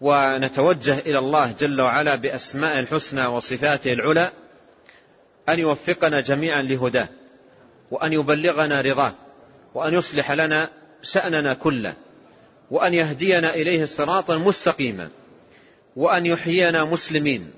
[0.02, 4.32] ونتوجه إلى الله جل وعلا بأسماء الحسنى وصفاته العلى
[5.50, 7.10] أن يوفقنا جميعا لهداه
[7.92, 9.14] وأن يبلغنا رضاه
[9.74, 10.70] وأن يصلح لنا
[11.02, 11.94] شأننا كله
[12.72, 15.10] وأن يهدينا إليه صراطا مستقيما
[15.96, 17.52] وأن يحيينا مسلمين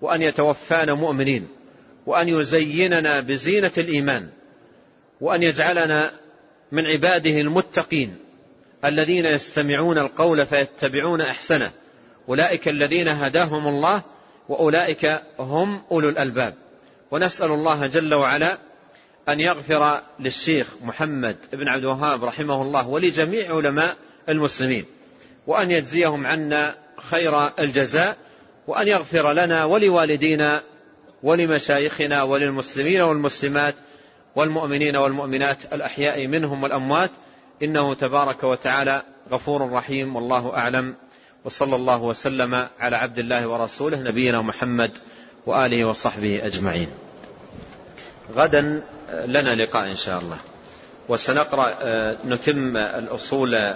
[0.00, 1.48] وأن يتوفانا مؤمنين
[2.06, 4.28] وأن يزيننا بزينة الإيمان
[5.20, 6.12] وأن يجعلنا
[6.72, 8.16] من عباده المتقين
[8.84, 11.72] الذين يستمعون القول فيتبعون أحسنه.
[12.28, 14.02] أولئك الذين هداهم الله
[14.48, 16.54] وأولئك هم أولو الألباب.
[17.10, 18.58] ونسأل الله جل وعلا
[19.28, 23.96] أن يغفر للشيخ محمد بن عبد الوهاب رحمه الله ولجميع علماء
[24.28, 24.84] المسلمين
[25.46, 28.16] وأن يجزيهم عنا خير الجزاء
[28.66, 30.62] وأن يغفر لنا ولوالدينا
[31.22, 33.74] ولمشايخنا وللمسلمين والمسلمات
[34.36, 37.10] والمؤمنين والمؤمنات الأحياء منهم والأموات
[37.62, 40.94] إنه تبارك وتعالى غفور رحيم والله أعلم.
[41.44, 44.90] وصلى الله وسلم على عبد الله ورسوله نبينا محمد
[45.46, 46.88] وآله وصحبه أجمعين.
[48.34, 50.38] غدا لنا لقاء إن شاء الله.
[51.08, 51.66] وسنقرأ
[52.26, 53.74] نتم الأصول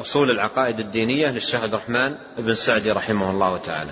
[0.00, 3.90] أصول العقائد الدينية للشيخ عبد الرحمن بن سعدي رحمه الله تعالى.